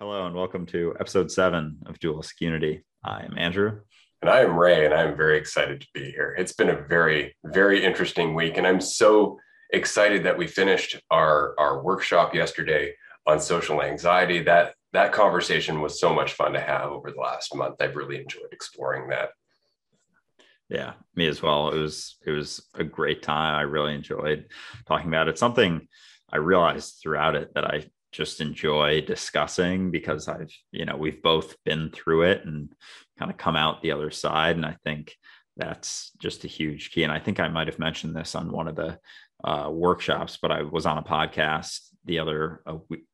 [0.00, 2.82] Hello and welcome to episode seven of Dualistic Unity.
[3.04, 3.78] I'm Andrew.
[4.22, 6.34] And I am Ray, and I'm very excited to be here.
[6.36, 9.38] It's been a very, very interesting week, and I'm so
[9.72, 12.92] excited that we finished our, our workshop yesterday
[13.24, 14.42] on social anxiety.
[14.42, 17.76] That that conversation was so much fun to have over the last month.
[17.80, 19.30] I've really enjoyed exploring that.
[20.68, 21.70] Yeah, me as well.
[21.70, 23.54] It was it was a great time.
[23.54, 24.46] I really enjoyed
[24.88, 25.38] talking about it.
[25.38, 25.86] Something
[26.32, 27.84] I realized throughout it that I
[28.14, 32.72] just enjoy discussing because I've, you know, we've both been through it and
[33.18, 34.54] kind of come out the other side.
[34.54, 35.16] And I think
[35.56, 37.02] that's just a huge key.
[37.02, 38.98] And I think I might have mentioned this on one of the
[39.42, 42.62] uh, workshops, but I was on a podcast the other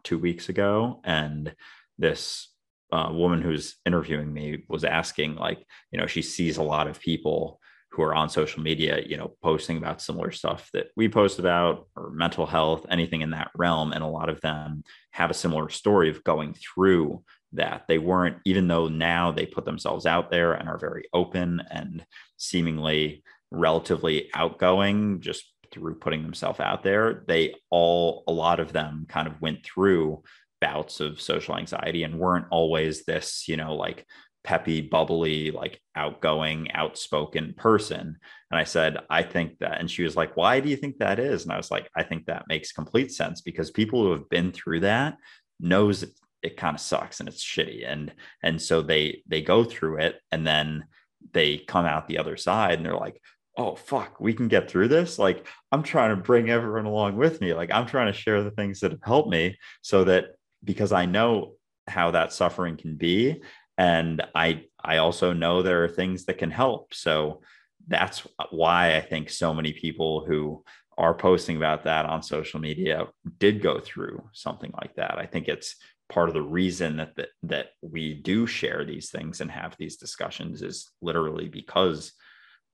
[0.02, 1.54] two weeks ago, and
[1.98, 2.48] this
[2.92, 7.00] uh, woman who's interviewing me was asking, like, you know, she sees a lot of
[7.00, 7.59] people
[7.90, 11.88] who are on social media, you know, posting about similar stuff that we post about
[11.96, 13.92] or mental health, anything in that realm.
[13.92, 17.22] And a lot of them have a similar story of going through
[17.52, 17.84] that.
[17.88, 22.04] They weren't, even though now they put themselves out there and are very open and
[22.36, 29.06] seemingly relatively outgoing just through putting themselves out there, they all, a lot of them
[29.08, 30.22] kind of went through
[30.60, 34.06] bouts of social anxiety and weren't always this, you know, like
[34.44, 38.16] peppy, bubbly, like outgoing, outspoken person.
[38.50, 39.80] And I said, I think that.
[39.80, 41.44] And she was like, Why do you think that is?
[41.44, 44.52] And I was like, I think that makes complete sense because people who have been
[44.52, 45.16] through that
[45.58, 46.10] knows it,
[46.42, 47.86] it kind of sucks and it's shitty.
[47.86, 50.84] And and so they they go through it and then
[51.32, 53.20] they come out the other side and they're like,
[53.56, 57.40] oh fuck we can get through this like i'm trying to bring everyone along with
[57.40, 60.92] me like i'm trying to share the things that have helped me so that because
[60.92, 61.52] i know
[61.86, 63.42] how that suffering can be
[63.80, 66.92] and i i also know there are things that can help.
[66.92, 67.40] So
[67.88, 70.62] that's why i think so many people who
[70.98, 73.06] are posting about that on social media
[73.38, 75.16] did go through something like that.
[75.16, 75.76] I think it's
[76.10, 79.96] part of the reason that that, that we do share these things and have these
[79.96, 82.12] discussions is literally because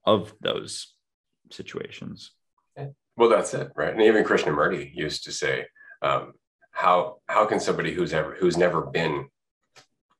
[0.04, 0.94] of those
[1.52, 2.32] situations.
[3.16, 3.92] Well that's it right?
[3.92, 5.66] And even krishnamurti used to say
[6.02, 6.32] um,
[6.72, 6.96] how
[7.28, 9.28] how can somebody who's ever who's never been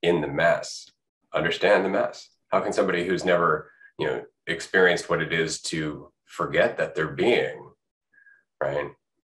[0.06, 0.90] in the mess
[1.34, 6.10] understand the mess how can somebody who's never you know experienced what it is to
[6.24, 7.70] forget that they're being
[8.62, 8.90] right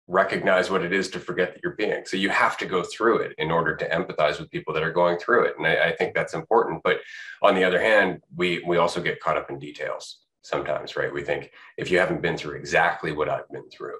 [0.09, 2.05] recognize what it is to forget that you're being?
[2.05, 4.93] So you have to go through it in order to empathize with people that are
[4.93, 5.55] going through it.
[5.56, 6.83] And I, I think that's important.
[6.83, 6.99] But
[7.41, 11.12] on the other hand we we also get caught up in details sometimes right?
[11.12, 13.99] We think if you haven't been through exactly what i've been through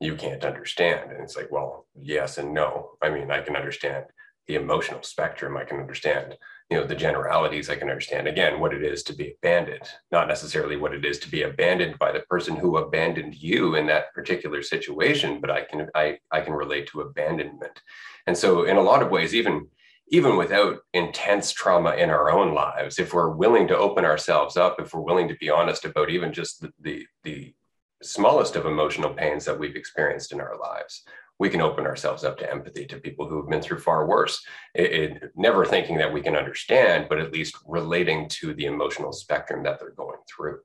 [0.00, 1.12] you can't understand.
[1.12, 2.92] And it's like well yes and no.
[3.02, 4.06] I mean i can understand
[4.46, 6.36] the emotional spectrum i can understand.
[6.70, 8.26] You know the generalities i can understand.
[8.26, 11.98] Again what it is to be abandoned not necessarily what it is to be abandoned
[11.98, 16.40] by the person who abandoned you in that particular situation but i can i, I
[16.40, 17.80] can relate to abandonment.
[18.26, 19.68] And so in a lot of ways even
[20.08, 24.80] even without intense trauma in our own lives if we're willing to open ourselves up
[24.80, 27.54] if we're willing to be honest about even just the the, the
[28.02, 31.04] smallest of emotional pains that we've experienced in our lives
[31.38, 34.44] we can open ourselves up to empathy to people who have been through far worse.
[34.74, 39.12] It, it, never thinking that we can understand, but at least relating to the emotional
[39.12, 40.60] spectrum that they're going through.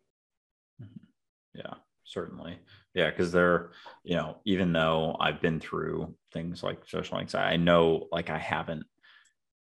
[0.82, 1.60] Mm-hmm.
[1.60, 2.60] Yeah, certainly.
[2.94, 3.72] Yeah, because they're,
[4.04, 8.38] you know, even though I've been through things like social anxiety, I know like I
[8.38, 8.86] haven't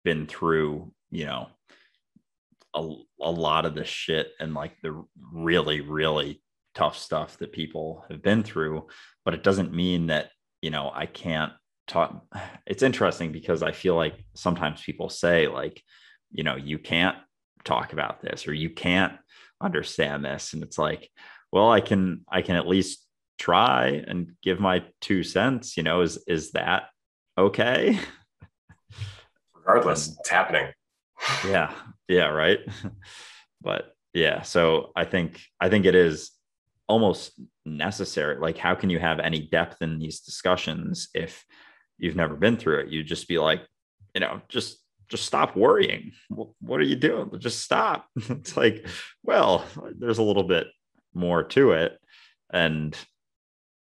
[0.05, 1.49] been through, you know,
[2.75, 6.43] a, a lot of the shit and like the really, really
[6.75, 8.87] tough stuff that people have been through.
[9.25, 10.31] But it doesn't mean that
[10.63, 11.53] you know, I can't
[11.87, 12.25] talk.
[12.67, 15.83] It's interesting because I feel like sometimes people say, like,
[16.31, 17.19] you know, you can't
[17.65, 19.15] talk about this or you can't
[19.61, 20.55] understand this.
[20.55, 21.11] And it's like,
[21.51, 23.05] well, I can, I can at least
[23.39, 26.85] try and give my two cents, you know, is, is that
[27.37, 27.99] okay?
[29.55, 30.73] Regardless, it's happening.
[31.47, 31.73] yeah.
[32.09, 32.27] Yeah.
[32.27, 32.61] Right.
[33.61, 34.43] but yeah.
[34.43, 36.31] So I think, I think it is
[36.89, 37.33] almost
[37.65, 38.39] necessary.
[38.39, 41.45] Like, how can you have any depth in these discussions if
[41.99, 42.89] you've never been through it?
[42.89, 43.63] you'd just be like,
[44.15, 44.79] you know, just
[45.09, 46.13] just stop worrying.
[46.31, 47.31] What are you doing?
[47.39, 48.07] Just stop.
[48.31, 48.87] It's like,
[49.23, 49.65] well,
[49.99, 50.69] there's a little bit
[51.13, 51.99] more to it.
[52.51, 52.97] And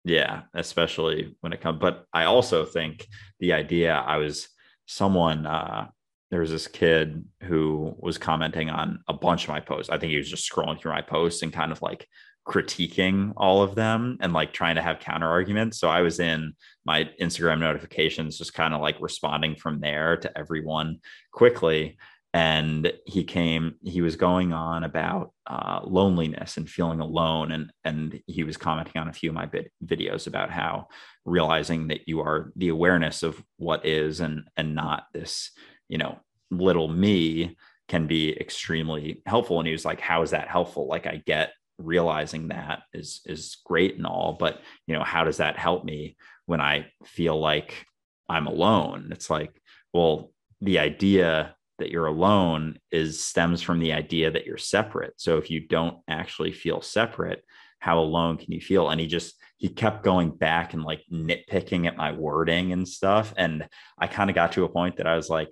[0.05, 3.09] yeah, especially when it comes, but I also think
[3.41, 4.49] the idea I was
[4.87, 5.89] someone, uh,
[6.31, 9.91] there was this kid who was commenting on a bunch of my posts.
[9.91, 12.07] I think he was just scrolling through my posts and kind of like
[12.47, 15.81] critiquing all of them and like trying to have counter arguments.
[15.81, 16.55] So I was in
[16.85, 20.99] my Instagram notifications, just kind of like responding from there to everyone
[21.33, 21.99] quickly.
[22.37, 28.21] and he came he was going on about uh, loneliness and feeling alone and and
[28.27, 29.49] he was commenting on a few of my
[29.83, 30.87] videos about how
[31.25, 35.51] realizing that you are the awareness of what is and and not this
[35.89, 36.19] you know
[36.51, 37.57] little me
[37.89, 41.53] can be extremely helpful and he was like how is that helpful like i get
[41.79, 46.17] realizing that is is great and all but you know how does that help me
[46.47, 47.85] when i feel like
[48.29, 49.53] i'm alone it's like
[49.93, 50.31] well
[50.61, 55.15] the idea that you're alone is stems from the idea that you're separate.
[55.17, 57.45] So if you don't actually feel separate,
[57.81, 58.89] how alone can you feel?
[58.89, 63.33] And he just he kept going back and like nitpicking at my wording and stuff.
[63.37, 63.69] And
[63.99, 65.49] I kind of got to a point that I was like,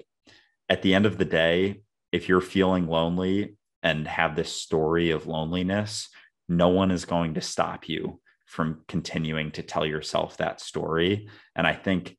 [0.69, 1.82] at the end of the day,
[2.12, 6.08] if you're feeling lonely and have this story of loneliness,
[6.48, 11.28] no one is going to stop you from continuing to tell yourself that story.
[11.54, 12.16] And I think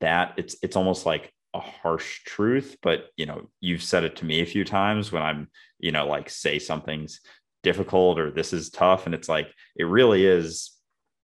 [0.00, 4.24] that it's it's almost like a harsh truth, but you know, you've said it to
[4.24, 5.48] me a few times when I'm,
[5.78, 7.20] you know, like say something's
[7.62, 9.06] difficult or this is tough.
[9.06, 10.72] And it's like, it really is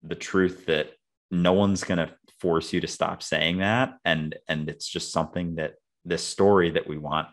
[0.03, 0.92] the truth that
[1.31, 3.95] no one's going to force you to stop saying that.
[4.06, 5.74] And, and it's just something that
[6.06, 7.27] this story that we want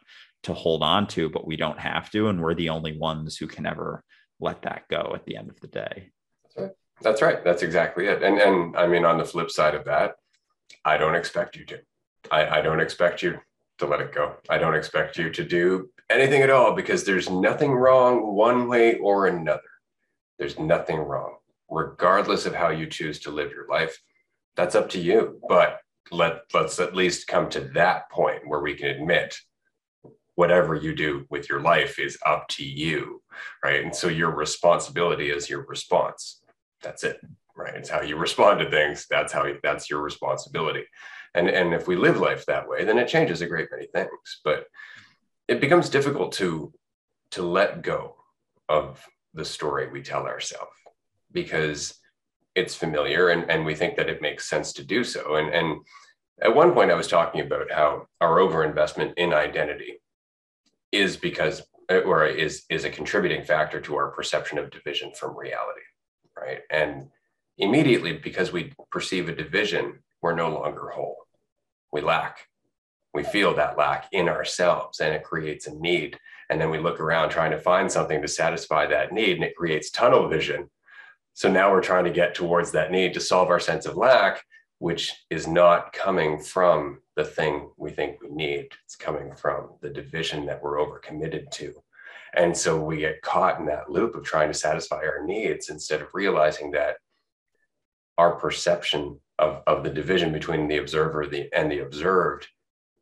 [0.46, 2.28] to hold on to, but we don't have to.
[2.28, 4.02] And we're the only ones who can ever
[4.40, 6.10] let that go at the end of the day.
[6.44, 6.70] That's right.
[7.02, 7.44] That's right.
[7.44, 8.22] That's exactly it.
[8.22, 10.14] And, and I mean, on the flip side of that,
[10.84, 11.80] I don't expect you to.
[12.30, 13.38] I, I don't expect you
[13.78, 14.36] to let it go.
[14.48, 18.96] I don't expect you to do anything at all because there's nothing wrong one way
[18.98, 19.60] or another.
[20.38, 21.36] There's nothing wrong,
[21.68, 24.00] regardless of how you choose to live your life.
[24.54, 25.40] That's up to you.
[25.48, 25.80] But
[26.12, 29.36] let let's at least come to that point where we can admit
[30.36, 33.22] whatever you do with your life is up to you,
[33.64, 33.82] right?
[33.82, 36.40] And so your responsibility is your response.
[36.82, 37.18] That's it,
[37.56, 37.74] right?
[37.74, 39.06] It's how you respond to things.
[39.10, 40.84] That's how you, that's your responsibility.
[41.34, 44.40] And, and if we live life that way, then it changes a great many things.
[44.44, 44.66] But
[45.48, 46.72] it becomes difficult to,
[47.32, 48.16] to let go
[48.68, 49.04] of
[49.34, 50.70] the story we tell ourselves
[51.32, 51.98] because
[52.54, 55.36] it's familiar and, and we think that it makes sense to do so.
[55.36, 55.80] And, and
[56.42, 60.00] at one point, I was talking about how our overinvestment in identity
[60.96, 65.36] is because uh, or is is a contributing factor to our perception of division from
[65.36, 65.86] reality
[66.36, 67.08] right and
[67.58, 71.26] immediately because we perceive a division we're no longer whole
[71.96, 72.46] we lack.
[73.14, 76.18] We feel that lack in ourselves and it creates a need.
[76.50, 79.56] And then we look around trying to find something to satisfy that need and it
[79.56, 80.68] creates tunnel vision.
[81.32, 84.44] So now we're trying to get towards that need to solve our sense of lack,
[84.78, 88.68] which is not coming from the thing we think we need.
[88.84, 91.74] It's coming from the division that we're overcommitted to.
[92.34, 96.02] And so we get caught in that loop of trying to satisfy our needs instead
[96.02, 96.96] of realizing that
[98.18, 102.46] our perception of, of the division between the observer the, and the observed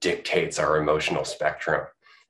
[0.00, 1.86] dictates our emotional spectrum.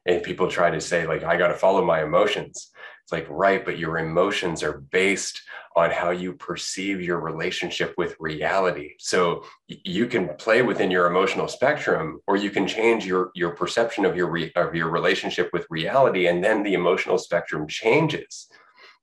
[0.06, 2.70] And people try to say, like, I got to follow my emotions.
[3.04, 5.42] It's like, right, but your emotions are based
[5.76, 8.94] on how you perceive your relationship with reality.
[8.98, 14.04] So you can play within your emotional spectrum, or you can change your, your perception
[14.04, 18.48] of your, re, of your relationship with reality, and then the emotional spectrum changes.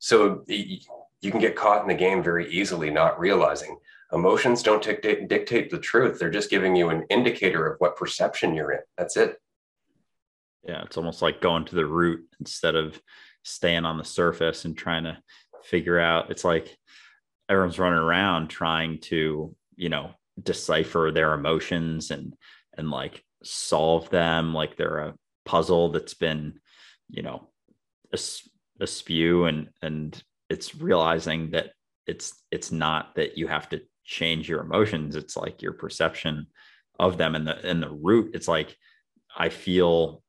[0.00, 3.78] So you can get caught in the game very easily, not realizing
[4.12, 6.18] Emotions don't dictate, dictate the truth.
[6.18, 8.80] They're just giving you an indicator of what perception you're in.
[8.98, 9.36] That's it.
[10.68, 13.00] Yeah, it's almost like going to the root instead of
[13.42, 15.18] staying on the surface and trying to
[15.64, 16.30] figure out.
[16.30, 16.76] It's like
[17.48, 20.10] everyone's running around trying to, you know,
[20.42, 22.34] decipher their emotions and
[22.76, 26.54] and like solve them like they're a puzzle that's been,
[27.10, 27.48] you know,
[28.80, 31.72] askew and and it's realizing that
[32.06, 36.46] it's it's not that you have to change your emotions it's like your perception
[36.98, 38.76] of them and the and the root it's like
[39.36, 40.22] i feel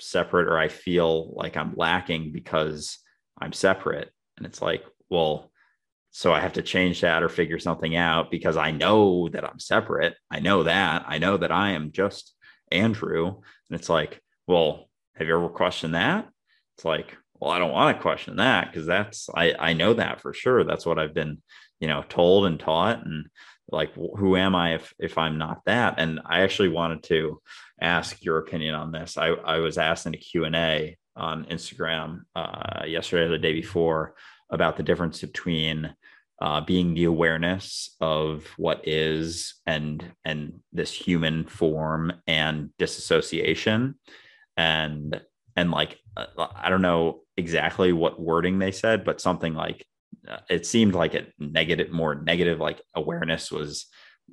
[0.00, 2.98] separate or i feel like i'm lacking because
[3.40, 4.10] i'm separate.
[4.36, 5.50] And it's like well
[6.10, 9.58] so i have to change that or figure something out because i know that i'm
[9.58, 10.14] separate.
[10.30, 11.04] I know that.
[11.06, 12.34] I know that i am just
[12.70, 13.26] andrew.
[13.26, 16.28] And it's like well have you ever questioned that?
[16.76, 20.20] It's like well i don't want to question that because that's i i know that
[20.20, 20.64] for sure.
[20.64, 21.42] That's what i've been
[21.80, 23.26] you know told and taught and
[23.68, 25.94] like who am i if if i'm not that?
[25.98, 27.40] And i actually wanted to
[27.80, 29.16] ask your opinion on this.
[29.18, 34.14] I i was asked in a q&a on instagram uh, yesterday or the day before
[34.50, 35.94] about the difference between
[36.40, 43.94] uh, being the awareness of what is and and this human form and disassociation
[44.56, 45.20] and
[45.56, 49.86] and like uh, i don't know exactly what wording they said but something like
[50.28, 53.86] Uh, it seemed like a negative, more negative, like awareness was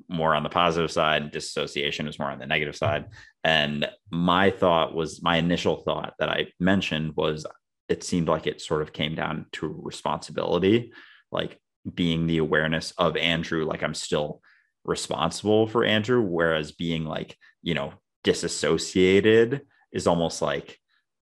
[0.09, 3.05] more on the positive side and disassociation is more on the negative side.
[3.43, 7.45] And my thought was my initial thought that I mentioned was
[7.89, 10.93] it seemed like it sort of came down to responsibility,
[11.31, 11.59] like
[11.93, 14.41] being the awareness of Andrew, like I'm still
[14.85, 19.61] responsible for Andrew, whereas being like, you know, disassociated
[19.91, 20.79] is almost like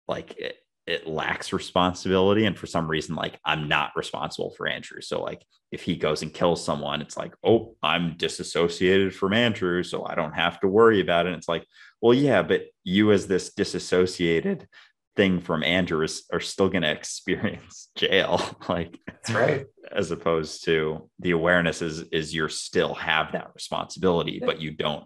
[0.07, 0.39] like
[0.87, 5.01] it, lacks responsibility and for some reason like i'm not responsible for andrew.
[5.01, 9.83] So like if he goes and kills someone it's like oh i'm disassociated from andrew
[9.83, 11.29] so i don't have to worry about it.
[11.29, 11.65] And it's like
[12.01, 14.67] well yeah but you as this disassociated
[15.15, 19.65] thing from andrew is, are still going to experience jail like that's right.
[19.91, 25.05] as opposed to the awareness is is you're still have that responsibility but you don't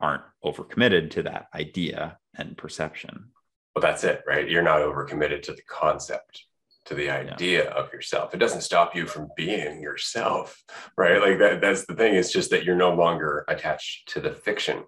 [0.00, 3.31] aren't overcommitted to that idea and perception
[3.74, 4.48] well, that's it, right?
[4.48, 6.44] You're not overcommitted to the concept,
[6.86, 7.70] to the idea yeah.
[7.70, 8.34] of yourself.
[8.34, 10.62] It doesn't stop you from being yourself,
[10.96, 11.20] right?
[11.20, 12.14] Like that, that's the thing.
[12.14, 14.84] It's just that you're no longer attached to the fiction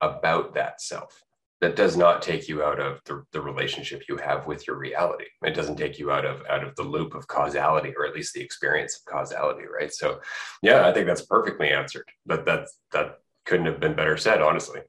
[0.00, 1.22] about that self.
[1.62, 5.24] That does not take you out of the, the relationship you have with your reality.
[5.42, 8.34] It doesn't take you out of out of the loop of causality, or at least
[8.34, 9.90] the experience of causality, right?
[9.90, 10.20] So,
[10.60, 12.04] yeah, I think that's perfectly answered.
[12.26, 14.80] But that's that couldn't have been better said, honestly.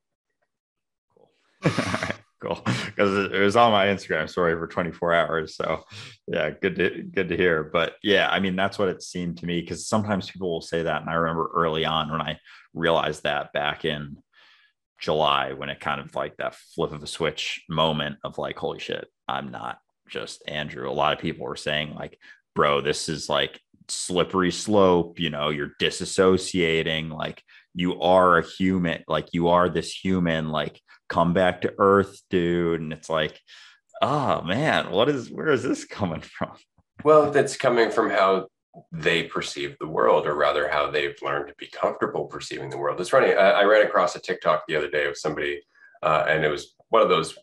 [1.15, 1.31] Cool.
[2.41, 2.61] cool.
[2.65, 5.83] Because it was on my instagram story for 24 hours so
[6.27, 7.63] yeah good to good to hear.
[7.63, 10.83] But yeah i mean that's what it seemed to me because sometimes people will say
[10.83, 12.39] that and i remember early on when i
[12.73, 14.17] realized that back in
[14.99, 18.79] july when it kind of like that flip of a switch moment of like holy
[18.79, 19.77] shit i'm not
[20.09, 20.89] just andrew.
[20.89, 22.17] A lot of people were saying like
[22.55, 27.41] bro this is like slippery slope you know you're disassociating like
[27.73, 32.81] you are a human like you are this human like come back to earth dude
[32.81, 33.39] and it's like
[34.01, 36.51] oh man what is where is this coming from?
[37.03, 38.47] Well that's coming from how
[38.91, 42.99] they perceive the world or rather how they've learned to be comfortable perceiving the world.
[42.99, 45.61] It's funny i, I ran across a tiktok the other day of somebody
[46.03, 47.37] uh, and it was one of those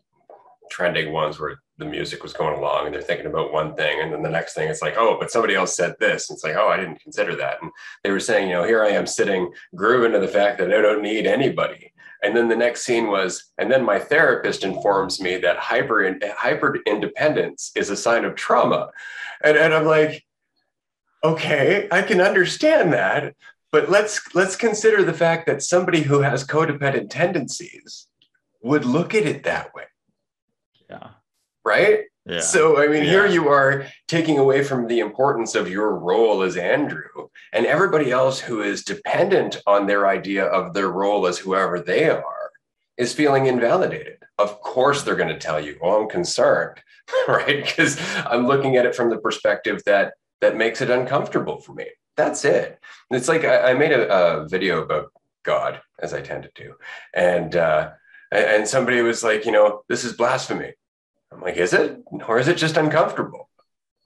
[0.70, 4.12] trending ones where the music was going along and they're thinking about one thing and
[4.12, 6.30] then the next thing it's like oh but somebody else said this.
[6.30, 7.58] And it's like oh i didn't consider that.
[7.62, 7.70] And
[8.02, 10.80] they were saying you know here i am sitting grooving to the fact that i
[10.80, 11.92] don't need anybody
[12.24, 16.78] and then the next scene was and then my therapist informs me that hyper hyper
[16.86, 18.90] independence is a sign of trauma.
[19.42, 20.24] And, and i'm like
[21.22, 23.34] okay i can understand that
[23.74, 28.06] but let's let's consider the fact that somebody who has codependent tendencies
[28.62, 29.84] would look at it that way.
[30.88, 31.08] Yeah.
[31.64, 32.04] Right?
[32.26, 32.40] Yeah.
[32.40, 33.10] So, I mean, yeah.
[33.10, 38.10] here you are taking away from the importance of your role as Andrew, and everybody
[38.10, 42.50] else who is dependent on their idea of their role as whoever they are
[42.96, 44.18] is feeling invalidated.
[44.38, 46.80] Of course, they're going to tell you, "Oh, I'm concerned,"
[47.28, 47.64] right?
[47.64, 51.86] Because I'm looking at it from the perspective that that makes it uncomfortable for me.
[52.16, 52.78] That's it.
[53.10, 55.12] It's like I, I made a, a, video about
[55.42, 56.74] God, as I tend to do,
[57.12, 57.90] and uh,
[58.30, 60.72] and somebody was like, you know, this is blasphemy.
[61.34, 62.02] I'm like, is it?
[62.28, 63.48] Or is it just uncomfortable?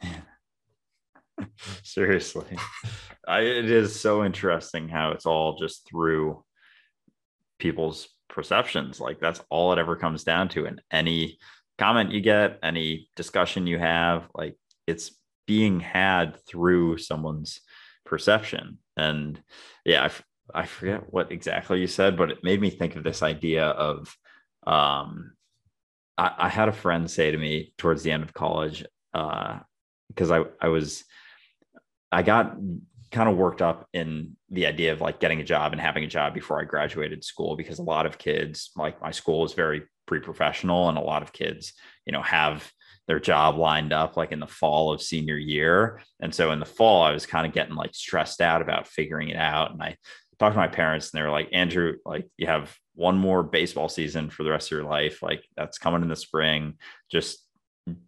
[1.82, 2.56] Seriously.
[3.26, 6.42] I, it is so interesting how it's all just through
[7.58, 9.00] people's perceptions.
[9.00, 10.66] Like that's all it ever comes down to.
[10.66, 11.38] And any
[11.76, 14.56] comment you get, any discussion you have, like
[14.86, 15.12] it's
[15.46, 17.60] being had through someone's
[18.04, 18.78] perception.
[18.96, 19.40] And
[19.84, 20.22] yeah, I, f-
[20.54, 24.16] I forget what exactly you said, but it made me think of this idea of
[24.66, 25.32] um,
[26.18, 30.44] I, I, had a friend say to me towards the end of college, because uh,
[30.60, 31.04] I I was
[32.12, 32.56] I got
[33.10, 36.08] kind of worked up in the idea of like getting a job and having a
[36.08, 39.84] job before I graduated school because a lot of kids, like my school is very
[40.06, 41.72] pre-professional and a lot of kids,
[42.04, 42.70] you know, have
[43.06, 46.02] their job lined up like in the fall of senior year.
[46.20, 49.30] And so in the fall, I was kind of getting like stressed out about figuring
[49.30, 49.72] it out.
[49.72, 49.96] And I
[50.38, 53.88] talked to my parents and they were like, Andrew, like you have one more baseball
[53.88, 55.22] season for the rest of your life.
[55.22, 56.74] Like that's coming in the spring.
[57.10, 57.44] Just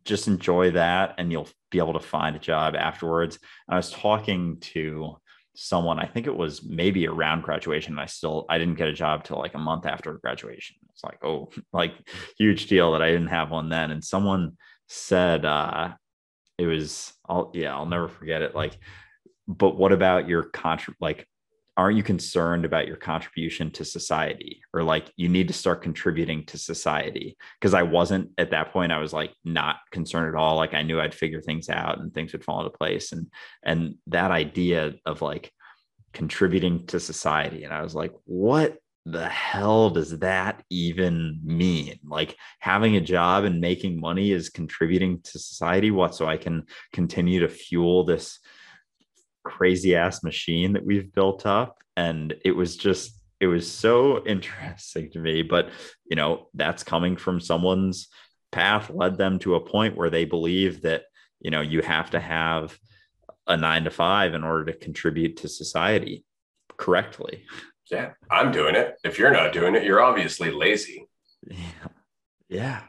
[0.04, 3.38] just enjoy that and you'll be able to find a job afterwards.
[3.68, 5.16] I was talking to
[5.54, 7.98] someone, I think it was maybe around graduation.
[7.98, 10.76] I still I didn't get a job till like a month after graduation.
[10.90, 11.94] It's like, oh, like
[12.36, 13.90] huge deal that I didn't have one then.
[13.90, 14.56] And someone
[14.88, 15.92] said uh
[16.58, 18.54] it was I'll yeah, I'll never forget it.
[18.54, 18.78] Like,
[19.48, 21.26] but what about your contra like
[21.76, 26.44] aren't you concerned about your contribution to society or like you need to start contributing
[26.44, 30.56] to society because i wasn't at that point i was like not concerned at all
[30.56, 33.26] like i knew i'd figure things out and things would fall into place and
[33.62, 35.52] and that idea of like
[36.12, 41.98] contributing to society and i was like what the hell does that even mean?
[42.04, 45.90] Like having a job and making money is contributing to society.
[45.90, 46.14] What?
[46.14, 48.38] So I can continue to fuel this
[49.42, 55.10] crazy ass machine that we've built up and it was just it was so interesting
[55.10, 55.70] to me but
[56.08, 58.08] you know that's coming from someone's
[58.52, 61.04] path led them to a point where they believe that
[61.40, 62.76] you know you have to have
[63.46, 66.24] a 9 to 5 in order to contribute to society
[66.76, 67.44] correctly.
[67.90, 68.94] Yeah i'm doing it.
[69.04, 71.06] If you're not doing it you're obviously lazy.
[71.46, 71.88] Yeah
[72.48, 72.80] yeah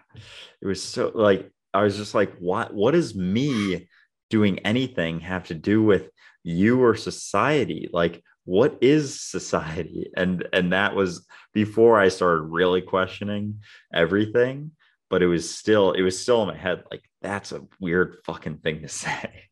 [0.61, 3.87] it was so like i was just like what what does me
[4.31, 6.09] doing anything have to do with
[6.43, 10.09] you or society like what is society?
[10.17, 13.59] And and that was before i started really questioning
[13.93, 14.71] everything
[15.09, 18.57] but it was still it was still in my head like that's a weird fucking
[18.57, 19.49] thing to say.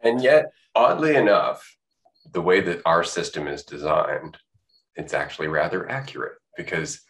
[0.00, 1.76] And yet oddly enough
[2.32, 4.38] the way that our system is designed
[4.96, 7.02] it's actually rather accurate because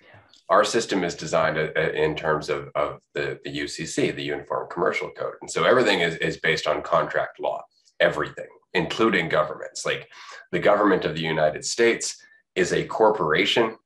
[0.48, 4.68] our system is designed uh, uh, in terms of, of the, the UCC, the Uniform
[4.70, 5.34] Commercial Code.
[5.40, 7.64] And so everything is, is based on contract law,
[7.98, 8.46] everything,
[8.76, 9.86] including governments.
[9.86, 10.08] Like
[10.52, 12.22] the government of the United States
[12.54, 13.76] is a corporation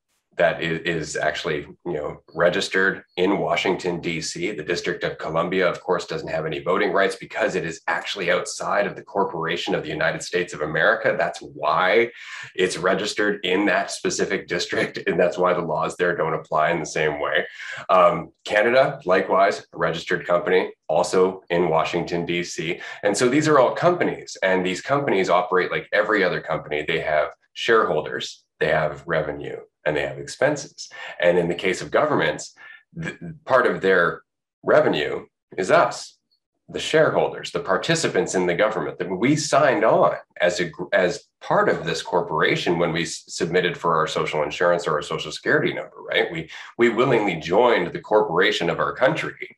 [0.40, 4.52] that is, actually you know registered in Washington D.C.
[4.52, 8.30] The District of Columbia, of course, doesn't have any voting rights because it is actually
[8.30, 11.14] outside of the corporation of the United States of America.
[11.18, 12.10] That's why
[12.54, 16.80] it's registered in that specific district, and that's why the laws there don't apply in
[16.80, 17.46] the same way.
[17.90, 22.80] Um, Canada, likewise, a registered company, also in Washington D.C.
[23.02, 26.82] And so these are all companies, and these companies operate like every other company.
[26.86, 30.88] They have shareholders, they have revenue and they have expenses.
[31.20, 32.54] And in the case of governments,
[32.94, 34.22] the, part of their
[34.62, 36.18] revenue is us,
[36.68, 41.68] the shareholders, the participants in the government that we signed on as a as part
[41.68, 45.96] of this corporation when we submitted for our social insurance or our social security number,
[46.08, 46.30] right?
[46.30, 49.56] We we willingly joined the corporation of our country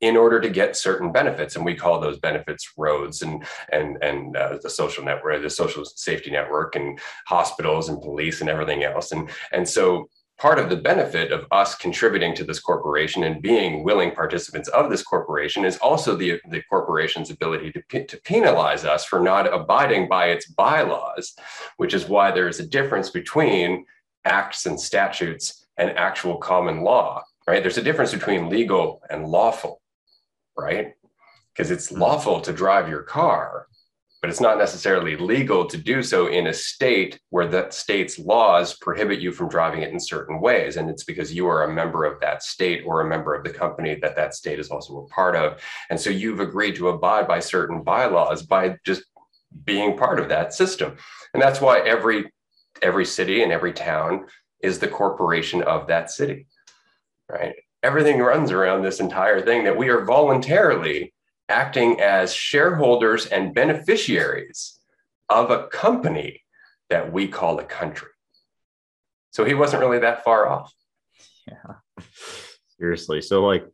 [0.00, 4.36] in order to get certain benefits and we call those benefits roads and and and
[4.36, 9.12] uh, the social network the social safety network and hospitals and police and everything else
[9.12, 10.08] and and so
[10.40, 14.88] part of the benefit of us contributing to this corporation and being willing participants of
[14.88, 20.08] this corporation is also the, the corporation's ability to, to penalize us for not abiding
[20.08, 21.34] by its bylaws,
[21.76, 23.84] which is why there is a difference between
[24.24, 27.62] acts and statutes and actual common law, right?
[27.62, 29.79] There's a difference between legal and lawful
[30.56, 30.94] right?
[31.52, 33.66] Because it's lawful to drive your car,
[34.20, 38.76] but it's not necessarily legal to do so in a state where that state's laws
[38.76, 40.76] prohibit you from driving it in certain ways.
[40.76, 43.50] And it's because you are a member of that state or a member of the
[43.50, 45.60] company that that state is also a part of.
[45.88, 49.04] And so you've agreed to abide by certain bylaws by just
[49.64, 50.96] being part of that system.
[51.32, 52.30] And that's why every
[52.82, 54.26] every city and every town
[54.62, 56.46] is the corporation of that city.
[57.28, 61.12] Right everything runs around this entire thing that we are voluntarily
[61.48, 64.78] acting as shareholders and beneficiaries
[65.28, 66.42] of a company
[66.88, 68.08] that we call a country.
[69.30, 70.72] So he wasn't really that far off.
[71.46, 72.04] Yeah.
[72.78, 73.22] Seriously.
[73.22, 73.66] So, like,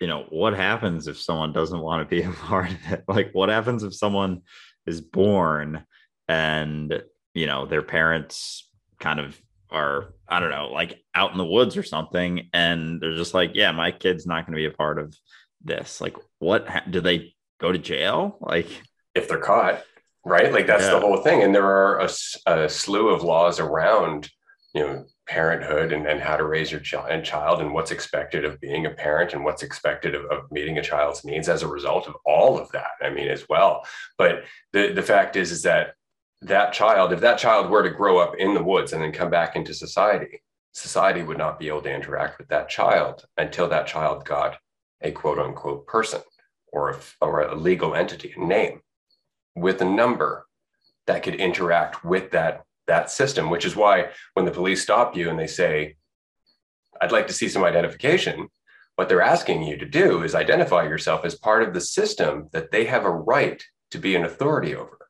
[0.00, 3.04] you know, what happens if someone doesn't want to be a part of it?
[3.08, 4.42] Like, what happens if someone
[4.86, 5.84] is born
[6.28, 7.02] and,
[7.34, 8.68] you know, their parents
[9.00, 13.16] kind of are I don't know, like out in the woods or something, and they're
[13.16, 15.16] just like, yeah, my kid's not going to be a part of
[15.62, 16.00] this.
[16.00, 18.38] Like, what do they go to jail?
[18.40, 18.68] Like,
[19.14, 19.82] if they're caught,
[20.26, 20.52] right?
[20.52, 20.90] Like that's yeah.
[20.90, 21.42] the whole thing.
[21.42, 22.10] And there are a,
[22.46, 24.28] a, slew of laws around,
[24.74, 28.60] you know, parenthood and, and how to raise your child, child and what's expected of
[28.60, 32.06] being a parent and what's expected of, of meeting a child's needs as a result
[32.08, 32.90] of all of that.
[33.00, 33.86] I mean, as well.
[34.18, 35.94] But the the fact is, is that
[36.42, 39.30] that child, if that child were to grow up in the woods and then come
[39.30, 43.86] back into society, society would not be able to interact with that child until that
[43.86, 44.56] child got
[45.00, 46.20] a quote unquote person
[46.72, 48.80] or a, or a legal entity, a name
[49.54, 50.46] with a number
[51.06, 55.30] that could interact with that, that system, which is why when the police stop you
[55.30, 55.96] and they say,
[57.00, 58.48] I'd like to see some identification,
[58.96, 62.70] what they're asking you to do is identify yourself as part of the system that
[62.70, 65.05] they have a right to be an authority over.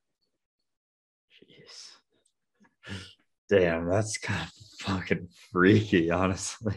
[3.49, 6.75] Damn, that's kind of fucking freaky, honestly.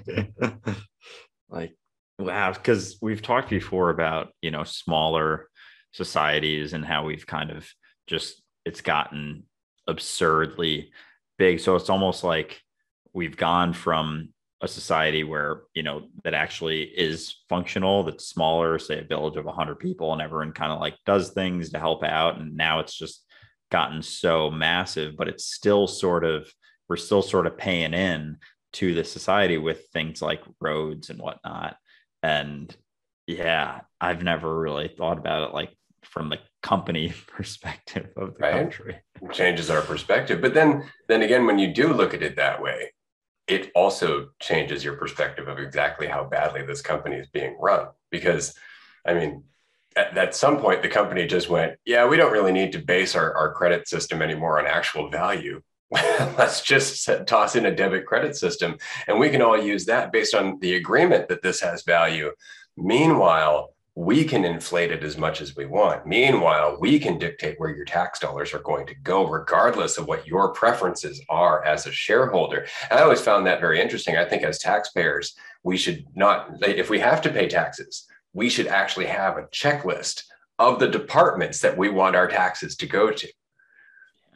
[1.50, 1.76] like,
[2.18, 5.48] wow, because we've talked before about, you know, smaller
[5.92, 7.68] societies and how we've kind of
[8.08, 9.44] just, it's gotten
[9.88, 10.92] absurdly
[11.38, 11.60] big.
[11.60, 12.62] So it's almost like
[13.14, 14.30] we've gone from
[14.62, 19.46] a society where, you know, that actually is functional, that's smaller, say a village of
[19.46, 22.40] 100 people, and everyone kind of like does things to help out.
[22.40, 23.26] And now it's just,
[23.70, 26.52] gotten so massive, but it's still sort of
[26.90, 28.38] we're still sort of paying in
[28.74, 31.78] to the society with things like roads and whatnot.
[32.24, 32.76] And
[33.28, 35.70] yeah, I've never really thought about it like
[36.04, 38.54] from the company perspective of the Right.
[38.54, 38.98] country.
[39.32, 40.42] changes our perspective.
[40.42, 42.92] But then, then again, when you do look at it that way,
[43.48, 47.88] it also changes your perspective of exactly how badly this company is being run.
[48.12, 48.54] Because,
[49.06, 49.44] I mean,
[49.96, 53.16] at, at some point, the company just went, "Yeah, we don't really need to base
[53.16, 55.62] our, our credit system anymore on actual value.
[56.38, 60.12] Let's just set, toss in a debit credit system, and we can all use that
[60.12, 62.32] based on the agreement that this has value."
[62.78, 66.06] Meanwhile, we can inflate it as much as we want.
[66.06, 70.26] Meanwhile, we can dictate where your tax dollars are going to go, regardless of what
[70.26, 72.66] your preferences are as a shareholder.
[72.90, 74.16] And I always found that very interesting.
[74.16, 78.68] I think as taxpayers, we should not, if we have to pay taxes, we should
[78.68, 80.24] actually have a checklist
[80.60, 83.28] of the departments that we want our taxes to go to.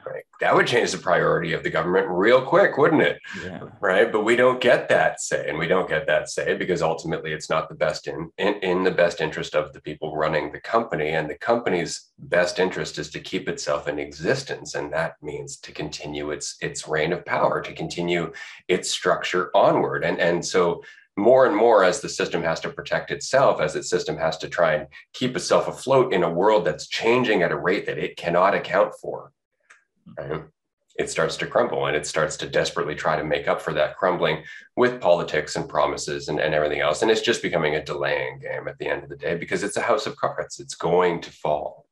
[0.06, 0.24] Right.
[0.42, 3.20] That would change the priority of the government real quick, wouldn't it?
[3.44, 3.62] Yeah.
[3.80, 7.34] right but we don't get that say and we don't get that say because ultimately
[7.34, 10.60] it's not the best in, in in the best interest of the people running the
[10.60, 15.58] company and the company's best interest is to keep itself in existence and that means
[15.58, 18.32] to continue its its reign of power to continue
[18.68, 20.82] its structure onward and and so
[21.18, 24.48] more and more as the system has to protect itself as its system has to
[24.48, 28.18] try and keep itself afloat in a world that's changing at a rate that it
[28.18, 29.32] cannot account for
[30.18, 30.44] right?
[30.98, 33.98] it starts to crumble and it starts to desperately try to make up for that
[33.98, 34.44] crumbling
[34.76, 37.02] with politics and promises and, and everything else.
[37.02, 39.78] And it's just becoming a delaying game at the end of the day because it's
[39.78, 40.60] a house of cards.
[40.60, 41.88] It's going to fall.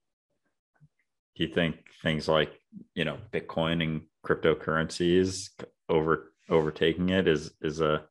[1.35, 2.53] Do you think things like,
[2.93, 5.49] you know, Bitcoin and cryptocurrencies
[5.89, 8.03] over overtaking it is is a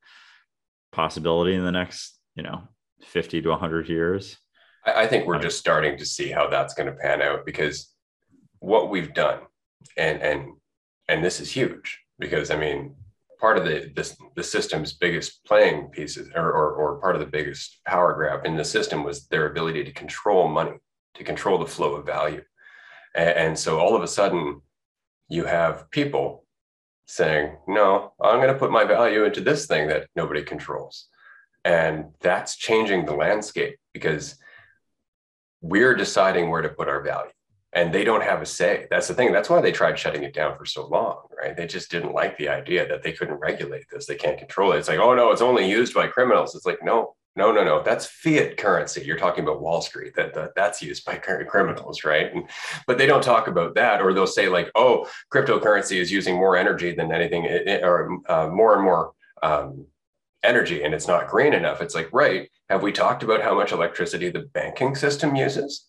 [0.92, 2.62] possibility in the next, you know,
[3.02, 4.36] 50 to 100 years?
[4.84, 7.94] I, I think we're just starting to see how that's going to pan out because
[8.58, 9.40] what we've done,
[9.96, 10.52] and and
[11.08, 12.94] and this is huge because I mean,
[13.40, 17.26] part of the this, the system's biggest playing pieces or, or or part of the
[17.26, 20.76] biggest power grab in the system was their ability to control money,
[21.14, 22.42] to control the flow of value.
[23.14, 24.60] And, and so all of a sudden,
[25.28, 26.44] you have people
[27.06, 31.08] saying, no, I'm going to put my value into this thing that nobody controls.
[31.64, 34.36] And that's changing the landscape because
[35.60, 37.32] we're deciding where to put our value
[37.72, 38.86] and they don't have a say.
[38.90, 39.32] That's the thing.
[39.32, 41.56] That's why they tried shutting it down for so long, right?
[41.56, 44.06] They just didn't like the idea that they couldn't regulate this.
[44.06, 44.78] They can't control it.
[44.78, 46.54] It's like, oh no, it's only used by criminals.
[46.54, 47.80] It's like, no, no, no, no.
[47.82, 49.02] That's fiat currency.
[49.04, 50.14] You're talking about Wall Street.
[50.16, 52.34] That, that that's used by criminals, right?
[52.34, 52.48] And,
[52.88, 56.56] but they don't talk about that, or they'll say like, oh, cryptocurrency is using more
[56.56, 57.46] energy than anything,
[57.84, 59.12] or uh, more and more
[59.44, 59.86] um,
[60.42, 61.80] energy, and it's not green enough.
[61.80, 62.50] It's like, right?
[62.68, 65.86] Have we talked about how much electricity the banking system uses?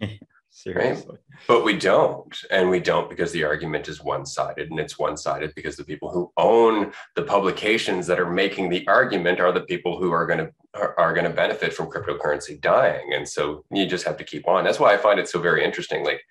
[0.62, 1.10] Seriously.
[1.10, 1.38] Right?
[1.48, 2.36] But we don't.
[2.48, 4.70] And we don't because the argument is one sided.
[4.70, 8.86] And it's one sided because the people who own the publications that are making the
[8.86, 13.12] argument are the people who are going to are, going to benefit from cryptocurrency dying.
[13.12, 14.62] And so you just have to keep on.
[14.62, 16.04] That's why I find it so very interesting.
[16.04, 16.22] Like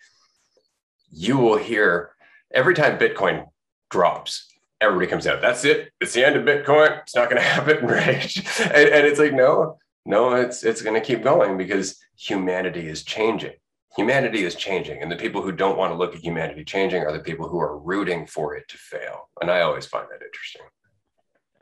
[1.11, 2.11] you will hear
[2.53, 3.47] every time Bitcoin
[3.89, 4.47] drops,
[4.79, 5.41] everybody comes out.
[5.41, 5.91] That's it.
[5.99, 7.01] It's the end of Bitcoin.
[7.01, 7.85] It's not going to happen.
[7.85, 8.33] Right.
[8.61, 13.03] And, and it's like, no, no, it's it's going to keep going because humanity is
[13.03, 13.55] changing
[13.95, 17.11] humanity is changing and the people who don't want to look at humanity changing are
[17.11, 20.61] the people who are rooting for it to fail and i always find that interesting.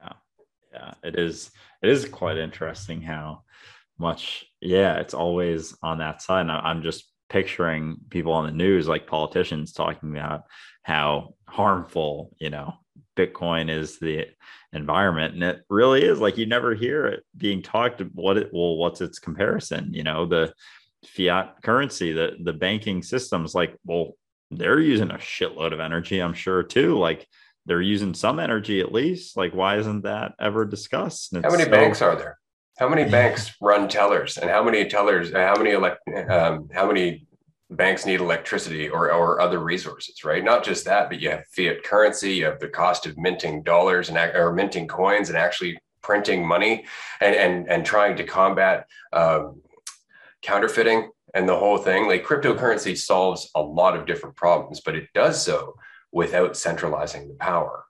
[0.01, 0.13] Yeah
[0.73, 3.41] yeah it is it is quite interesting how
[3.97, 8.87] much yeah it's always on that side and i'm just picturing people on the news
[8.87, 10.43] like politicians talking about
[10.83, 12.73] how harmful you know
[13.15, 14.25] bitcoin is the
[14.71, 18.49] environment and it really is like you never hear it being talked about what it
[18.53, 20.53] well what's its comparison you know the
[21.05, 24.13] fiat currency, the the banking systems, like, well,
[24.51, 26.97] they're using a shitload of energy, I'm sure too.
[26.97, 27.27] Like
[27.65, 29.37] they're using some energy at least.
[29.37, 31.35] Like, why isn't that ever discussed?
[31.35, 32.39] How many so, banks are there?
[32.77, 35.31] How many banks run tellers, and how many tellers?
[35.31, 35.99] How many elect?
[36.29, 37.27] Um, how many
[37.69, 40.23] banks need electricity or or other resources?
[40.23, 40.43] Right.
[40.43, 42.33] Not just that, but you have fiat currency.
[42.33, 46.85] You have the cost of minting dollars and or minting coins and actually printing money
[47.21, 49.61] and and and trying to combat um,
[50.41, 52.07] counterfeiting and the whole thing.
[52.07, 55.75] Like cryptocurrency solves a lot of different problems, but it does so
[56.11, 57.85] without centralizing the power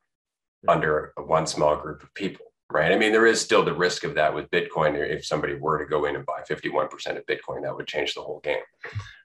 [0.68, 2.46] under one small group of people.
[2.72, 2.92] Right.
[2.92, 4.94] I mean, there is still the risk of that with Bitcoin.
[4.96, 8.22] If somebody were to go in and buy 51% of Bitcoin, that would change the
[8.22, 8.62] whole game.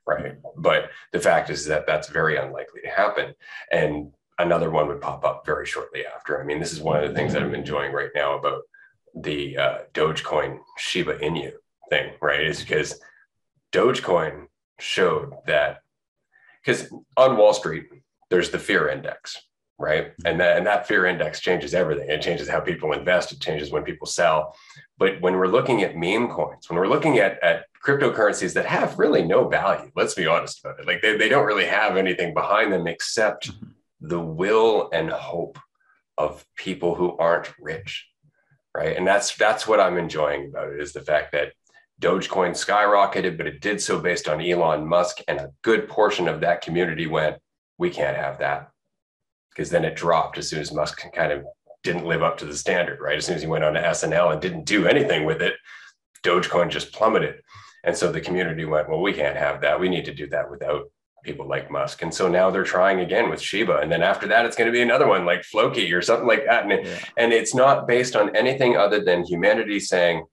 [0.06, 0.36] Right.
[0.56, 3.34] But the fact is that that's very unlikely to happen.
[3.70, 6.40] And another one would pop up very shortly after.
[6.40, 8.62] I mean, this is one of the things that I'm enjoying right now about
[9.14, 11.52] the uh, Dogecoin Shiba Inu
[11.90, 12.42] thing, right?
[12.42, 13.00] Is because
[13.74, 14.46] Dogecoin
[14.78, 15.80] showed that
[16.64, 17.86] because on Wall Street,
[18.30, 19.36] there's the fear index,
[19.78, 20.12] right?
[20.24, 22.08] And that, and that fear index changes everything.
[22.08, 24.56] It changes how people invest, it changes when people sell.
[24.96, 28.98] But when we're looking at meme coins, when we're looking at, at cryptocurrencies that have
[28.98, 29.90] really no value.
[29.94, 30.86] Let's be honest about it.
[30.86, 34.08] Like they, they don't really have anything behind them except mm-hmm.
[34.08, 35.58] the will and hope
[36.16, 38.08] of people who aren't rich.
[38.74, 38.96] Right.
[38.96, 41.52] And that's that's what I'm enjoying about it is the fact that
[42.00, 45.18] Dogecoin skyrocketed, but it did so based on Elon Musk.
[45.28, 47.36] And a good portion of that community went,
[47.78, 48.70] we can't have that.
[49.50, 51.44] Because then it dropped as soon as Musk kind of
[51.84, 53.16] didn't live up to the standard, right?
[53.16, 55.54] As soon as he went on to SNL and didn't do anything with it,
[56.24, 57.36] Dogecoin just plummeted.
[57.84, 59.78] And so the community went, well, we can't have that.
[59.78, 60.90] We need to do that without
[61.22, 62.02] people like Musk.
[62.02, 63.78] And so now they're trying again with Shiba.
[63.78, 66.44] And then after that, it's going to be another one like Floki or something like
[66.46, 66.64] that.
[66.64, 66.98] And, yeah.
[67.16, 70.24] and it's not based on anything other than humanity saying,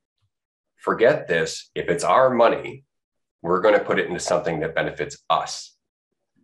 [0.81, 1.69] forget this.
[1.75, 2.83] If it's our money,
[3.41, 5.75] we're going to put it into something that benefits us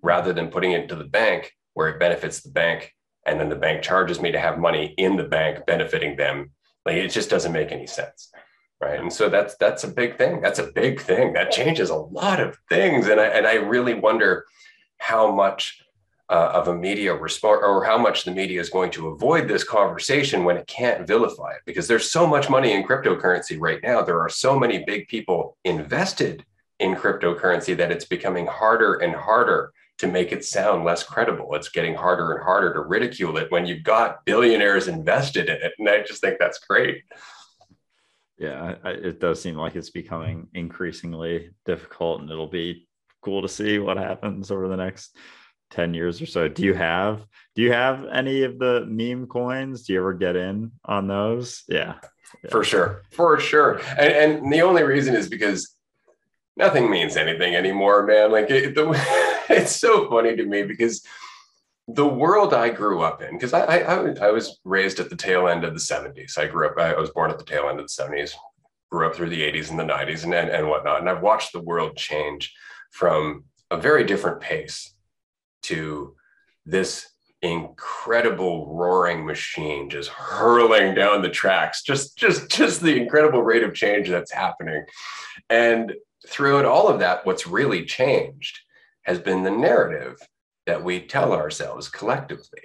[0.02, 2.94] rather than putting it into the bank where it benefits the bank
[3.26, 6.52] and then the bank charges me to have money in the bank benefiting them.
[6.86, 8.32] Like it just doesn't make any sense
[8.82, 9.00] right?
[9.00, 10.42] And so that's that's a big thing.
[10.42, 11.34] That's a big thing.
[11.34, 13.08] That changes a lot of things.
[13.08, 14.46] And i and i really wonder
[15.00, 15.82] how much
[16.30, 19.64] uh, of a media response or how much the media is going to avoid this
[19.64, 24.02] conversation when it can't vilify it because there's so much money in cryptocurrency right now
[24.02, 26.44] there are so many big people invested
[26.80, 31.56] in cryptocurrency that it's becoming harder and harder to make it sound less credible.
[31.56, 35.74] It's getting harder and harder to ridicule it when you've got billionaires invested in it.
[35.80, 37.04] And I just think that's great.
[38.38, 42.88] Yeah, it does seem like it's becoming increasingly difficult, and it'll be
[43.24, 45.18] cool to see what happens over the next
[45.72, 46.48] 10 years or so.
[46.48, 47.26] Do you have
[47.56, 49.84] do you have any of the meme coins?
[49.84, 51.64] Do you ever get in on those?
[51.68, 51.96] Yeah.
[52.44, 52.52] yeah.
[52.52, 53.02] For sure.
[53.12, 53.82] For sure.
[53.98, 55.76] And, and the only reason is because
[56.56, 58.32] nothing means anything anymore, man.
[58.32, 58.92] Like it, the,
[59.50, 61.04] it's so funny to me because
[61.88, 65.48] the world I grew up in, because I, I, I was raised at the tail
[65.48, 66.38] end of the 70s.
[66.38, 68.34] I grew up, I was born at the tail end of the 70s,
[68.92, 71.00] grew up through the 80s and the 90s and, and, and whatnot.
[71.00, 72.54] And I've watched the world change
[72.92, 74.94] from a very different pace
[75.68, 76.16] to
[76.66, 77.10] this
[77.44, 83.76] incredible roaring machine just hurling down the tracks just just just the incredible rate of
[83.76, 84.84] change that's happening
[85.50, 85.94] and
[86.28, 88.60] throughout all of that, what's really changed
[89.04, 90.20] has been the narrative
[90.66, 92.62] that we tell ourselves collectively.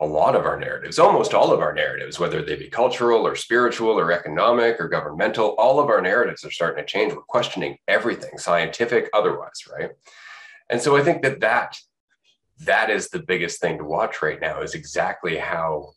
[0.00, 3.36] A lot of our narratives, almost all of our narratives, whether they be cultural or
[3.36, 7.12] spiritual or economic or governmental, all of our narratives are starting to change.
[7.12, 9.90] We're questioning everything, scientific, otherwise, right?
[10.70, 11.78] And so I think that that
[12.64, 15.92] that is the biggest thing to watch right now is exactly how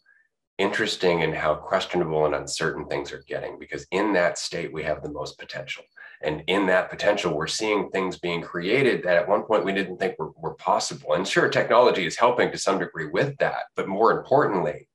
[0.57, 5.03] interesting and how questionable and uncertain things are getting because in that state we have
[5.03, 5.83] the most potential
[6.21, 9.97] and in that potential, we're seeing things being created that at one point we didn't
[9.97, 11.13] think were, were possible.
[11.13, 13.63] And sure, technology is helping to some degree with that.
[13.75, 14.87] But more importantly,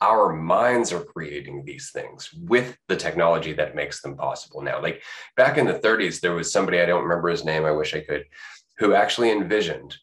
[0.00, 4.80] our minds are creating these things with the technology that makes them possible now.
[4.80, 5.02] Like
[5.36, 8.00] back in the 30s, there was somebody, I don't remember his name, I wish I
[8.00, 8.24] could,
[8.78, 9.96] who actually envisioned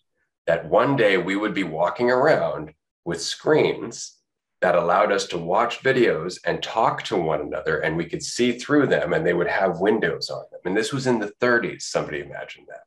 [0.47, 2.73] that one day we would be walking around
[3.05, 4.17] with screens
[4.62, 8.53] that allowed us to watch videos and talk to one another and we could see
[8.53, 10.62] through them and they would have windows on them.
[10.65, 12.81] And this was in the 30s, somebody imagined that.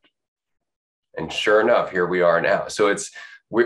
[1.16, 2.66] And sure enough, here we are now.
[2.68, 3.12] So it's,
[3.50, 3.64] we,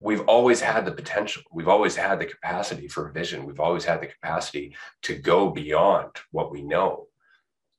[0.00, 1.42] we've always had the potential.
[1.52, 3.46] We've always had the capacity for vision.
[3.46, 7.06] We've always had the capacity to go beyond what we know.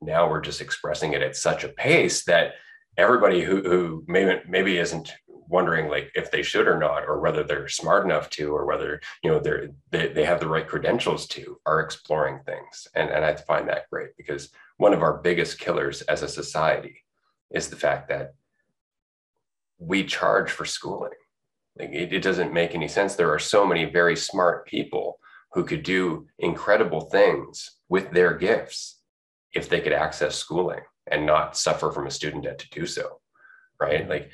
[0.02, 2.54] Now we're just expressing it at such a pace that
[2.98, 5.14] everybody who, who maybe, maybe isn't
[5.52, 9.02] wondering like if they should or not or whether they're smart enough to or whether
[9.24, 12.88] you know they're they, they have the right credentials to are exploring things.
[12.96, 17.04] And, and i find that great because one of our biggest killers as a society
[17.52, 18.34] is the fact that
[19.78, 21.12] we charge for schooling.
[21.78, 23.16] Like it, it doesn't make any sense.
[23.16, 25.20] There are so many very smart people
[25.54, 29.00] who could do incredible things with their gifts
[29.54, 33.22] if they could access schooling and not suffer from a student debt to do so
[33.82, 34.08] right?
[34.08, 34.32] Like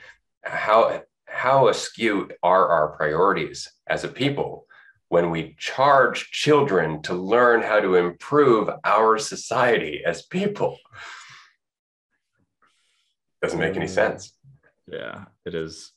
[0.47, 4.65] how how askew are our priorities as a people
[5.09, 10.77] when we charge children to learn how to improve our society as people
[13.41, 13.89] doesn't make any mm.
[13.89, 14.33] sense
[14.91, 15.91] yeah it is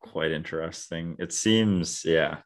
[0.00, 2.38] quite interesting it seems yeah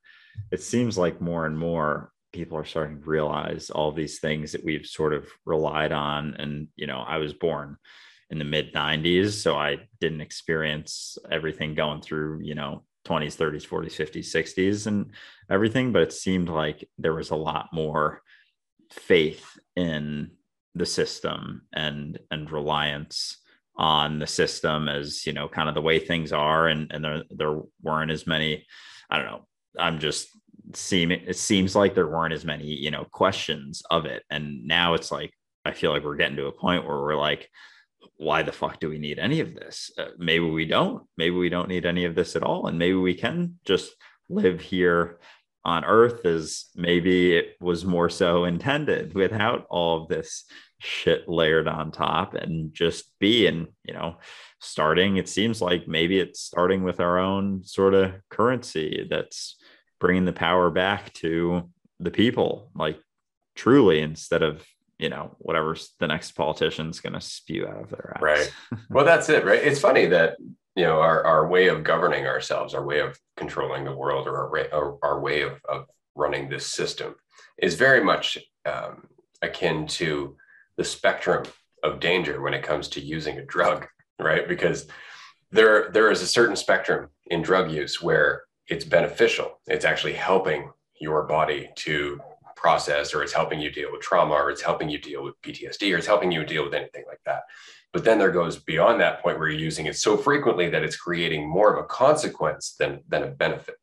[0.52, 4.64] it seems like more and more people are starting to realize all these things that
[4.64, 7.76] we've sort of relied on and you know i was born
[8.30, 13.66] in the mid 90s so i didn't experience everything going through you know 20s 30s
[13.66, 15.10] 40s 50s 60s and
[15.50, 18.22] everything but it seemed like there was a lot more
[18.90, 20.30] faith in
[20.74, 23.38] the system and and reliance
[23.76, 27.22] on the system as you know kind of the way things are and and there
[27.30, 28.66] there weren't as many
[29.10, 29.46] i don't know
[29.78, 30.28] i'm just
[30.74, 34.22] seem it seems like there weren't as many you know questions of it.
[34.30, 35.32] And now it's like
[35.64, 37.50] i feel like we're getting to a point where we're like
[38.16, 39.90] why the fuck do we need any of this?
[39.96, 41.04] Uh, maybe we don't.
[41.16, 42.66] Maybe we don't need any of this at all.
[42.66, 43.94] And maybe we can just
[44.28, 45.18] live here
[45.64, 50.44] on earth as maybe it was more so intended without all of this
[50.80, 54.16] shit layered on top and just be and you know
[54.60, 59.56] starting it seems like maybe it's starting with our own sort of currency that's
[59.98, 62.98] bringing the power back to the people like
[63.56, 64.64] truly instead of
[64.98, 68.22] you know whatever the next politician's going to spew out of their ass.
[68.22, 68.52] right.
[68.90, 69.62] Well that's it right?
[69.62, 70.36] It's funny that
[70.76, 74.36] you know our, our way of governing ourselves our way of controlling the world or
[74.72, 77.14] our, our, way of, of running this system
[77.56, 79.06] is very much um,
[79.42, 80.36] akin to
[80.76, 81.44] the spectrum
[81.82, 83.86] of danger when it comes to using a drug
[84.18, 84.48] right?
[84.48, 84.86] Because
[85.50, 89.60] there there is a certain spectrum in drug use where it's beneficial.
[89.66, 92.20] It's actually helping your body to
[92.58, 95.94] process or it's helping you deal with trauma or it's helping you deal with PTSD
[95.94, 97.42] or it's helping you deal with anything like that.
[97.92, 100.96] But then there goes beyond that point where you're using it so frequently that it's
[100.96, 103.76] creating more of a consequence than, than a benefit.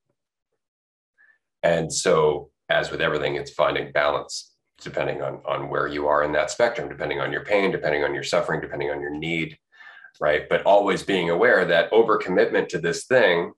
[1.64, 6.34] And so, as with everything, it's finding balance depending on, on where you are in
[6.34, 9.58] that spectrum, depending on your pain, depending on your suffering, depending on your need,
[10.20, 10.50] right?
[10.50, 13.54] But always being aware that overcommitment to this thing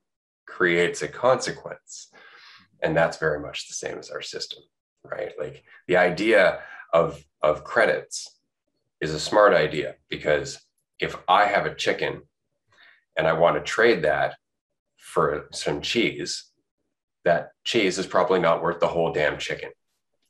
[0.46, 2.08] creates a consequence.
[2.82, 4.62] And that's very much the same as our system
[5.10, 5.32] right?
[5.38, 6.60] Like the idea
[6.92, 8.38] of, of credits
[9.00, 10.60] is a smart idea because
[10.98, 12.22] if I have a chicken
[13.16, 14.36] and I want to trade that
[14.96, 16.44] for some cheese,
[17.24, 19.70] that cheese is probably not worth the whole damn chicken.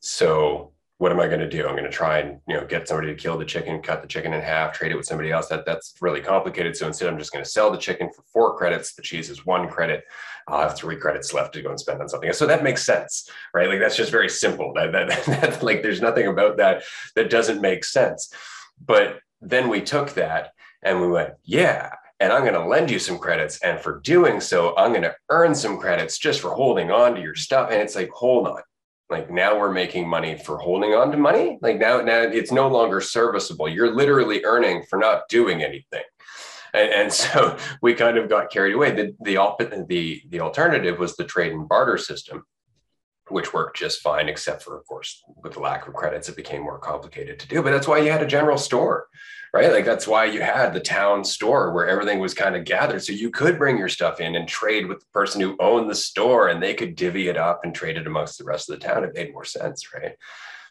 [0.01, 1.67] So what am I going to do?
[1.67, 4.09] I'm going to try and you know get somebody to kill the chicken, cut the
[4.09, 5.49] chicken in half, trade it with somebody else.
[5.49, 6.77] That that's really complicated.
[6.77, 8.95] So instead, I'm just going to sell the chicken for four credits.
[8.95, 10.05] The cheese is one credit.
[10.49, 12.33] I'll have three credits left to go and spend on something.
[12.33, 13.69] So that makes sense, right?
[13.69, 14.73] Like that's just very simple.
[14.75, 16.83] That, that, that like there's nothing about that
[17.15, 18.33] that doesn't make sense.
[18.85, 22.99] But then we took that and we went, yeah, and I'm going to lend you
[22.99, 23.61] some credits.
[23.63, 27.21] And for doing so, I'm going to earn some credits just for holding on to
[27.21, 27.71] your stuff.
[27.71, 28.63] And it's like, hold on,
[29.11, 32.69] like now we're making money for holding on to money like now now it's no
[32.69, 36.03] longer serviceable you're literally earning for not doing anything
[36.79, 41.17] and, and so we kind of got carried away the the, the the alternative was
[41.17, 42.45] the trade and barter system
[43.29, 46.63] which worked just fine except for of course with the lack of credits it became
[46.63, 49.07] more complicated to do but that's why you had a general store
[49.53, 49.73] right?
[49.73, 53.03] Like that's why you had the town store where everything was kind of gathered.
[53.03, 55.95] So you could bring your stuff in and trade with the person who owned the
[55.95, 58.87] store and they could divvy it up and trade it amongst the rest of the
[58.87, 59.05] town.
[59.05, 60.13] It made more sense, right?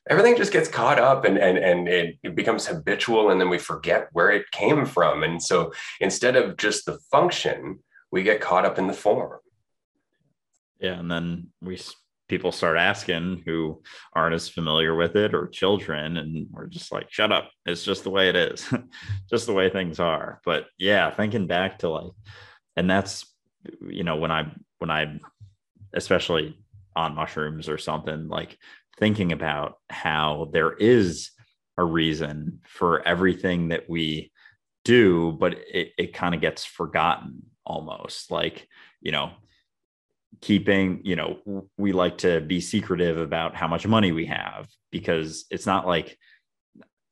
[0.10, 3.58] Everything just gets caught up and, and, and it, it becomes habitual and then we
[3.58, 5.24] forget where it came from.
[5.24, 7.80] And so instead of just the function,
[8.12, 9.39] we get caught up in the form.
[10.80, 10.93] Yeah.
[10.93, 11.80] And then we
[12.28, 13.82] people start asking who
[14.13, 18.04] aren't as familiar with it or children and we're just like shut up it's just
[18.04, 18.67] the way it is
[19.30, 22.12] just the way things are but yeah thinking back to like
[22.76, 23.34] and that's
[23.88, 25.17] you know when i when i
[25.93, 26.58] especially
[26.96, 28.58] on mushrooms or something like
[28.97, 31.31] thinking about how there is
[31.77, 34.31] a reason for everything that we
[34.83, 38.31] do but it, it kind of gets forgotten almost.
[38.31, 38.67] Like
[39.01, 39.31] you know
[40.41, 45.45] keeping you know we like to be secretive about how much money we have because
[45.49, 46.17] it's not like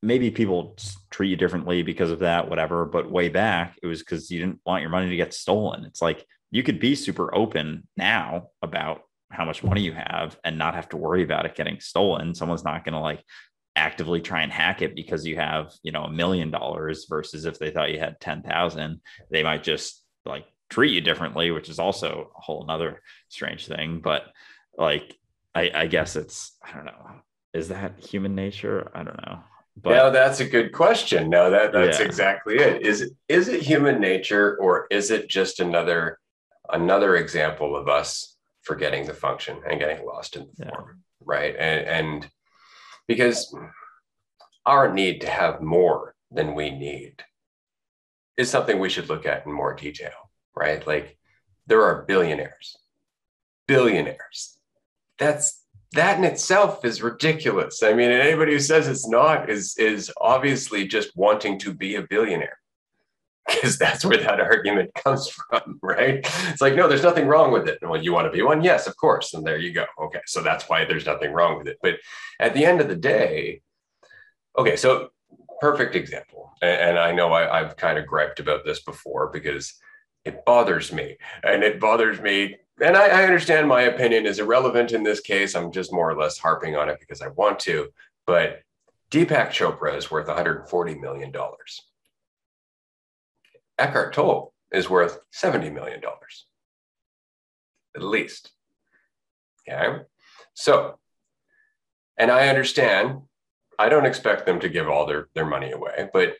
[0.01, 0.77] maybe people
[1.09, 4.59] treat you differently because of that whatever but way back it was because you didn't
[4.65, 5.85] want your money to get stolen.
[5.85, 10.57] It's like you could be super open now about how much money you have and
[10.57, 13.23] not have to worry about it getting stolen someone's not going to like
[13.75, 17.59] actively try and hack it because you have you know a million dollars versus if
[17.59, 22.31] they thought you had 10,000 they might just like treat you differently, which is also
[22.35, 24.01] a whole another strange thing.
[24.03, 24.23] But
[24.77, 25.15] like,
[25.53, 27.07] I, I guess it's, I don't know.
[27.53, 28.91] Is that human nature?
[28.93, 29.39] I don't know.
[29.81, 31.29] But now that's a good question.
[31.29, 32.05] No, that that's yeah.
[32.05, 32.81] exactly it.
[32.81, 36.17] Is it is it human nature or is it just another
[36.69, 38.34] another example of us
[38.65, 40.69] forgetting the function and getting lost in the yeah.
[40.69, 41.01] form?
[41.23, 41.55] Right.
[41.57, 42.29] And and
[43.07, 43.55] because
[44.65, 47.23] our need to have more than we need
[48.37, 50.25] is something we should look at in more detail
[50.55, 50.85] right?
[50.85, 51.17] Like
[51.67, 52.77] there are billionaires,
[53.67, 54.57] billionaires.
[55.19, 55.61] That's
[55.93, 57.83] that in itself is ridiculous.
[57.83, 62.03] I mean, anybody who says it's not is is obviously just wanting to be a
[62.03, 62.59] billionaire.
[63.47, 66.19] Because that's where that argument comes from, right?
[66.49, 67.79] It's like, no, there's nothing wrong with it.
[67.81, 68.63] Well, you want to be one?
[68.63, 69.33] Yes, of course.
[69.33, 69.85] And there you go.
[70.01, 70.21] Okay.
[70.25, 71.77] So that's why there's nothing wrong with it.
[71.81, 71.95] But
[72.39, 73.61] at the end of the day,
[74.57, 75.09] okay, so
[75.59, 76.53] perfect example.
[76.61, 79.75] And, I know I've kind of griped about this before because
[80.23, 81.17] it bothers me.
[81.43, 82.57] And it bothers me.
[82.81, 85.55] And I, I, understand my opinion is irrelevant in this case.
[85.55, 87.87] I'm just more or less harping on it because I want to.
[88.25, 88.61] But
[89.11, 91.33] Deepak Chopra is worth $140 million.
[93.77, 96.01] Eckhart Tolle is worth $70 million,
[97.95, 98.51] at least.
[99.67, 100.03] Okay.
[100.53, 100.99] So,
[102.17, 103.21] and I understand,
[103.77, 106.35] I don't expect them to give all their, their money away, but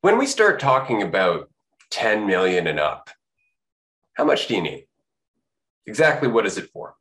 [0.00, 1.50] when we start talking about
[1.90, 3.10] 10 million and up,
[4.14, 4.86] how much do you need?
[5.86, 6.94] Exactly what is it for?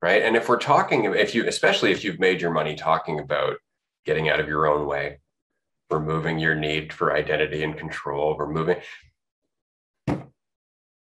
[0.00, 0.22] Right.
[0.22, 3.56] And if we're talking, if you, especially if you've made your money talking about
[4.04, 5.20] getting out of your own way,
[5.92, 8.76] removing your need for identity and control, removing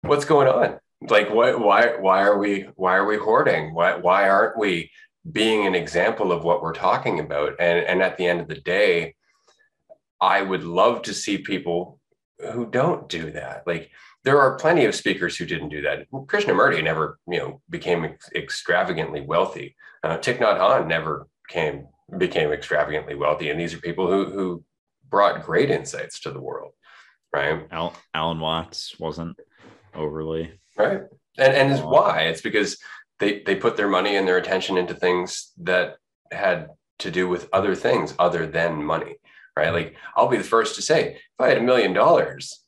[0.02, 0.80] what's going on?
[1.02, 3.74] Like what why why are we why are we hoarding?
[3.74, 4.92] Why why aren't we
[5.32, 7.54] being an example of what we're talking about?
[7.60, 9.16] And and at the end of the day,
[10.20, 12.00] I would love to see people
[12.52, 13.64] who don't do that.
[13.66, 13.92] Like
[14.24, 16.10] there are plenty of speakers who didn't do that.
[16.12, 19.76] Krishnamurti never, you know, became ex- extravagantly wealthy.
[20.04, 21.88] Uh, Thich Nhat Hanh never came
[22.18, 24.64] became extravagantly wealthy, and these are people who who
[25.10, 26.74] brought great insights to the world,
[27.34, 27.68] right?
[27.72, 29.38] Al- Alan Watts wasn't
[29.94, 31.02] overly right,
[31.38, 32.78] and and is uh, why it's because
[33.20, 35.98] they they put their money and their attention into things that
[36.32, 36.68] had
[37.00, 39.16] to do with other things other than money,
[39.56, 39.74] right?
[39.74, 42.64] Like I'll be the first to say, if I had a million dollars,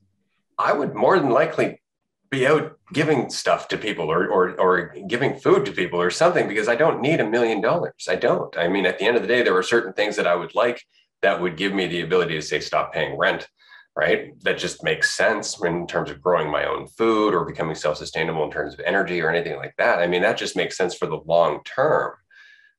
[0.58, 1.82] I would more than likely
[2.30, 6.48] be out giving stuff to people or, or or giving food to people or something
[6.48, 8.08] because I don't need a million dollars.
[8.10, 8.58] I don't.
[8.58, 10.56] I mean, at the end of the day, there were certain things that I would
[10.56, 10.82] like
[11.22, 13.48] that would give me the ability to say stop paying rent
[13.96, 14.40] right?
[14.44, 18.52] That just makes sense in terms of growing my own food or becoming self-sustainable in
[18.52, 20.00] terms of energy or anything like that.
[20.00, 22.14] I mean that just makes sense for the long term.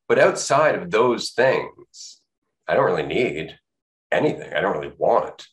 [0.08, 2.18] But outside of those things
[2.68, 3.58] i don't really need
[4.10, 4.52] anything.
[4.52, 5.46] I don't really want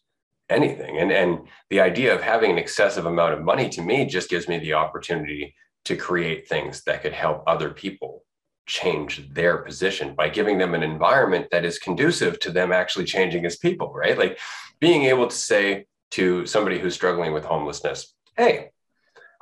[0.49, 0.97] anything.
[0.97, 4.47] And and the idea of having an excessive amount of money to me just gives
[4.47, 8.23] me the opportunity to create things that could help other people
[8.69, 13.45] change their position by giving them an environment that is conducive to them actually changing
[13.45, 14.17] as people, right?
[14.17, 14.39] Like
[14.79, 18.69] being able to say to somebody who's struggling with homelessness, hey,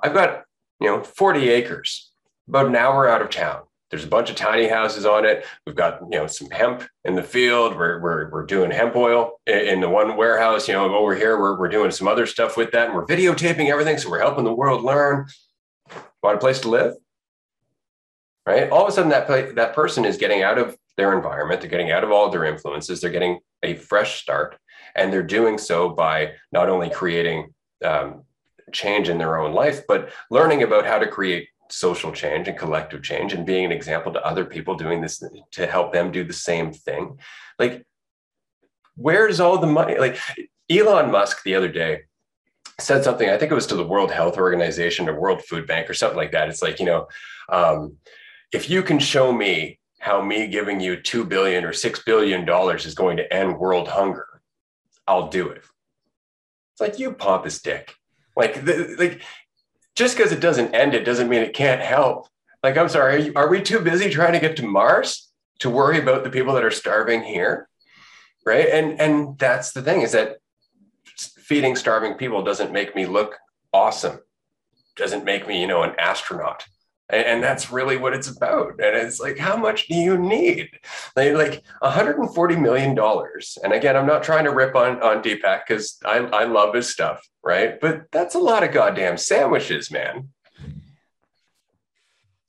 [0.02, 0.46] I've got,
[0.80, 2.10] you know, 40 acres,
[2.48, 3.64] about an hour out of town.
[3.90, 5.46] There's a bunch of tiny houses on it.
[5.66, 7.76] We've got, you know, some hemp in the field.
[7.76, 11.58] We're, we're, we're doing hemp oil in the one warehouse, you know, over here, we're,
[11.58, 13.98] we're doing some other stuff with that and we're videotaping everything.
[13.98, 15.28] So we're helping the world learn.
[16.24, 16.96] Want a place to live?
[18.48, 18.70] Right?
[18.70, 21.60] All of a sudden, that that person is getting out of their environment.
[21.60, 23.02] They're getting out of all their influences.
[23.02, 24.58] They're getting a fresh start,
[24.96, 28.24] and they're doing so by not only creating um,
[28.72, 33.04] change in their own life, but learning about how to create social change and collective
[33.04, 35.22] change, and being an example to other people doing this
[35.52, 37.20] to help them do the same thing.
[37.60, 37.86] Like,
[38.96, 40.00] where's all the money?
[40.00, 40.18] Like
[40.70, 42.04] Elon Musk the other day
[42.80, 43.30] said something.
[43.30, 46.16] I think it was to the World Health Organization or World Food Bank or something
[46.16, 46.48] like that.
[46.48, 47.08] It's like you know.
[47.50, 47.98] Um,
[48.52, 52.86] if you can show me how me giving you 2 billion or 6 billion dollars
[52.86, 54.38] is going to end world hunger
[55.08, 55.64] i'll do it.
[56.74, 57.96] It's like you pompous dick.
[58.36, 59.22] Like the, like
[59.96, 62.28] just because it doesn't end it doesn't mean it can't help.
[62.62, 65.98] Like i'm sorry are, are we too busy trying to get to mars to worry
[65.98, 67.68] about the people that are starving here?
[68.46, 68.68] Right?
[68.70, 70.38] And and that's the thing is that
[71.18, 73.38] feeding starving people doesn't make me look
[73.74, 74.20] awesome.
[74.96, 76.66] Doesn't make me you know an astronaut
[77.10, 78.72] and, that's really what it's about.
[78.72, 80.70] And it's like how much do you need?
[81.16, 83.58] Like 140 million dollars.
[83.64, 86.90] And again i'm not trying to rip on on deepak because I, I love his
[86.90, 87.80] stuff right?
[87.80, 90.30] But that's a lot of goddamn sandwiches man.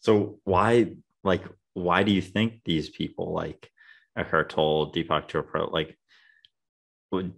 [0.01, 0.93] So why
[1.23, 1.45] like
[1.75, 3.71] why do you think these people like
[4.17, 5.97] Eckhart Tolle, Deepak Chopra, like,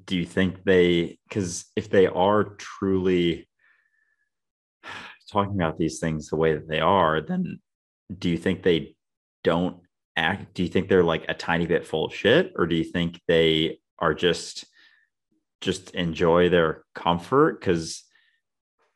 [0.07, 1.19] do you think they?
[1.29, 3.49] Because if they are truly
[5.31, 7.61] talking about these things the way that they are, then
[8.17, 8.97] do you think they
[9.45, 9.79] don't
[10.17, 10.55] act?
[10.55, 13.21] Do you think they're like a tiny bit full of shit, or do you think
[13.27, 14.65] they are just
[15.61, 17.61] just enjoy their comfort?
[17.61, 18.05] Because,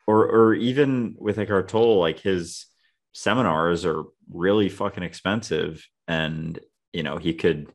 [0.07, 2.65] or or even with like Tolle, like his
[3.13, 6.59] seminars are really fucking expensive, and
[6.93, 7.71] you know he could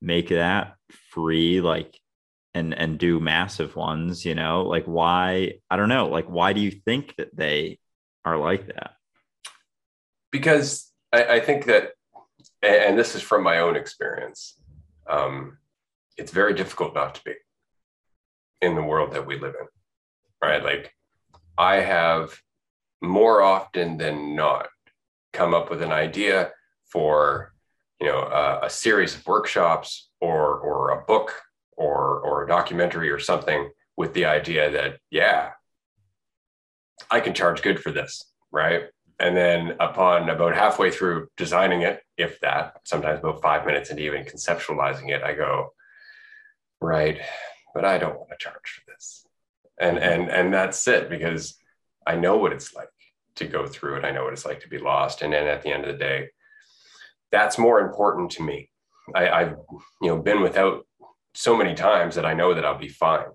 [0.00, 0.74] make that
[1.10, 2.00] free, like
[2.54, 6.60] and and do massive ones you know like why i don't know like why do
[6.60, 7.78] you think that they
[8.24, 8.92] are like that?
[10.30, 11.92] Because I, I think that,
[12.62, 14.58] and this is from my own experience,
[15.08, 15.58] um,
[16.16, 17.34] it's very difficult not to be
[18.60, 19.66] in the world that we live in,
[20.42, 20.62] right?
[20.62, 20.94] Like
[21.56, 22.38] I have
[23.00, 24.68] more often than not
[25.32, 26.50] come up with an idea
[26.90, 27.52] for
[28.00, 31.34] you know a, a series of workshops or or a book
[31.76, 35.50] or or a documentary or something with the idea that yeah
[37.10, 38.84] I can charge good for this, right?
[39.18, 44.02] And then upon about halfway through designing it, if that, sometimes about five minutes into
[44.02, 45.74] even conceptualizing it, I go,
[46.80, 47.20] right,
[47.74, 49.26] but I don't want to charge for this.
[49.78, 50.08] and mm-hmm.
[50.08, 51.56] and and that's it because
[52.06, 52.88] I know what it's like
[53.36, 54.04] to go through it.
[54.04, 55.98] I know what it's like to be lost, and then at the end of the
[55.98, 56.28] day,
[57.30, 58.70] that's more important to me.
[59.14, 59.56] I, I've
[60.00, 60.86] you know been without
[61.34, 63.26] so many times that I know that I'll be fine,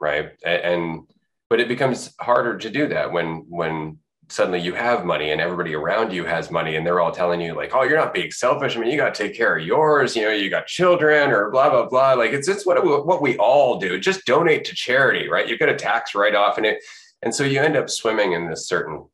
[0.00, 0.30] right?
[0.44, 1.02] And, and
[1.50, 3.98] but it becomes harder to do that when when
[4.30, 7.54] suddenly you have money and everybody around you has money and they're all telling you
[7.54, 8.76] like oh you're not being selfish.
[8.76, 10.14] I mean you got to take care of yours.
[10.14, 12.12] You know you got children or blah blah blah.
[12.14, 13.98] Like it's it's what what we all do.
[13.98, 15.48] Just donate to charity right?
[15.48, 16.82] You get a tax write off and it
[17.22, 19.06] and so you end up swimming in this certain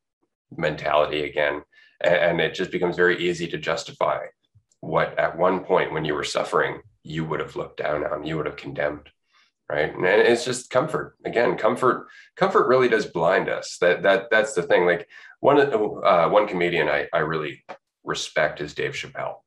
[0.55, 1.63] mentality again.
[2.01, 4.19] And it just becomes very easy to justify
[4.81, 8.35] what at one point when you were suffering you would have looked down on you
[8.35, 9.09] would have condemned
[9.69, 9.93] right?
[9.93, 11.15] And it's just comfort.
[11.25, 13.77] Again comfort comfort really does blind us.
[13.81, 14.85] That that that's the thing.
[14.85, 15.07] Like
[15.39, 17.63] one uh, one comedian I, I really
[18.03, 19.37] respect is dave chappelle.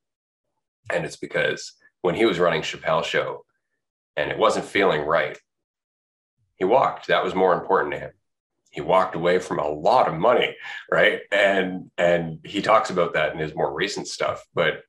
[0.92, 3.44] And it's because when he was running chappelle show
[4.16, 5.38] and it wasn't feeling right
[6.56, 7.06] he walked.
[7.06, 8.10] That was more important to him.
[8.70, 10.56] He walked away from a lot of money
[10.90, 11.20] right?
[11.30, 14.82] And and he talks about that in his more recent stuff but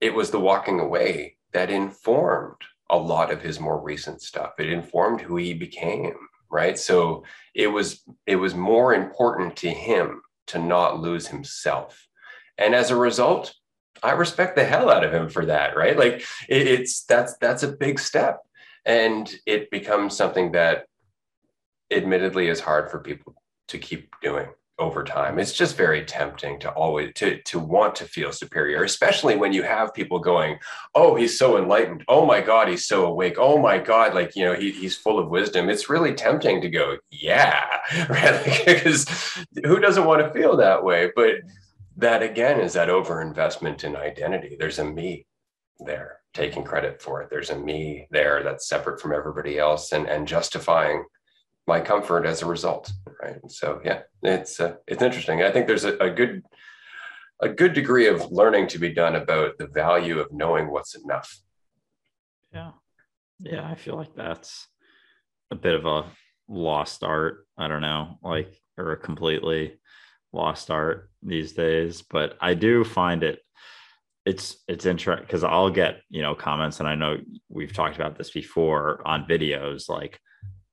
[0.00, 2.56] it was the walking away that informed
[2.90, 4.52] a lot of his more recent stuff.
[4.58, 6.14] It informed who he became,
[6.50, 6.78] right?
[6.78, 7.24] So
[7.54, 12.06] it was it was more important to him to not lose himself.
[12.58, 13.54] And as a result,
[14.02, 15.96] I respect the hell out of him for that, right?
[15.96, 18.40] Like it, it's that's that's a big step.
[18.84, 20.86] And it becomes something that
[21.90, 23.34] admittedly is hard for people
[23.68, 24.48] to keep doing
[24.80, 25.38] over time.
[25.38, 29.62] It's just very tempting to always to to want to feel superior, especially when you
[29.62, 30.58] have people going,
[30.94, 32.04] "Oh, he's so enlightened.
[32.08, 33.36] Oh my God, he's so awake.
[33.38, 36.70] Oh my God, like you know, he, he's full of wisdom." It's really tempting to
[36.70, 37.64] go, "Yeah,"
[38.08, 38.64] right?
[38.66, 39.06] because
[39.64, 41.12] who doesn't want to feel that way?
[41.14, 41.36] But
[41.98, 44.56] that again is that overinvestment in identity.
[44.58, 45.26] There's a me
[45.78, 47.28] there taking credit for it.
[47.30, 51.04] There's a me there that's separate from everybody else and and justifying
[51.66, 52.92] my comfort as a result
[53.22, 53.38] right?
[53.48, 55.42] So yeah it's uh, it's interesting.
[55.42, 56.42] I think there's a, a, good
[57.40, 61.40] a good degree of learning to be done about the value of knowing what's enough.
[62.52, 62.72] Yeah.
[63.38, 64.66] Yeah i feel like that's
[65.50, 66.04] a bit of a
[66.48, 67.46] lost art.
[67.56, 69.78] I don't know like or a completely
[70.32, 73.40] lost art these days but i do find it
[74.24, 78.16] it's it's interesting because i'll get you know comments and i know we've talked about
[78.16, 80.20] this before on videos like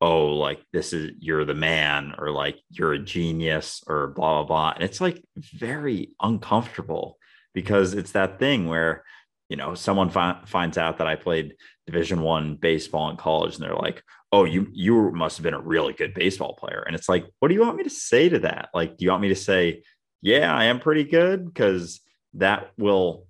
[0.02, 4.48] oh, like this is you're the man, or like you're a genius, or blah blah
[4.48, 4.74] blah.
[4.76, 7.18] And it's like very uncomfortable
[7.54, 9.04] because it's that thing where
[9.50, 13.64] you know someone fi- finds out that I played Division One baseball in college, and
[13.64, 17.10] they're like, "Oh, you you must have been a really good baseball player." And it's
[17.10, 18.70] like, what do you want me to say to that?
[18.74, 19.84] Like, do you want me to say,
[20.22, 22.02] "Yeah, I am pretty good," because
[22.36, 23.28] that will,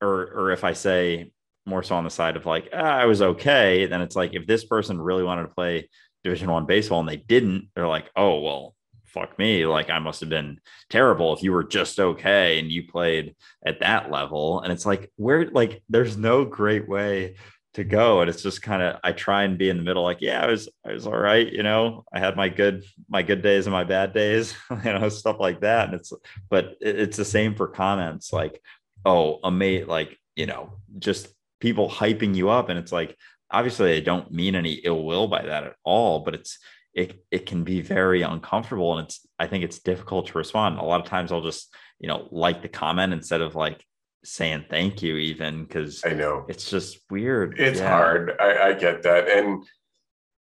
[0.00, 1.32] or or if I say
[1.66, 4.46] more so on the side of like, ah, I was okay, then it's like if
[4.46, 5.88] this person really wanted to play
[6.24, 9.64] division one baseball and they didn't they're like oh well fuck me.
[9.64, 10.58] Like i must have been
[10.90, 14.60] terrible if you were just okay and you played at that level.
[14.60, 17.36] And it's like where like there's no great way
[17.74, 18.20] to go.
[18.20, 20.48] And it's just kind of i try and be in the middle like yeah i
[20.48, 22.04] was i was all right you know?
[22.12, 24.54] I had my good my good days and my bad days
[24.84, 25.86] you know stuff like that.
[25.86, 26.12] And it's
[26.50, 28.60] but it's the same for comments like
[29.06, 31.28] oh a mate like you know just
[31.64, 33.16] people hyping you up and it's like
[33.50, 36.58] obviously I don't mean any ill will by that at all, but it's
[36.92, 40.78] it it can be very uncomfortable and it's I think it's difficult to respond.
[40.78, 43.82] A lot of times I'll just, you know, like the comment instead of like
[44.24, 47.58] saying thank you even because I know it's just weird.
[47.58, 47.88] It's yeah.
[47.88, 48.36] hard.
[48.38, 49.30] I, I get that.
[49.30, 49.64] And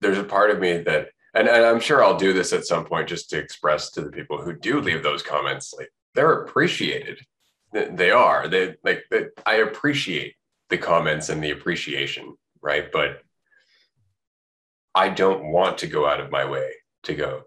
[0.02, 2.86] there's a part of me that and, and I'm sure I'll do this at some
[2.86, 7.20] point just to express to the people who do leave those comments, like they're appreciated.
[7.72, 8.48] They are.
[8.48, 10.36] They like they, I appreciate
[10.74, 12.92] the comments and the appreciation right?
[12.92, 13.22] But
[14.96, 16.72] I don't want to go out of my way
[17.04, 17.44] to go,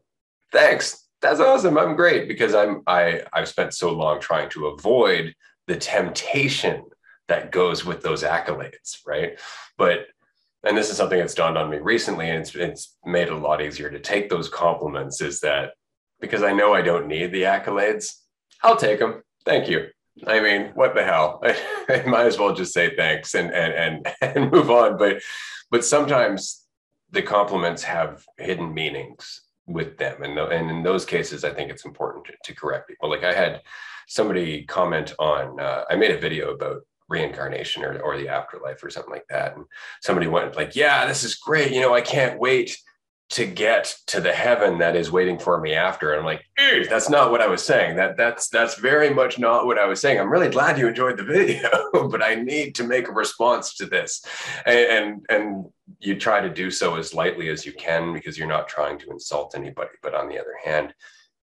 [0.52, 5.34] thanks, that's awesome, I'm great, because I'm I I've spent so long trying to avoid
[5.66, 6.84] the temptation
[7.26, 9.40] that goes with those accolades, right?
[9.76, 10.06] But
[10.62, 13.38] and this is something that's dawned on me recently, and it's it's made it a
[13.38, 15.20] lot easier to take those compliments.
[15.20, 15.72] Is that
[16.20, 18.12] because I know I don't need the accolades,
[18.62, 19.22] I'll take them.
[19.44, 19.88] Thank you.
[20.26, 21.42] I mean, what the hell?
[21.88, 24.96] I, might as well just say thanks and and and and move on.
[24.96, 25.22] But
[25.70, 26.64] but sometimes
[27.10, 31.84] the compliments have hidden meanings with them, and and in those cases, I think it's
[31.84, 33.10] important to, to correct people.
[33.10, 33.62] Like I had
[34.08, 35.60] somebody comment on.
[35.60, 39.54] Uh, I made a video about reincarnation or, or the afterlife or something like that
[39.54, 39.64] and
[40.02, 42.76] somebody went like yeah this is great you know i can't wait
[43.28, 46.12] to get to the heaven that is waiting for me after.
[46.12, 46.44] And I'm like,
[46.88, 47.96] that's not what I was saying.
[47.96, 50.20] That that's that's very much not what I was saying.
[50.20, 51.68] I'm really glad you enjoyed the video,
[52.08, 54.24] but I need to make a response to this.
[54.64, 55.64] And, and and
[55.98, 59.10] you try to do so as lightly as you can because you're not trying to
[59.10, 59.90] insult anybody.
[60.02, 60.94] But on the other hand,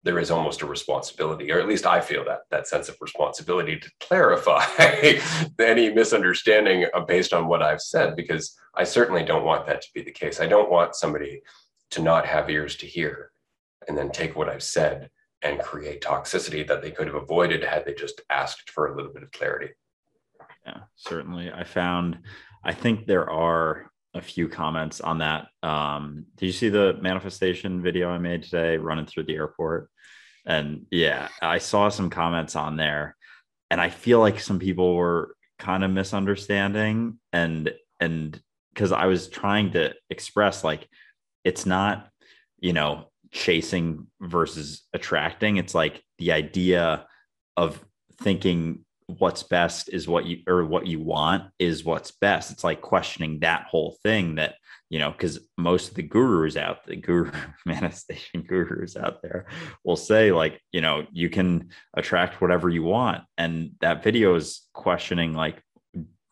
[0.04, 3.80] there is almost a responsibility, or at least I feel that that sense of responsibility
[3.80, 4.64] to clarify
[5.58, 9.88] any misunderstanding uh, based on what I've said, because I certainly don't want that to
[9.94, 10.40] be the case.
[10.40, 11.40] I don't want somebody
[11.94, 13.30] to not have ears to hear
[13.86, 15.10] and then take what I've said
[15.42, 19.12] and create toxicity that they could have avoided had they just asked for a little
[19.12, 19.72] bit of clarity.
[20.66, 21.52] Yeah, certainly.
[21.52, 22.18] I found,
[22.64, 25.48] I think there are a few comments on that.
[25.62, 29.88] Um, did you see the manifestation video I made today running through the airport?
[30.46, 33.16] And yeah, I saw some comments on there
[33.70, 38.40] and I feel like some people were kind of misunderstanding and and
[38.72, 40.88] because I was trying to express like
[41.44, 42.08] it's not,
[42.58, 45.56] you know, chasing versus attracting.
[45.56, 47.06] It's like the idea
[47.56, 47.84] of
[48.20, 52.50] thinking what's best is what you or what you want is what's best.
[52.50, 54.54] It's like questioning that whole thing that,
[54.88, 57.30] you know, because most of the gurus out, the guru
[57.66, 59.46] manifestation gurus out there
[59.84, 63.22] will say, like, you know, you can attract whatever you want.
[63.36, 65.60] And that video is questioning like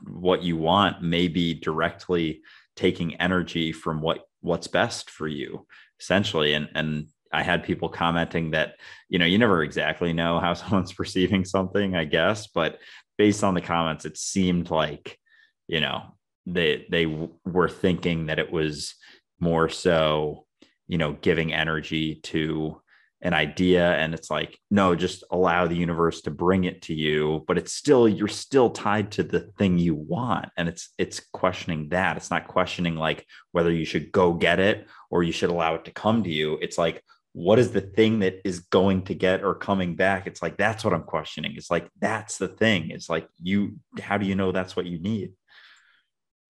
[0.09, 2.43] what you want may be directly
[2.75, 5.67] taking energy from what what's best for you
[6.01, 6.53] essentially.
[6.55, 8.75] And and i had people commenting that
[9.09, 12.79] you know you never exactly know how someone's perceiving something i guess but
[13.17, 15.19] based on the comments it seemed like
[15.67, 16.03] you know
[16.45, 18.95] they they were thinking that it was
[19.41, 20.45] more so
[20.89, 22.82] you know giving energy to
[23.23, 27.45] an idea and it's like no just allow the universe to bring it to you
[27.47, 30.47] but it's still you're still tied to the thing you want.
[30.57, 32.17] And it's it's questioning that.
[32.17, 35.85] It's not questioning like whether you should go get it or you should allow it
[35.87, 36.59] to come to you.
[36.61, 37.03] It's like
[37.35, 40.27] what is the thing that is going to get or coming back?
[40.27, 41.55] It's like that's what i'm questioning.
[41.57, 42.91] It's like that's the thing.
[42.91, 45.33] It's like you how do you know that's what you need?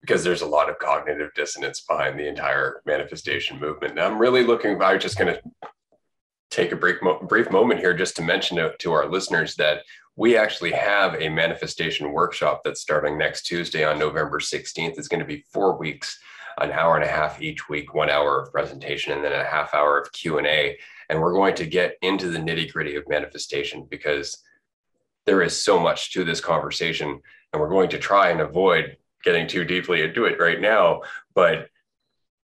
[0.01, 3.93] Because there's a lot of cognitive dissonance behind the entire manifestation movement.
[3.93, 5.41] And I'm really looking, I'm just going to
[6.53, 9.82] take a brief, brief moment here just to mention to, to our listeners that
[10.16, 14.98] we actually have a manifestation workshop that's starting next Tuesday on November 16th.
[14.98, 16.18] It's going to be four weeks,
[16.61, 19.72] an hour and a half each week, one hour of presentation, and then a half
[19.72, 20.78] hour of Q&A.
[21.09, 24.36] And we're going to get into the nitty gritty of manifestation because
[25.24, 27.18] there is so much to this conversation.
[27.53, 31.03] And we're going to try and avoid getting too deeply into it right now.
[31.34, 31.68] But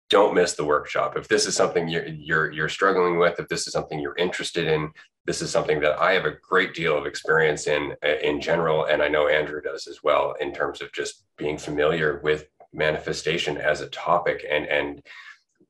[0.10, 1.16] don't miss the workshop.
[1.16, 4.68] If this is something you're, you're, you're struggling with, if this is something you're interested
[4.68, 4.92] in,
[5.26, 7.94] this is something that I have a great deal of experience in
[8.24, 12.20] in general, and I know Andrew does as well in terms of just being familiar
[12.24, 15.04] with manifestation as a topic and and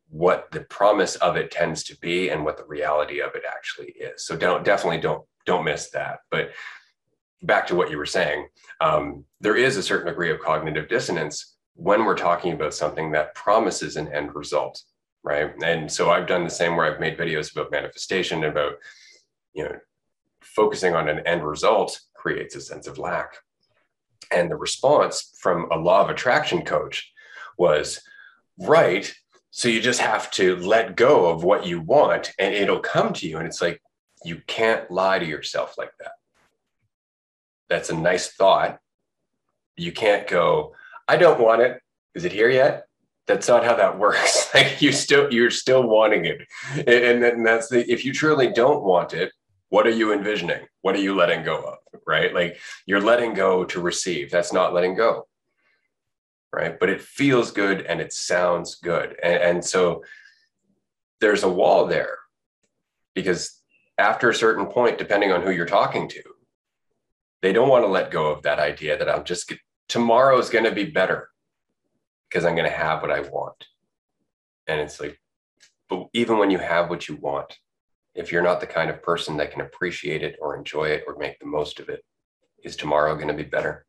[0.09, 3.93] what the promise of it tends to be and what the reality of it actually
[3.99, 4.25] is.
[4.25, 6.19] So don't definitely don't don't miss that.
[6.31, 6.51] But
[7.41, 8.47] back to what you were saying,
[8.79, 13.33] um, there is a certain degree of cognitive dissonance when we're talking about something that
[13.35, 14.83] promises an end result,
[15.23, 15.53] right?
[15.63, 18.73] And so I've done the same where I've made videos about manifestation, about,
[19.53, 19.77] you know,
[20.41, 23.37] focusing on an end result creates a sense of lack.
[24.29, 27.13] And the response from a law of attraction coach
[27.57, 28.01] was,
[28.59, 29.11] right.
[29.51, 33.27] So you just have to let go of what you want and it'll come to
[33.27, 33.37] you.
[33.37, 33.81] And it's like,
[34.25, 36.11] you can't lie to yourself like that.
[37.69, 38.79] That's a nice thought.
[39.77, 40.73] You can't go,
[41.09, 41.81] I don't want it.
[42.13, 42.85] Is it here yet?
[43.25, 44.47] That's not how that works.
[44.53, 46.41] like you still, you're still wanting it.
[46.75, 49.31] And, and that's the, if you truly don't want it,
[49.69, 50.67] what are you envisioning?
[50.83, 52.01] What are you letting go of?
[52.05, 52.31] Right?
[52.31, 54.29] Like you're letting go to receive.
[54.29, 55.27] That's not letting go.
[56.53, 56.79] Right.
[56.79, 59.15] But it feels good and it sounds good.
[59.23, 60.03] And, and so
[61.21, 62.19] there's a wall there
[63.15, 63.59] because
[63.97, 66.23] after a certain point, depending on who you're talking to,
[67.41, 69.51] they don't want to let go of that idea that I'm just
[69.89, 71.29] tomorrow is going to be better
[72.29, 73.65] because I'm going to have what I want.
[74.67, 75.19] And it's like,
[75.89, 77.57] but even when you have what you want,
[78.13, 81.17] if you're not the kind of person that can appreciate it or enjoy it or
[81.17, 82.05] make the most of it,
[82.63, 83.85] is tomorrow going to be better?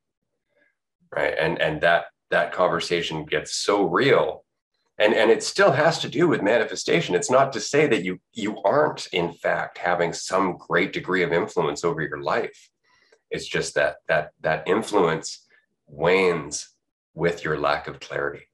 [1.15, 1.35] Right.
[1.39, 4.45] And and that that conversation gets so real.
[4.97, 7.15] And, and it still has to do with manifestation.
[7.15, 11.33] It's not to say that you you aren't in fact having some great degree of
[11.33, 12.71] influence over your life.
[13.31, 15.47] It's just that that that influence
[15.91, 16.71] wanes
[17.15, 18.47] with your lack of clarity.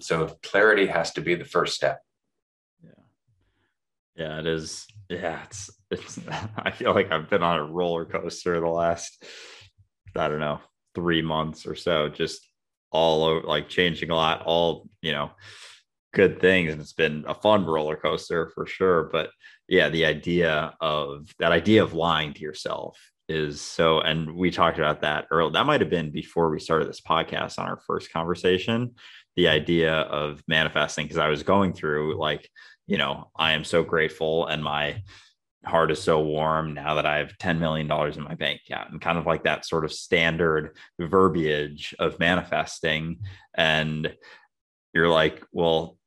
[0.00, 2.00] So clarity has to be the first step.
[2.82, 2.90] Yeah.
[4.16, 4.86] Yeah, it is.
[5.08, 6.18] Yeah, it's it's
[6.56, 9.24] I feel like I've been on a roller coaster the last
[10.16, 10.60] I don't know,
[10.94, 12.48] 3 months or so just
[12.90, 15.30] all over like changing a lot all, you know,
[16.12, 19.30] good things and it's been a fun roller coaster for sure but
[19.68, 22.98] yeah the idea of that idea of lying to yourself
[23.30, 26.88] is so and we talked about that earlier that might have been before we started
[26.88, 28.92] this podcast on our first conversation
[29.36, 32.48] the idea of manifesting because i was going through like
[32.86, 35.00] you know i am so grateful and my
[35.64, 39.00] heart is so warm now that I have $10 million in my bank account and
[39.00, 43.18] kind of like that sort of standard verbiage of manifesting.
[43.54, 44.14] And
[44.94, 45.98] you're like, well,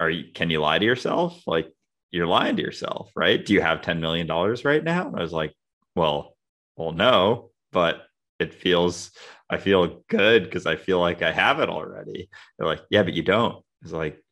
[0.00, 1.42] are you, can you lie to yourself?
[1.46, 1.70] Like
[2.10, 3.44] you're lying to yourself, right?
[3.44, 4.26] Do you have $10 million
[4.64, 5.08] right now?
[5.08, 5.52] And I was like,
[5.94, 6.36] well,
[6.78, 8.02] well, no, but
[8.38, 9.10] it feels,
[9.50, 12.30] I feel good because I feel like I have it already.
[12.56, 13.64] They're like, yeah, but you don't.
[13.82, 14.22] It's like,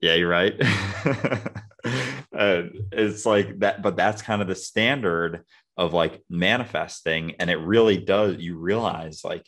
[0.00, 0.54] yeah, you're right.
[2.34, 2.62] uh,
[2.92, 5.42] it's like that, but that's kind of the standard
[5.76, 7.34] of like manifesting.
[7.40, 9.44] And it really does, you realize like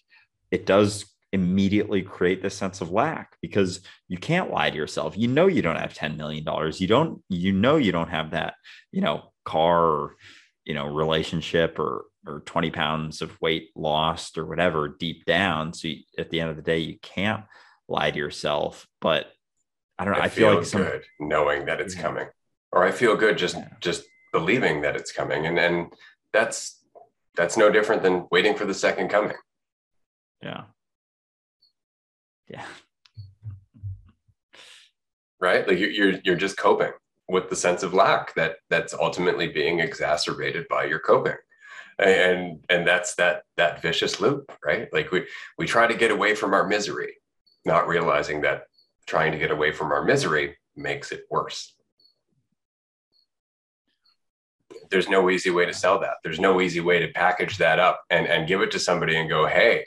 [0.50, 5.16] it does immediately create this sense of lack because you can't lie to yourself.
[5.16, 6.44] You know, you don't have $10 million.
[6.74, 8.54] You don't, you know, you don't have that,
[8.90, 10.16] you know, car or,
[10.64, 15.72] you know, relationship or, or 20 pounds of weight lost or whatever deep down.
[15.72, 17.44] So you, at the end of the day, you can't
[17.88, 18.86] lie to yourself.
[19.00, 19.26] But
[19.98, 20.20] I don't know.
[20.20, 22.02] I, I feel, feel, like some, good knowing that it's yeah.
[22.02, 22.26] coming
[22.76, 23.68] or I feel good just yeah.
[23.80, 25.92] just believing that it's coming, and and
[26.32, 26.84] that's
[27.34, 29.36] that's no different than waiting for the second coming.
[30.42, 30.64] Yeah.
[32.48, 32.64] Yeah.
[35.40, 36.92] Right, like you're you're, you're just coping
[37.28, 41.36] with the sense of lack that that's ultimately being exacerbated by your coping
[41.98, 45.24] and and that's that that vicious loop right like we
[45.56, 47.14] we try to get away from our misery
[47.64, 48.64] not realizing that
[49.06, 51.76] trying to get away from our misery makes it worse
[54.90, 56.16] there's no easy way to sell that.
[56.22, 59.28] There's no easy way to package that up and, and give it to somebody and
[59.28, 59.84] go, hey,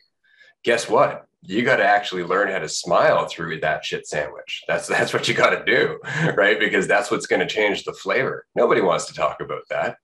[0.63, 1.25] guess what?
[1.41, 4.63] You got to actually learn how to smile through that shit sandwich.
[4.67, 5.99] That's that's what you got to do,
[6.35, 6.59] right?
[6.59, 8.45] Because that's what's going to change the flavor.
[8.55, 9.97] Nobody wants to talk about that,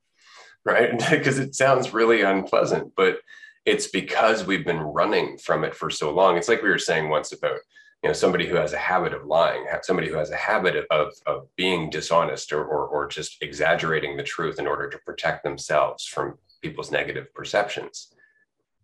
[0.66, 0.92] right?
[1.10, 3.20] because it sounds really unpleasant, but
[3.66, 6.38] it's because we've been running from it for so long.
[6.38, 7.58] It's like we were saying once about
[8.06, 11.12] you know somebody who has a habit of lying somebody who has a habit of,
[11.26, 16.06] of being dishonest or, or, or just exaggerating the truth in order to protect themselves
[16.06, 18.14] from people's negative perceptions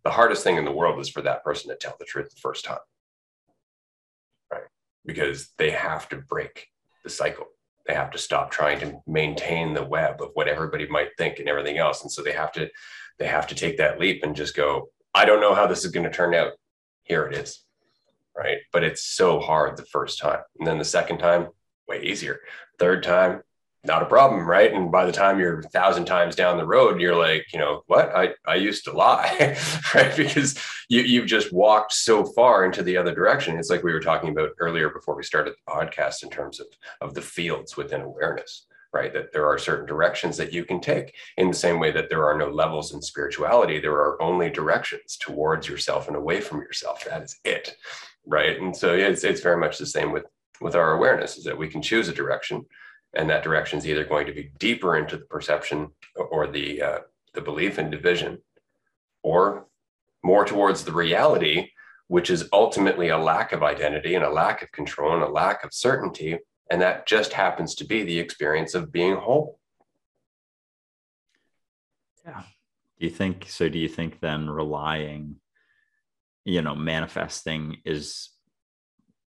[0.03, 2.41] the hardest thing in the world is for that person to tell the truth the
[2.41, 2.79] first time
[4.51, 4.63] right
[5.05, 6.69] because they have to break
[7.03, 7.45] the cycle
[7.87, 11.49] they have to stop trying to maintain the web of what everybody might think and
[11.49, 12.69] everything else and so they have to
[13.19, 15.91] they have to take that leap and just go i don't know how this is
[15.91, 16.53] going to turn out
[17.03, 17.63] here it is
[18.35, 18.59] right?
[18.71, 20.39] But it's so hard the first time.
[20.59, 21.47] And then the second time,
[21.87, 22.39] way easier.
[22.79, 23.41] Third time,
[23.83, 24.71] not a problem, right?
[24.71, 27.83] And by the time you're a thousand times down the road, you're like, you know,
[27.87, 28.15] what?
[28.15, 29.57] I, I used to lie,
[29.95, 30.15] right?
[30.15, 30.57] Because
[30.87, 33.57] you, you've just walked so far into the other direction.
[33.57, 36.67] It's like we were talking about earlier before we started the podcast in terms of,
[37.01, 39.11] of the fields within awareness, right?
[39.13, 42.25] That there are certain directions that you can take in the same way that there
[42.25, 43.79] are no levels in spirituality.
[43.79, 47.03] There are only directions towards yourself and away from yourself.
[47.05, 47.75] That is it
[48.27, 50.25] right and so yeah, it's, it's very much the same with
[50.61, 52.63] with our awareness is that we can choose a direction
[53.15, 56.99] and that direction is either going to be deeper into the perception or the uh,
[57.33, 58.37] the belief in division
[59.23, 59.67] or
[60.23, 61.69] more towards the reality
[62.11, 65.63] which is ultimately a lack of identity and a lack of control and a lack
[65.63, 66.37] of certainty.
[66.69, 69.57] And that just happens to be the experience of being whole.
[72.25, 72.43] Yeah.
[72.99, 75.37] Do you think so do you think then relying
[76.43, 78.31] you know manifesting is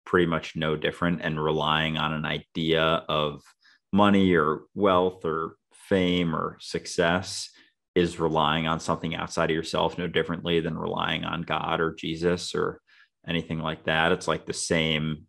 [0.03, 3.43] pretty much no different and relying on an idea of
[3.91, 7.49] money or wealth or fame or success
[7.95, 12.55] is relying on something outside of yourself no differently than relying on God or Jesus
[12.55, 12.79] or
[13.27, 14.11] anything like that.
[14.11, 15.27] It's like the same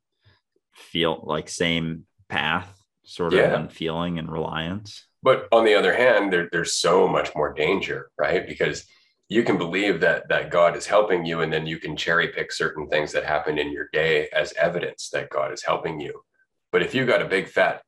[0.72, 2.72] feel, like same path,
[3.04, 3.42] sort yeah.
[3.42, 5.06] of and feeling and reliance.
[5.22, 8.46] But on the other hand, there, there's so much more danger, right?
[8.46, 8.84] Because
[9.28, 12.52] you can believe that that God is helping you, and then you can cherry pick
[12.52, 16.22] certain things that happen in your day as evidence that God is helping you.
[16.70, 17.82] But if you got a big fat,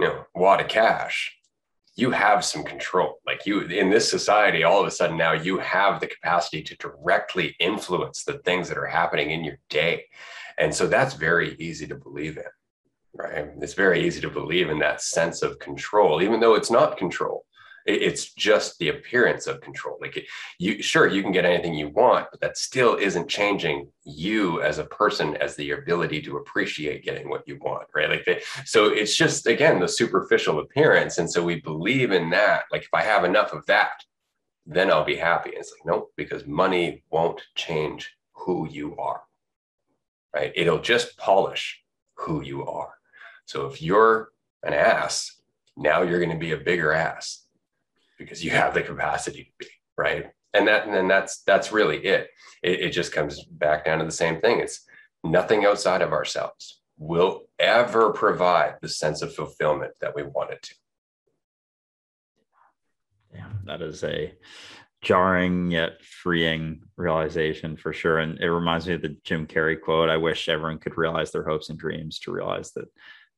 [0.00, 1.36] you know, wad of cash,
[1.94, 3.18] you have some control.
[3.26, 6.76] Like you in this society, all of a sudden now you have the capacity to
[6.76, 10.04] directly influence the things that are happening in your day.
[10.58, 12.44] And so that's very easy to believe in,
[13.14, 13.50] right?
[13.60, 17.44] It's very easy to believe in that sense of control, even though it's not control
[17.94, 19.98] it's just the appearance of control.
[20.00, 20.26] Like
[20.58, 24.78] you sure you can get anything you want but that still isn't changing you as
[24.78, 28.10] a person as the ability to appreciate getting what you want right?
[28.10, 31.18] Like they, so it's just again the superficial appearance.
[31.18, 32.64] And so we believe in that.
[32.72, 34.04] Like if i have enough of that
[34.66, 35.50] then i'll be happy.
[35.50, 39.22] And it's like no because money won't change who you are
[40.34, 40.52] right?
[40.54, 41.82] It'll just polish
[42.14, 42.94] who you are.
[43.46, 44.30] So if you're
[44.62, 45.40] an ass,
[45.76, 47.46] now you're going to be a bigger ass
[48.20, 50.26] because you have the capacity to be, right?
[50.52, 52.28] And that and then that's that's really it.
[52.62, 52.80] it.
[52.80, 54.60] It just comes back down to the same thing.
[54.60, 54.84] It's
[55.24, 60.62] nothing outside of ourselves will ever provide the sense of fulfillment that we want it
[60.62, 60.74] to.
[63.34, 64.34] Yeah, that is a
[65.02, 68.18] jarring yet freeing realization for sure.
[68.18, 71.44] And it reminds me of the Jim Carrey quote I wish everyone could realize their
[71.48, 72.88] hopes and dreams to realize that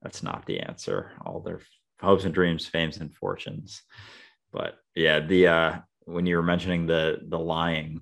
[0.02, 1.12] that's not the answer.
[1.24, 1.60] All their
[2.00, 3.82] hopes and dreams, fames and fortunes.
[4.52, 8.00] But yeah, the uh when you were mentioning the the lying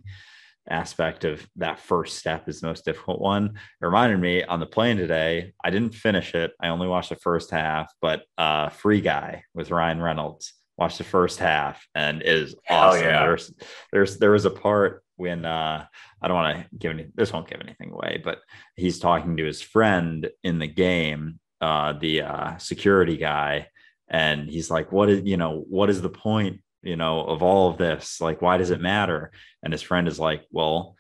[0.69, 3.47] aspect of that first step is the most difficult one.
[3.47, 6.53] It reminded me on the plane today, I didn't finish it.
[6.61, 11.05] I only watched the first half, but uh Free Guy with Ryan Reynolds watched the
[11.05, 13.05] first half and is awesome.
[13.05, 13.21] Yeah.
[13.21, 13.53] There's
[13.93, 15.85] there's there was a part when uh
[16.23, 18.41] I don't want to give any this won't give anything away, but
[18.77, 23.69] he's talking to his friend in the game, uh the uh security guy,
[24.11, 27.71] and he's like, What is you know, what is the point, you know, of all
[27.71, 28.21] of this?
[28.21, 29.31] Like, why does it matter?
[29.63, 30.97] And his friend is like, Well,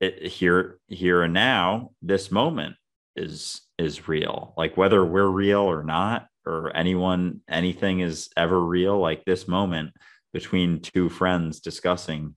[0.00, 2.76] it, here here and now, this moment
[3.16, 4.54] is is real.
[4.56, 9.92] Like whether we're real or not, or anyone anything is ever real like this moment
[10.32, 12.34] between two friends discussing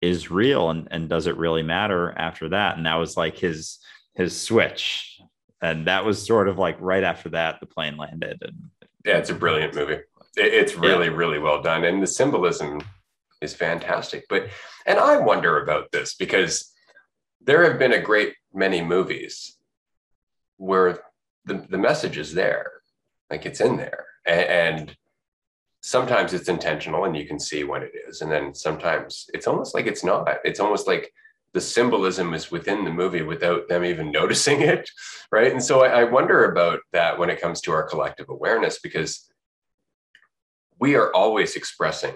[0.00, 3.78] is real and, and does it really matter after that and that was like his
[4.14, 5.20] his switch
[5.60, 8.56] and that was sort of like right after that the plane landed and
[9.04, 9.98] yeah it's a brilliant movie
[10.36, 11.16] it's really yeah.
[11.16, 12.80] really well done and the symbolism
[13.40, 14.48] is fantastic but
[14.86, 16.72] and i wonder about this because
[17.40, 19.56] there have been a great many movies
[20.56, 20.98] where
[21.44, 22.70] the, the message is there
[23.30, 24.96] like it's in there and,
[25.80, 29.74] sometimes it's intentional and you can see when it is and then sometimes it's almost
[29.74, 31.12] like it's not it's almost like
[31.54, 34.88] the symbolism is within the movie without them even noticing it
[35.32, 38.78] right and so I, I wonder about that when it comes to our collective awareness
[38.78, 39.30] because
[40.80, 42.14] we are always expressing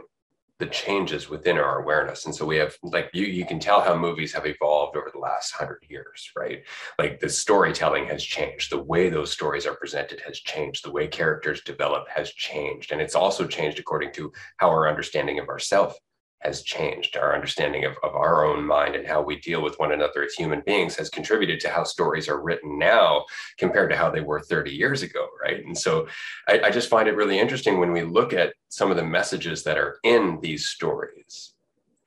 [0.62, 2.24] the changes within our awareness.
[2.24, 5.18] And so we have like you you can tell how movies have evolved over the
[5.18, 6.62] last hundred years, right?
[7.01, 11.09] Like the storytelling has changed, the way those stories are presented has changed, the way
[11.09, 15.97] characters develop has changed, and it's also changed according to how our understanding of ourself
[16.43, 17.16] has changed.
[17.16, 20.34] Our understanding of, of our own mind and how we deal with one another as
[20.34, 23.24] human beings has contributed to how stories are written now
[23.59, 25.64] compared to how they were 30 years ago, right?
[25.64, 26.07] And so
[26.49, 29.62] I, I just find it really interesting when we look at some of the messages
[29.64, 31.55] that are in these stories,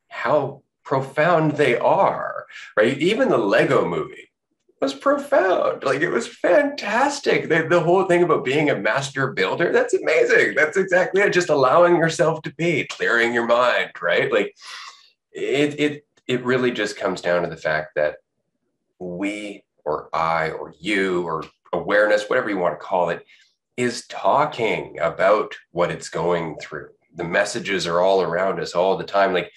[0.10, 2.46] how profound they are,
[2.78, 2.98] right?
[3.00, 4.30] Even the Lego movie
[4.86, 5.84] was profound.
[5.84, 7.50] Like it was fantastic.
[7.50, 10.54] The, the whole thing about being a master builder, that's amazing.
[10.54, 11.34] That's exactly it.
[11.34, 14.32] Just allowing yourself to be, clearing your mind, right?
[14.32, 14.56] Like
[15.32, 18.18] it it it really just comes down to the fact that
[19.00, 23.26] we or I or you or awareness, whatever you want to call it,
[23.78, 26.90] is talking about what it's going through.
[27.16, 29.34] The messages are all around us all the time.
[29.34, 29.52] Like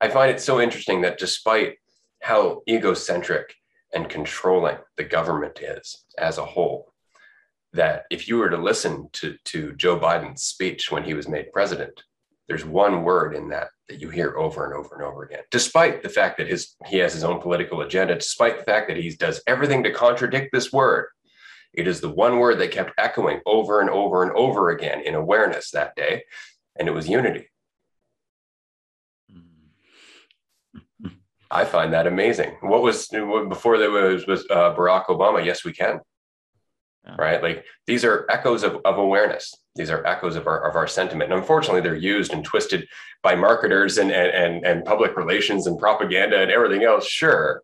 [0.00, 1.76] I find it so interesting that despite
[2.20, 3.54] how egocentric
[3.94, 6.92] and controlling the government is as a whole.
[7.72, 11.52] That if you were to listen to, to Joe Biden's speech when he was made
[11.52, 12.02] president,
[12.48, 16.02] there's one word in that that you hear over and over and over again, despite
[16.02, 19.10] the fact that his he has his own political agenda, despite the fact that he
[19.10, 21.08] does everything to contradict this word.
[21.72, 25.14] It is the one word that kept echoing over and over and over again in
[25.14, 26.22] awareness that day,
[26.78, 27.48] and it was unity.
[31.54, 32.56] I find that amazing.
[32.60, 35.44] What was before there was was uh, Barack Obama?
[35.44, 36.00] Yes, we can.
[37.06, 37.16] Yeah.
[37.18, 39.54] Right, like these are echoes of, of awareness.
[39.76, 41.30] These are echoes of our of our sentiment.
[41.30, 42.88] And unfortunately, they're used and twisted
[43.22, 47.06] by marketers and and and public relations and propaganda and everything else.
[47.06, 47.62] Sure,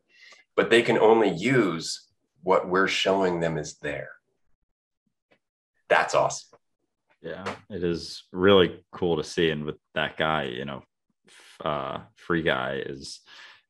[0.56, 2.08] but they can only use
[2.42, 4.10] what we're showing them is there.
[5.88, 6.58] That's awesome.
[7.22, 9.50] Yeah, it is really cool to see.
[9.50, 10.82] And with that guy, you know,
[11.64, 13.20] uh, free guy is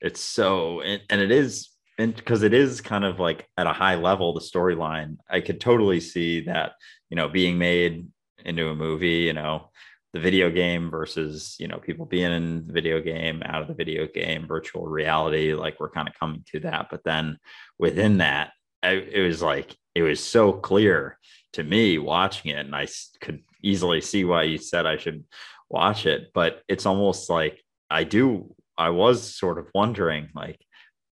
[0.01, 3.72] it's so and, and it is and because it is kind of like at a
[3.72, 6.72] high level the storyline i could totally see that
[7.09, 8.07] you know being made
[8.44, 9.70] into a movie you know
[10.12, 13.74] the video game versus you know people being in the video game out of the
[13.74, 16.88] video game virtual reality like we're kind of coming to that.
[16.90, 17.38] But then
[17.78, 21.18] within that I, it was like it was so clear
[21.53, 22.86] to me watching it and i
[23.20, 25.24] could easily see why you said i should
[25.68, 26.30] watch it.
[26.34, 30.59] But it's almost like i do I was sort of wondering like,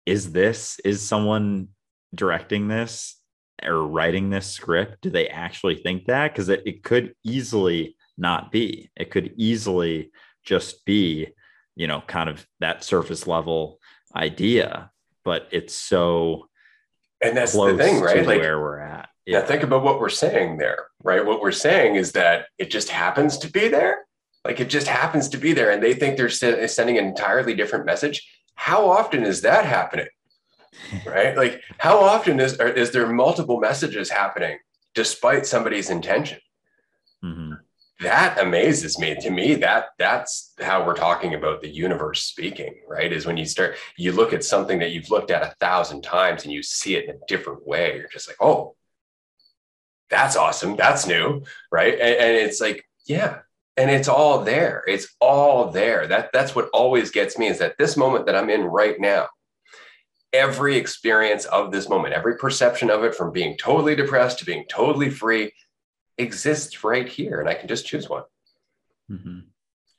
[0.06, 1.68] is this, is someone
[2.16, 3.20] directing this
[3.62, 5.02] or writing this script?
[5.02, 6.32] Do they actually think that?
[6.32, 8.90] Because it, it could easily not be.
[8.96, 10.12] It could easily
[10.46, 11.28] just be,
[11.76, 13.80] you know, kind of that surface level
[14.16, 14.90] idea,
[15.26, 16.48] but it's so
[17.22, 18.26] and that's the thing, right?
[18.26, 19.10] Like where we're at.
[19.26, 19.40] yeah.
[19.40, 21.26] Now think about what we're saying there, right?
[21.26, 24.07] What we're saying is that it just happens to be there.
[24.48, 27.86] Like it just happens to be there, and they think they're sending an entirely different
[27.86, 28.26] message.
[28.56, 30.08] How often is that happening?
[31.06, 31.36] right?
[31.36, 34.58] Like how often is is there multiple messages happening
[34.96, 36.40] despite somebody's intention?
[37.24, 37.54] Mm-hmm.
[38.02, 39.16] That amazes me.
[39.22, 43.12] To me, that that's how we're talking about the universe speaking, right?
[43.12, 46.44] Is when you start you look at something that you've looked at a thousand times
[46.44, 47.98] and you see it in a different way.
[47.98, 48.76] You're just like, oh,
[50.10, 50.76] that's awesome.
[50.76, 51.44] That's new.
[51.72, 51.94] Right.
[51.94, 53.40] And, and, it's like, yeah.
[53.78, 54.84] And it's all there.
[54.88, 56.08] It's all there.
[56.08, 59.28] That that's what always gets me is that this moment that I'm in right now,
[60.34, 64.66] every experience of this moment, every perception of it from being totally depressed to being
[64.68, 65.54] totally free
[66.18, 67.40] exists right here.
[67.40, 68.24] And I can just choose one.
[69.12, 69.40] Mm-hmm.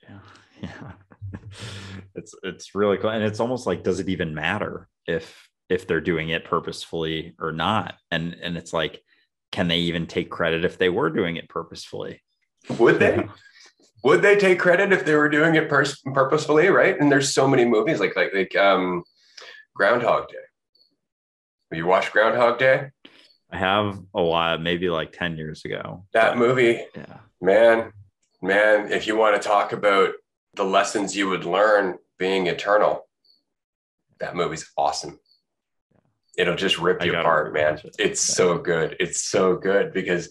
[0.02, 0.18] Yeah.
[0.60, 0.92] Yeah.
[2.16, 3.10] it's it's really cool.
[3.10, 7.52] And it's almost like, does it even matter if if they're doing it purposefully or
[7.52, 7.94] not?
[8.10, 9.00] And and it's like,
[9.52, 12.22] can they even take credit if they were doing it purposefully?
[12.76, 13.28] Would they?
[14.04, 16.68] Would they take credit if they were doing it pers- purposefully?
[16.68, 16.98] Right.
[16.98, 19.04] And there's so many movies like like like um,
[19.74, 20.36] Groundhog Day.
[21.70, 22.90] Have you watched Groundhog Day?
[23.50, 26.04] I have a while, maybe like 10 years ago.
[26.12, 27.18] That movie, yeah.
[27.40, 27.92] man,
[28.42, 30.10] man, if you want to talk about
[30.54, 33.08] the lessons you would learn being eternal,
[34.20, 35.18] that movie's awesome
[36.38, 37.74] it'll just rip you apart, man.
[37.84, 37.96] It.
[37.98, 38.34] It's yeah.
[38.36, 38.96] so good.
[39.00, 40.30] It's so good because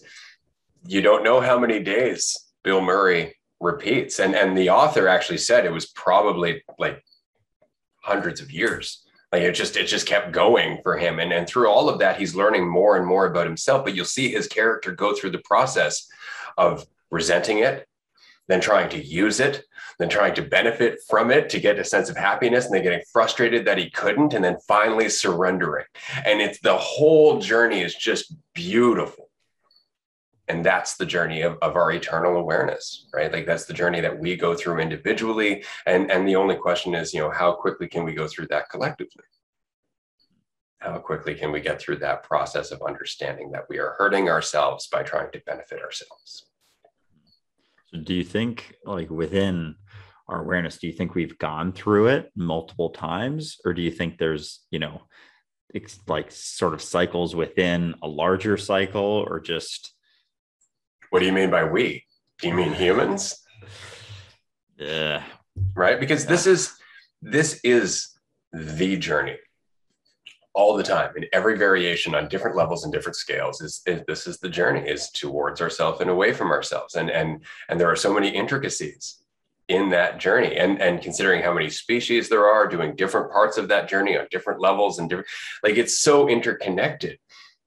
[0.86, 4.18] you don't know how many days Bill Murray repeats.
[4.18, 7.04] And and the author actually said it was probably like
[8.02, 9.04] hundreds of years.
[9.32, 11.18] Like it just it just kept going for him.
[11.18, 13.84] And and through all of that, he's learning more and more about himself.
[13.84, 16.08] But you'll see his character go through the process
[16.56, 17.86] of resenting it,
[18.48, 19.64] then trying to use it,
[19.98, 23.02] then trying to benefit from it to get a sense of happiness, and then getting
[23.12, 25.84] frustrated that he couldn't, and then finally surrendering.
[26.24, 29.27] And it's the whole journey is just beautiful.
[30.48, 33.32] And that's the journey of, of our eternal awareness, right?
[33.32, 35.64] Like that's the journey that we go through individually.
[35.86, 38.70] And, and the only question is, you know, how quickly can we go through that
[38.70, 39.24] collectively?
[40.78, 44.86] How quickly can we get through that process of understanding that we are hurting ourselves
[44.86, 46.46] by trying to benefit ourselves?
[47.92, 49.74] So do you think like within
[50.28, 53.58] our awareness, do you think we've gone through it multiple times?
[53.64, 55.02] Or do you think there's, you know,
[55.74, 59.92] it's like sort of cycles within a larger cycle or just
[61.10, 62.04] what do you mean by we?
[62.40, 63.44] Do you mean humans?
[64.76, 65.22] Yeah.
[65.74, 65.98] Right?
[65.98, 66.74] Because this is
[67.20, 68.16] this is
[68.52, 69.36] the journey
[70.54, 74.26] all the time in every variation on different levels and different scales is, is this
[74.26, 77.96] is the journey is towards ourselves and away from ourselves and and and there are
[77.96, 79.22] so many intricacies
[79.68, 83.68] in that journey and and considering how many species there are doing different parts of
[83.68, 85.28] that journey on different levels and different
[85.62, 87.18] like it's so interconnected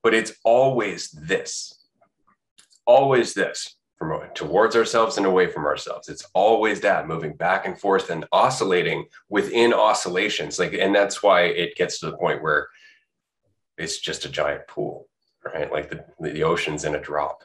[0.03, 1.80] but it's always this
[2.85, 7.79] always this from towards ourselves and away from ourselves it's always that moving back and
[7.79, 12.67] forth and oscillating within oscillations like and that's why it gets to the point where
[13.81, 15.07] it's just a giant pool,
[15.43, 15.71] right?
[15.71, 17.43] Like the, the ocean's in a drop,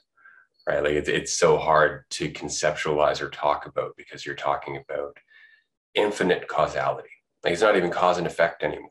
[0.67, 0.83] right?
[0.83, 5.17] Like it's, it's so hard to conceptualize or talk about because you're talking about
[5.95, 7.09] infinite causality.
[7.43, 8.91] Like it's not even cause and effect anymore,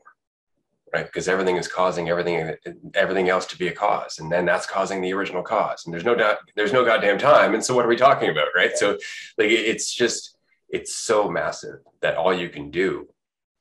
[0.96, 1.04] right?
[1.04, 2.54] Because everything is causing everything,
[2.94, 5.84] everything else to be a cause, and then that's causing the original cause.
[5.84, 7.52] And there's no doubt, there's no goddamn time.
[7.52, 8.74] And so what are we talking about, right?
[8.78, 8.92] So
[9.36, 10.38] like it's just,
[10.70, 13.08] it's so massive that all you can do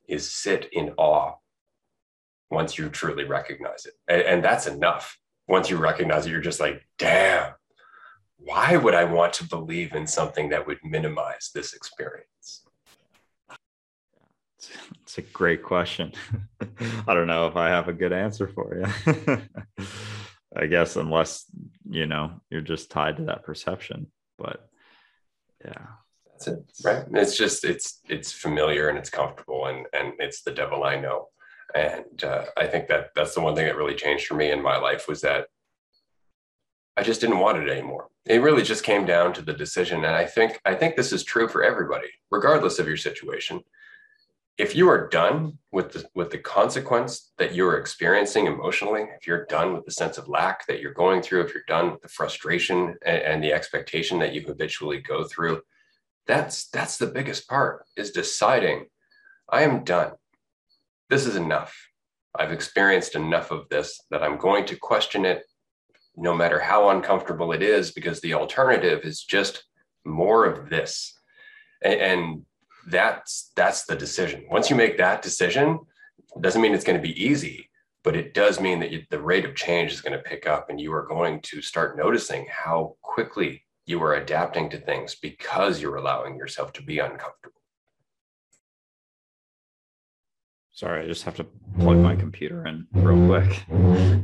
[0.07, 1.33] is sit in awe
[2.49, 3.95] once you truly recognize it.
[4.07, 5.19] And, and that's enough.
[5.49, 7.51] Once you recognize it, you're just like, damn,
[8.37, 12.64] why would I want to believe in something that would minimize this experience?
[15.03, 16.13] It's a great question.
[17.07, 19.41] I don't know if I have a good answer for you.
[20.57, 21.45] I guess unless
[21.89, 24.07] you know you're just tied to that perception.
[24.37, 24.67] But
[25.63, 25.87] yeah.
[26.25, 26.63] That's it.
[26.83, 27.05] Right.
[27.13, 31.29] It's just it's it's familiar and it's comfortable and and it's the devil I know
[31.73, 34.61] and uh, i think that that's the one thing that really changed for me in
[34.61, 35.47] my life was that
[36.97, 40.15] i just didn't want it anymore it really just came down to the decision and
[40.15, 43.61] i think i think this is true for everybody regardless of your situation
[44.57, 49.45] if you are done with the with the consequence that you're experiencing emotionally if you're
[49.45, 52.07] done with the sense of lack that you're going through if you're done with the
[52.07, 55.61] frustration and, and the expectation that you habitually go through
[56.25, 58.85] that's that's the biggest part is deciding
[59.49, 60.11] i am done
[61.09, 61.75] this is enough.
[62.37, 65.43] I've experienced enough of this that I'm going to question it
[66.17, 69.65] no matter how uncomfortable it is, because the alternative is just
[70.05, 71.13] more of this.
[71.83, 72.45] And, and
[72.87, 74.45] that's that's the decision.
[74.49, 75.79] Once you make that decision,
[76.39, 77.69] doesn't mean it's going to be easy,
[78.03, 80.69] but it does mean that you, the rate of change is going to pick up
[80.69, 85.81] and you are going to start noticing how quickly you are adapting to things because
[85.81, 87.61] you're allowing yourself to be uncomfortable.
[90.71, 91.45] Sorry, I just have to
[91.79, 93.63] plug my computer in real quick.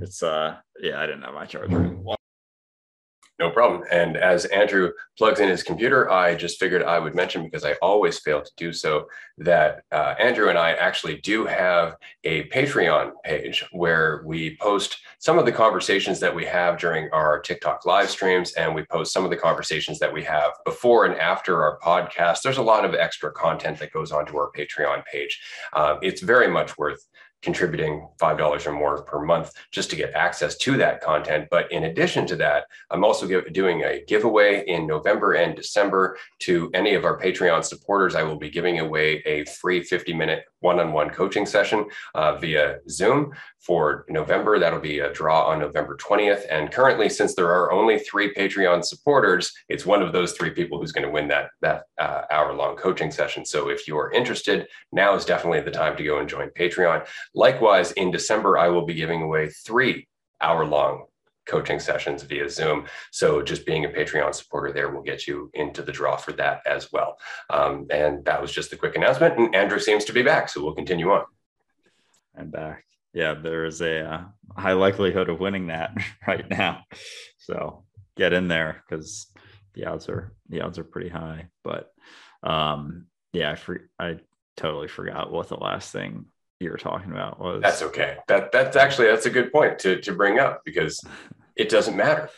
[0.01, 1.95] It's uh yeah, I didn't have my charger.
[3.41, 3.83] No problem.
[3.91, 7.73] And as Andrew plugs in his computer, I just figured I would mention because I
[7.81, 9.07] always fail to do so
[9.39, 15.39] that uh, Andrew and I actually do have a Patreon page where we post some
[15.39, 19.23] of the conversations that we have during our TikTok live streams, and we post some
[19.23, 22.43] of the conversations that we have before and after our podcast.
[22.43, 25.41] There's a lot of extra content that goes onto our Patreon page.
[25.73, 27.07] Um, it's very much worth
[27.41, 31.47] contributing $5 or more per month just to get access to that content.
[31.49, 36.17] But in addition to that, I'm also give, doing a giveaway in November and December
[36.39, 38.15] to any of our Patreon supporters.
[38.15, 41.85] I will be giving away a free 50 minute one on one coaching session
[42.15, 44.59] uh, via Zoom for November.
[44.59, 46.43] That'll be a draw on November 20th.
[46.49, 50.79] And currently, since there are only three Patreon supporters, it's one of those three people
[50.79, 53.45] who's going to win that, that uh, hour long coaching session.
[53.45, 57.05] So if you're interested, now is definitely the time to go and join Patreon.
[57.33, 60.07] Likewise, in December, I will be giving away three
[60.41, 61.05] hour long
[61.47, 62.85] coaching sessions via Zoom.
[63.11, 66.61] So just being a Patreon supporter there will get you into the draw for that
[66.65, 67.17] as well.
[67.49, 69.37] Um, and that was just a quick announcement.
[69.37, 71.23] And Andrew seems to be back, so we'll continue on.
[72.37, 74.23] I'm back yeah, there is a uh,
[74.55, 75.95] high likelihood of winning that
[76.27, 76.83] right now.
[77.37, 77.83] So
[78.15, 79.27] get in there because
[79.73, 81.47] the odds are the odds are pretty high.
[81.63, 81.91] But
[82.43, 84.17] um, yeah, I for, I
[84.57, 86.25] totally forgot what the last thing
[86.61, 87.61] you were talking about was.
[87.61, 88.17] That's okay.
[88.27, 91.03] That that's actually that's a good point to to bring up because
[91.55, 92.29] it doesn't matter,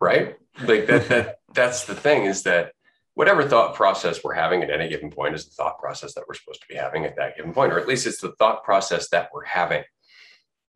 [0.00, 0.36] right?
[0.60, 2.72] Like that that that's the thing is that
[3.14, 6.34] whatever thought process we're having at any given point is the thought process that we're
[6.34, 9.08] supposed to be having at that given point, or at least it's the thought process
[9.08, 9.82] that we're having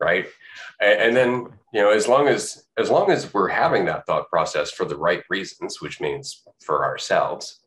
[0.01, 0.27] right
[0.81, 4.29] and, and, then you know as long as as long as we're having that thought
[4.31, 7.61] process for the right reasons which means for ourselves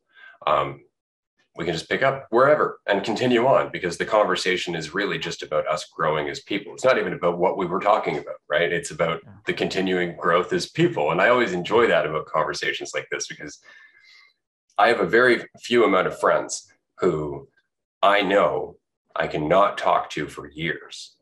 [0.46, 0.80] um,
[1.56, 5.42] we can just pick up wherever and continue on because the conversation is really just
[5.42, 6.74] about us growing as people.
[6.74, 8.72] It's not even about what we were talking about right?
[8.72, 11.10] It's about the continuing growth as people.
[11.10, 13.58] And i always enjoy that about conversations like this because
[14.78, 17.48] i have a very few amount of friends who
[18.02, 18.76] i know
[19.16, 21.14] i cannot talk to for years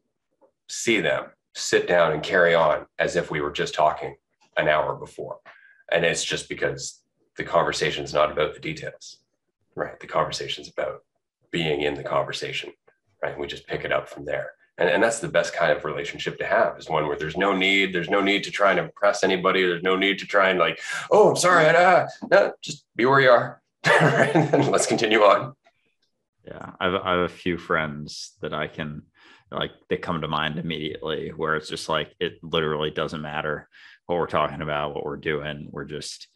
[0.73, 4.17] see them, sit down and carry on as if we were just talking
[4.57, 5.39] an hour before.
[5.91, 7.03] And it's just because
[7.37, 9.19] the conversation is not about the details,
[9.75, 9.99] right?
[9.99, 11.05] The conversation is about
[11.51, 12.73] being in the conversation,
[13.23, 13.39] right?
[13.39, 14.53] We just pick it up from there.
[14.79, 17.55] And, and that's the best kind of relationship to have is one where there's no
[17.55, 19.63] need, there's no need to try and impress anybody.
[19.63, 21.67] There's no need to try and like, oh, I'm sorry.
[21.67, 23.61] Uh, no, just be where you are.
[23.85, 25.55] and let's continue on.
[26.47, 26.73] Yeah.
[26.81, 29.03] I have, I have a few friends that I can
[29.53, 33.69] like they come to mind immediately where it's just like it literally doesn't matter
[34.07, 36.29] what we're talking about what we're doing we're just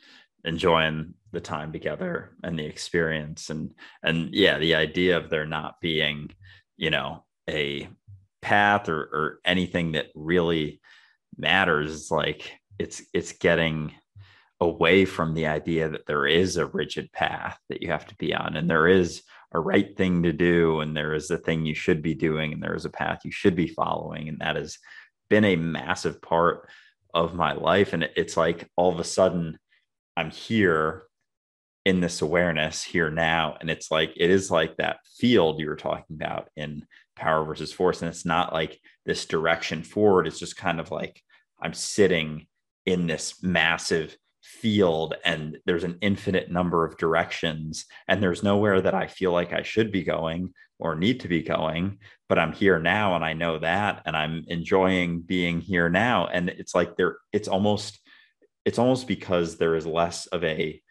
[0.47, 5.81] enjoying the time together and the experience and and yeah the idea of there not
[5.81, 6.31] being
[6.77, 7.89] you know a
[8.41, 10.81] path or, or anything that really
[11.37, 13.93] matters is like it's it's getting
[14.61, 18.35] away from the idea that there is a rigid path that you have to be
[18.35, 19.23] on and there is
[19.53, 22.63] a right thing to do and there is a thing you should be doing and
[22.63, 24.79] there is a path you should be following and that has
[25.29, 26.69] been a massive part
[27.15, 27.93] of my life.
[27.93, 29.59] And it's like all of a sudden
[30.17, 31.07] i'm here
[31.87, 33.57] in this awareness here now.
[33.61, 37.73] And it's like it is like that field you were talking about in power versus
[37.73, 38.03] force.
[38.03, 40.27] And it's not like this direction forward.
[40.27, 41.23] It's just kind of like
[41.61, 42.47] i'm sitting
[42.85, 48.95] in this massive field and there's an infinite number of directions and there's nowhere that
[48.95, 51.99] I feel like I should be going or need to be going
[52.29, 56.27] but I'm here now and I know that and I'm enjoying being here now.
[56.27, 58.01] And it's like there it's almost
[58.67, 60.83] it's almost because there is less of a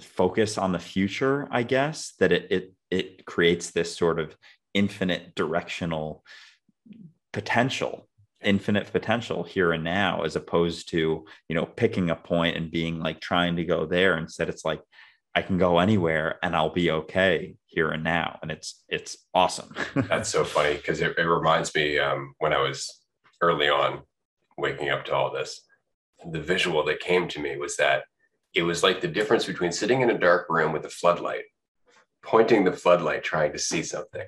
[0.00, 4.36] focus on the future I guess that it it it creates this sort of
[4.74, 6.24] infinite directional
[7.32, 8.08] potential
[8.42, 12.98] infinite potential here and now as opposed to you know picking a point and being
[12.98, 14.18] like trying to go there.
[14.18, 14.82] Instead it's like
[15.34, 18.38] i can go anywhere and i'll be okay here and now.
[18.42, 19.74] And it's it's awesome.
[19.94, 23.00] That's so funny because it, it, reminds me um, when i was
[23.40, 24.02] early on
[24.58, 25.64] waking up to all this
[26.30, 28.04] the visual that came to me was that
[28.54, 31.44] it was like the difference between sitting in a dark room with a floodlight
[32.22, 34.26] pointing the floodlight trying to see something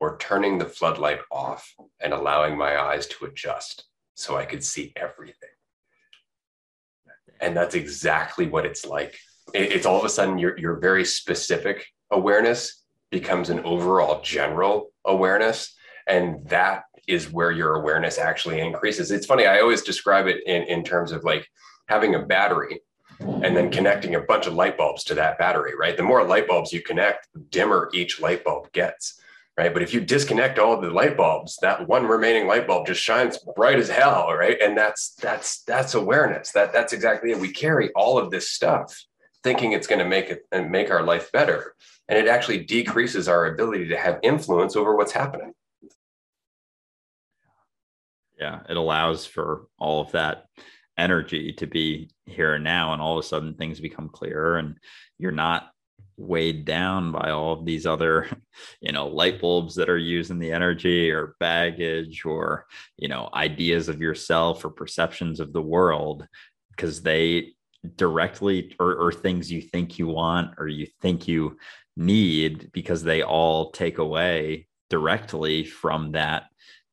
[0.00, 3.84] or turning the floodlight off and allowing my eyes to adjust
[4.14, 5.50] so I could see everything.
[7.40, 9.16] And that's exactly what it's like.
[9.52, 15.74] It's all of a sudden your, your very specific awareness becomes an overall general awareness.
[16.08, 19.10] And that is where your awareness actually increases.
[19.10, 21.48] It's funny, I always describe it in, in terms of like
[21.86, 22.80] having a battery
[23.20, 25.96] and then connecting a bunch of light bulbs to that battery, right?
[25.96, 29.20] The more light bulbs you connect, the dimmer each light bulb gets,
[29.56, 29.72] right?
[29.72, 33.38] But if you disconnect all the light bulbs, that one remaining light bulb just shines
[33.56, 34.60] bright as hell, right?
[34.60, 36.50] And that's that's that's awareness.
[36.52, 37.38] That that's exactly it.
[37.38, 39.04] We carry all of this stuff
[39.42, 41.74] thinking it's going to make it and make our life better,
[42.08, 45.52] and it actually decreases our ability to have influence over what's happening.
[48.38, 50.46] Yeah, it allows for all of that
[50.96, 54.76] energy to be here and now and all of a sudden things become clearer and
[55.18, 55.70] you're not
[56.16, 58.28] weighed down by all of these other
[58.80, 62.66] you know light bulbs that are using the energy or baggage or
[62.96, 66.26] you know ideas of yourself or perceptions of the world
[66.70, 67.52] because they
[67.96, 71.56] directly or, or things you think you want or you think you
[71.96, 76.44] need because they all take away directly from that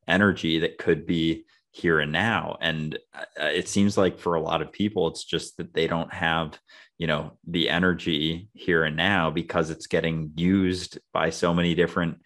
[0.06, 2.56] energy that could be here and now.
[2.60, 6.12] And uh, it seems like for a lot of people it's just that they don't
[6.12, 6.58] have
[6.98, 12.18] you know the energy here and now because it's getting used by so many different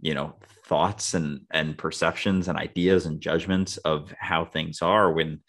[0.00, 5.40] you know thoughts and and perceptions and ideas and judgments of how things are when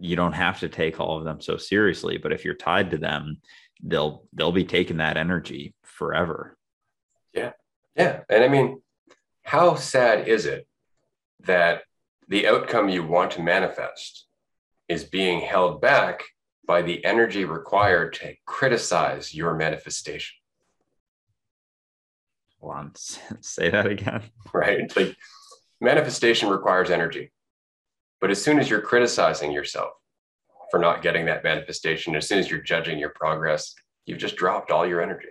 [0.00, 2.16] you don't have to take all of them so seriously.
[2.16, 3.36] But if you're tied to them
[3.82, 6.56] they'll they'll be taking that energy forever.
[7.34, 7.52] Yeah.
[7.94, 8.20] Yeah.
[8.30, 8.80] And i mean
[9.44, 10.66] how sad is it
[11.44, 11.82] that
[12.28, 14.26] the outcome you want to manifest
[14.88, 16.24] is being held back
[16.66, 20.36] by the energy required to criticize your manifestation.
[22.60, 22.92] Hold on,
[23.40, 24.22] say that again.
[24.52, 24.94] Right?
[24.96, 25.16] Like
[25.80, 27.32] manifestation requires energy.
[28.20, 29.92] But as soon as you're criticizing yourself
[30.70, 33.74] for not getting that manifestation, as soon as you're judging your progress,
[34.06, 35.28] you've just dropped all your energy.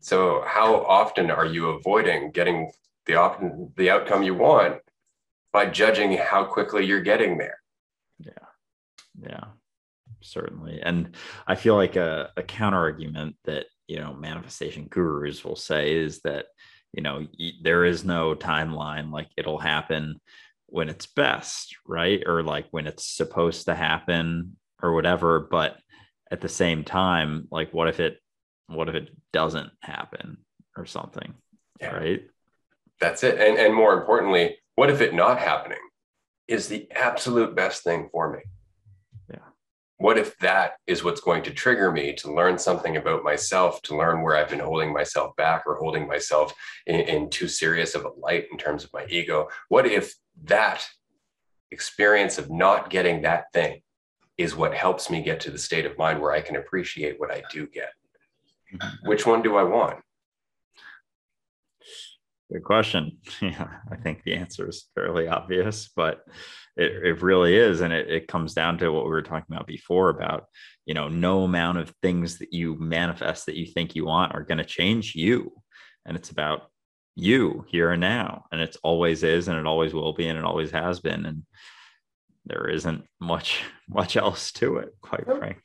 [0.00, 2.72] So, how often are you avoiding getting
[3.06, 3.42] the, op-
[3.76, 4.78] the outcome you want
[5.52, 7.58] by judging how quickly you're getting there.
[8.18, 8.32] Yeah.
[9.20, 9.44] Yeah.
[10.20, 10.80] Certainly.
[10.82, 11.16] And
[11.46, 16.20] I feel like a, a counter argument that, you know, manifestation gurus will say is
[16.22, 16.46] that,
[16.92, 17.26] you know,
[17.62, 20.20] there is no timeline, like it'll happen
[20.66, 22.22] when it's best, right?
[22.24, 25.40] Or like when it's supposed to happen or whatever.
[25.40, 25.78] But
[26.30, 28.18] at the same time, like what if it,
[28.68, 30.38] what if it doesn't happen
[30.76, 31.34] or something?
[31.80, 31.94] Yeah.
[31.94, 32.22] Right.
[33.00, 33.40] That's it.
[33.40, 35.78] And, and more importantly, what if it not happening
[36.48, 38.40] is the absolute best thing for me?
[39.30, 39.38] Yeah.
[39.98, 43.96] What if that is what's going to trigger me to learn something about myself, to
[43.96, 46.54] learn where I've been holding myself back or holding myself
[46.86, 49.48] in, in too serious of a light in terms of my ego?
[49.68, 50.86] What if that
[51.70, 53.82] experience of not getting that thing
[54.38, 57.30] is what helps me get to the state of mind where I can appreciate what
[57.30, 57.90] I do get?
[58.74, 59.08] Mm-hmm.
[59.08, 59.98] Which one do I want?
[62.52, 63.18] Good question.
[63.40, 66.20] Yeah, I think the answer is fairly obvious, but
[66.76, 67.80] it, it really is.
[67.80, 70.44] And it, it comes down to what we were talking about before about,
[70.84, 74.44] you know, no amount of things that you manifest that you think you want are
[74.44, 75.52] going to change you.
[76.04, 76.70] And it's about
[77.16, 78.44] you here and now.
[78.52, 81.24] And it's always is, and it always will be, and it always has been.
[81.26, 81.44] And
[82.44, 85.56] there isn't much, much else to it, quite frankly.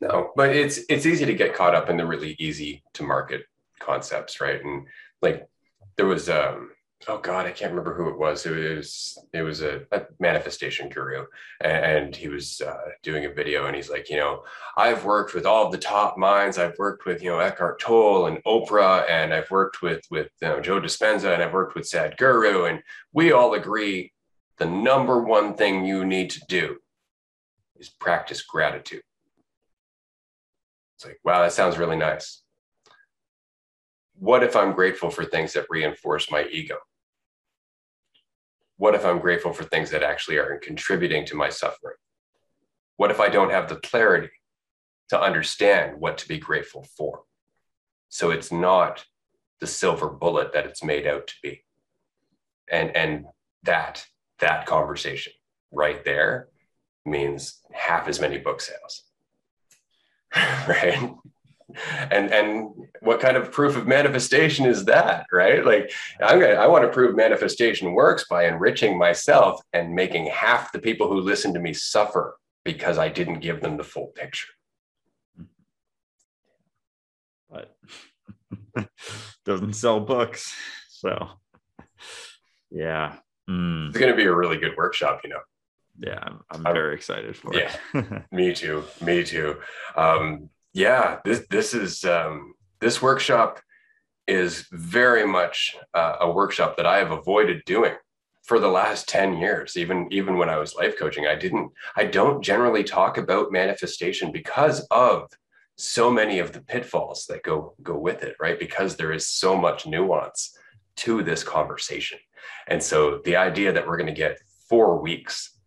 [0.00, 3.42] No, but it's it's easy to get caught up in the really easy to market
[3.78, 4.60] concepts, right?
[4.62, 4.88] And
[5.20, 5.46] like
[5.96, 6.70] there was um
[7.08, 8.46] oh god i can't remember who it was.
[8.46, 11.26] It was it was a, a manifestation guru
[11.60, 14.44] and he was uh, doing a video and he's like you know
[14.76, 16.58] i've worked with all the top minds.
[16.58, 20.48] I've worked with you know eckhart tolle and oprah and i've worked with with you
[20.48, 22.82] know, joe dispenza and i've worked with sadhguru and
[23.12, 24.12] we all agree
[24.58, 26.76] the number one thing you need to do
[27.76, 29.02] is practice gratitude.
[30.96, 32.41] It's like wow that sounds really nice
[34.22, 36.76] what if I'm grateful for things that reinforce my ego?
[38.76, 41.96] What if I'm grateful for things that actually are contributing to my suffering?
[42.98, 44.30] What if I don't have the clarity
[45.08, 47.22] to understand what to be grateful for?
[48.10, 49.04] So it's not
[49.58, 51.64] the silver bullet that it's made out to be.
[52.70, 53.24] And, and
[53.64, 54.06] that,
[54.38, 55.32] that conversation
[55.72, 56.46] right there
[57.04, 59.02] means half as many book sales.
[60.36, 61.12] right?
[62.10, 62.70] And and
[63.00, 65.64] what kind of proof of manifestation is that right?
[65.64, 70.72] Like i'm gonna i want to prove manifestation works by enriching myself and making half
[70.72, 74.48] the people who listen to me suffer because i didn't give them the full picture.
[77.50, 77.76] But
[79.44, 80.54] doesn't sell books
[80.88, 81.28] so
[82.70, 83.16] yeah
[83.48, 83.88] mm.
[83.88, 85.40] it's going to be a really good workshop you know.
[85.98, 86.20] Yeah
[86.50, 89.60] i'm, I'm very excited for yeah, it me too me too.
[89.96, 93.60] Um, yeah, this this is um, this workshop
[94.26, 97.94] is very much uh, a workshop that I have avoided doing
[98.42, 101.26] for the last 10 years even even when i was life coaching.
[101.26, 105.28] I didn't i don't generally talk about manifestation because of
[105.76, 108.58] so many of the pitfalls that go go with it right?
[108.58, 110.56] Because there is so much nuance
[110.96, 112.18] to this conversation.
[112.68, 114.38] And so the idea that we're going to get
[114.68, 115.58] four weeks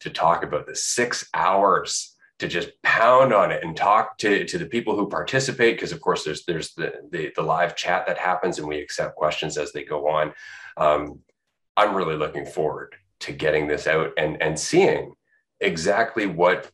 [0.00, 4.58] to talk about this six hours to just pound on it and talk to, to
[4.58, 8.18] the people who participate because of course there's there's the, the, the live chat that
[8.18, 10.32] happens and we accept questions as they go on.
[10.76, 11.20] Um,
[11.76, 15.14] i'm really looking forward to getting this out and and seeing
[15.60, 16.70] exactly what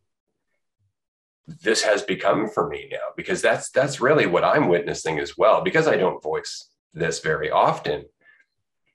[1.62, 5.62] this has become for me now because that's that's really what i'm witnessing as well.
[5.62, 8.04] Because i don't voice this very often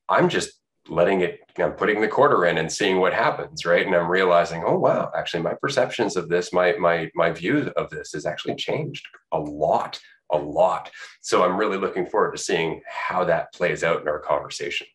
[0.09, 0.54] i'm just
[0.87, 3.85] letting it i'm putting the quarter in and seeing what happens right?
[3.85, 7.89] And i'm realizing oh wow actually my perceptions of this my my my view of
[7.89, 9.99] this has actually changed a lot
[10.31, 10.89] a lot.
[11.21, 14.87] So i'm really looking forward to seeing how that plays out in our conversation.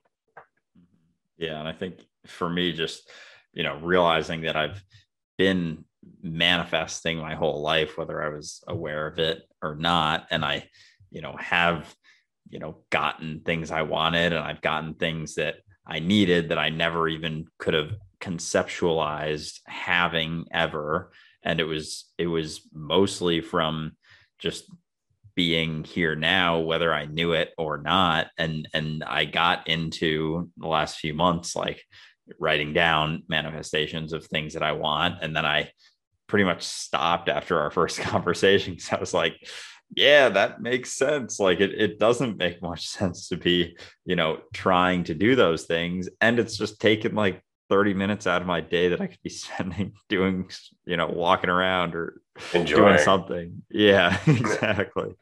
[0.77, 1.45] Mm-hmm.
[1.45, 3.09] Yeah and i think for me just
[3.53, 4.83] you know realizing that i've
[5.39, 5.85] been
[6.23, 10.67] manifesting my whole life whether i was aware of it or not and i
[11.11, 11.95] you know have
[12.49, 15.57] you know gotten things i wanted and i've gotten things that
[15.91, 21.11] i needed that i never even could have conceptualized having ever.
[21.43, 23.93] And it was it was mostly from
[24.39, 24.71] just
[25.35, 28.29] being here now whether i knew it or not.
[28.39, 31.83] And and i got into the last few months like
[32.39, 35.17] writing down manifestations of things that i want.
[35.23, 35.71] And then i
[36.27, 38.75] pretty much stopped after our first conversation.
[38.75, 39.49] Because I was like,
[39.95, 41.41] yeah, that makes sense.
[41.41, 45.65] Like it, it doesn't make much sense to be, you know, trying to do those
[45.65, 46.09] things.
[46.21, 49.31] And it's just taken like 30 minutes out of my day that I could be
[49.31, 50.51] spending doing,
[50.87, 52.21] you know, walking around or
[52.55, 52.85] Enjoying.
[52.85, 53.63] doing something.
[53.71, 55.15] Yeah, exactly.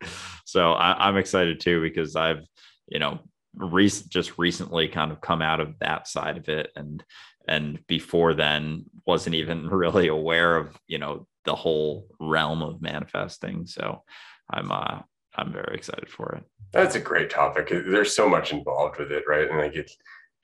[0.45, 2.45] so I, I'm excited too because I've,
[2.89, 3.21] you know,
[3.55, 7.03] recent just recently kind of come out of that side of it and
[7.49, 13.67] and before then wasn't even really aware of you know the whole realm of manifesting
[13.67, 14.03] so
[14.51, 14.99] i'm uh
[15.37, 19.25] i'm very excited for it that's a great topic there's so much involved with it
[19.27, 19.91] right and like it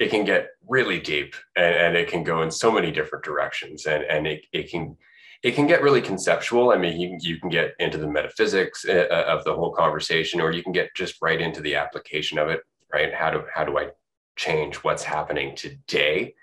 [0.00, 3.86] it can get really deep and, and it can go in so many different directions
[3.86, 4.96] and and it, it can
[5.44, 6.70] it can get really conceptual.
[6.70, 10.40] I mean, you, you can get into the metaphysics uh, uh, of the whole conversation,
[10.40, 13.12] or you can get just right into the application of it, right?
[13.12, 13.90] How do how do I
[14.36, 16.34] change what's happening today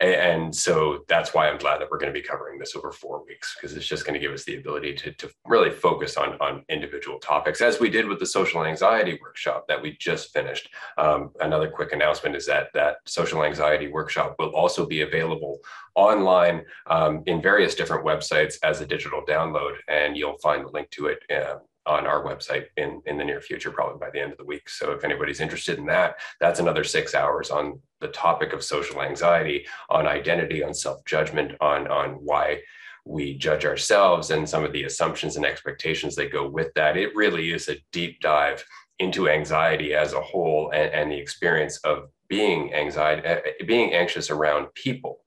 [0.00, 3.24] and so that's why I'm glad that we're going to be covering this over four
[3.24, 6.34] weeks because it's just going to give us the ability to, to really focus on,
[6.40, 10.68] on individual topics, as we did with the social anxiety workshop that we just finished.
[10.98, 15.58] Um, another quick announcement is that that social anxiety workshop will also be available
[15.94, 20.90] online um, in various different websites as a digital download, and you'll find the link
[20.90, 24.32] to it uh, on our website in, in the near future, probably by the end
[24.32, 24.68] of the week.
[24.68, 29.00] So if anybody's interested in that, that's another six hours on the topic of social
[29.00, 32.60] anxiety, on identity, on self-judgment, on, on why
[33.06, 36.96] we judge ourselves and some of the assumptions and expectations that go with that.
[36.96, 38.62] It really is a deep dive
[38.98, 43.94] into anxiety as a whole and, and the experience of being anxiety, eh, eh, being
[43.94, 45.20] anxious around people.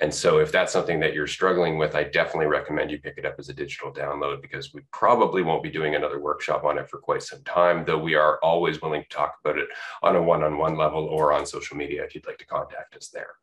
[0.00, 3.26] And so, if that's something that you're struggling with, I definitely recommend you pick it
[3.26, 6.88] up as a digital download because we probably won't be doing another workshop on it
[6.88, 9.68] for quite some time, though we are always willing to talk about it
[10.02, 12.96] on a one on one level or on social media if you'd like to contact
[12.96, 13.34] us there.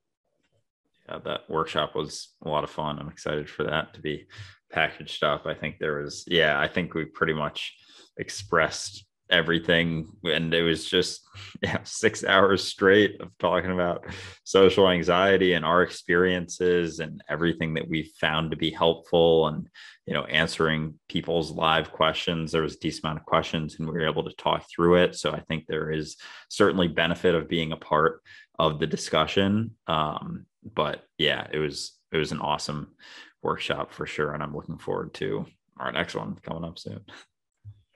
[1.07, 2.97] Yeah, that workshop was a lot of fun.
[2.99, 4.27] I'm excited for that to be
[4.71, 5.45] packaged up.
[5.45, 7.75] I think there was, yeah, I think we pretty much
[8.17, 11.27] expressed everything and it was just
[11.61, 14.05] yeah, six hours straight of talking about
[14.43, 19.67] social anxiety and our experiences and everything that we found to be helpful and
[20.05, 22.51] you know answering people's live questions.
[22.51, 25.15] There was a decent amount of questions and we were able to talk through it.
[25.15, 26.17] So i think there is
[26.49, 28.21] certainly benefit of being a part
[28.59, 29.71] of the discussion.
[29.87, 32.95] Um, but yeah it was it was an awesome
[33.41, 34.33] workshop for sure.
[34.33, 35.45] And i'm looking forward to
[35.79, 37.01] our next one coming up soon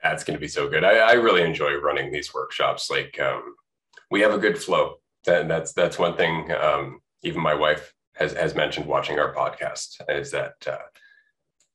[0.02, 0.84] That's going to be so good.
[0.84, 2.90] I, I, really enjoy running these workshops.
[2.90, 3.54] Like um,
[4.10, 4.96] we have a good flow.
[5.26, 6.50] That, that's that's one thing.
[6.52, 10.78] Um, even my wife has has mentioned watching our podcast is that uh,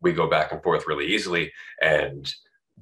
[0.01, 1.51] we go back and forth really easily,
[1.81, 2.33] and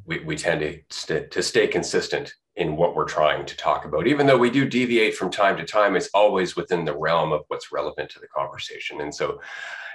[0.05, 4.07] we, we tend to st- to stay consistent in what we're trying to talk about.
[4.07, 7.41] Even though we do deviate from time to time, it's always within the realm of
[7.49, 9.01] what's relevant to the conversation.
[9.01, 9.41] And so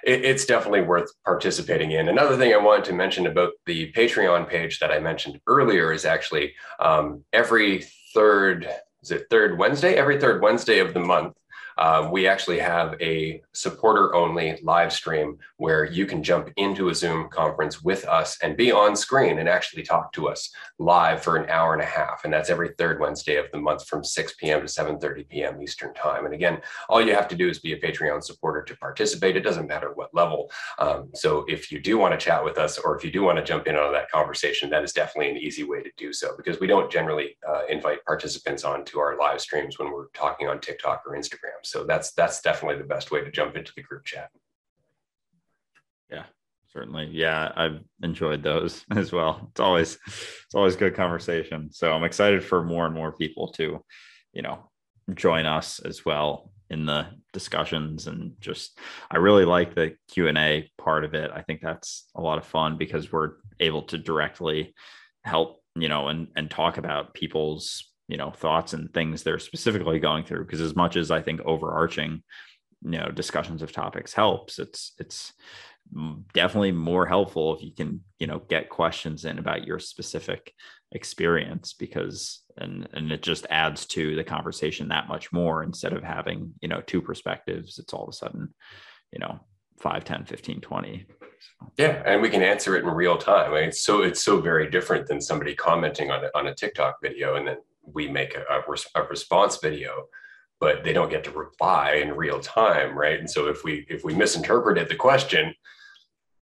[0.04, 2.08] it, it's definitely worth participating in.
[2.08, 6.04] Another thing I wanted to mention about the Patreon page that I mentioned earlier is
[6.04, 7.84] actually um, every
[8.14, 8.68] third,
[9.02, 9.94] is it third Wednesday?
[9.94, 11.34] Every third Wednesday of the month,
[11.80, 16.94] um, we actually have a supporter only live stream where you can jump into a
[16.94, 21.36] Zoom conference with us and be on screen and actually talk to us live for
[21.36, 22.24] an hour and a half.
[22.24, 24.60] And that's every third Wednesday of the month from 6 p.m.
[24.60, 25.62] to 7:30 p.m.
[25.62, 26.26] Eastern time.
[26.26, 29.36] And again, all you have to do is be a Patreon supporter to participate.
[29.36, 30.50] It doesn't matter what level.
[30.78, 33.38] Um, so if you do want to chat with us or if you do want
[33.38, 36.36] to jump in on that conversation, that is definitely an easy way to do so
[36.36, 40.60] because we don't generally uh, invite participants onto our live streams when we're talking on
[40.60, 41.60] TikTok or Instagram.
[41.70, 44.30] So that's that's definitely the best way to jump into the group chat.
[46.10, 46.24] Yeah,
[46.72, 47.08] certainly.
[47.12, 49.48] Yeah, I've enjoyed those as well.
[49.50, 51.72] It's always it's always good conversation.
[51.72, 53.84] So I'm excited for more and more people to,
[54.32, 54.70] you know,
[55.14, 58.78] join us as well in the discussions and just
[59.10, 61.30] I really like the Q&A part of it.
[61.34, 64.74] I think that's a lot of fun because we're able to directly
[65.24, 69.98] help, you know, and and talk about people's you know thoughts and things they're specifically
[69.98, 72.22] going through because as much as i think overarching
[72.82, 75.32] you know discussions of topics helps it's it's
[76.34, 80.52] definitely more helpful if you can you know get questions in about your specific
[80.92, 86.02] experience because and and it just adds to the conversation that much more instead of
[86.02, 88.52] having you know two perspectives it's all of a sudden
[89.12, 89.38] you know
[89.78, 91.06] 5 10 15 20
[91.38, 91.72] so.
[91.76, 94.40] yeah and we can answer it in real time I mean, it's so it's so
[94.40, 97.56] very different than somebody commenting on on a tiktok video and then
[97.94, 98.44] we make a,
[98.94, 100.06] a, response video
[100.60, 103.18] but they don't get to reply in real time right?
[103.18, 105.54] And so if we if we misinterpreted the question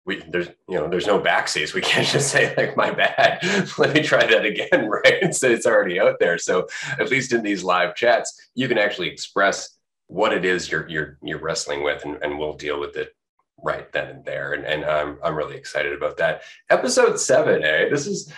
[0.04, 3.40] we there's you know there's no backseas we can't just say like my bad.
[3.78, 5.34] Let me try that again right?
[5.34, 6.38] So it's already out there.
[6.38, 6.68] So
[6.98, 9.76] at least in these live chats you can actually express
[10.08, 13.16] what it is you're you're you're wrestling with and, and we'll deal with it
[13.62, 14.52] right then and there.
[14.52, 16.42] And, and I'm, I'm really excited about that.
[16.70, 17.88] Episode seven eh?
[17.88, 18.32] This is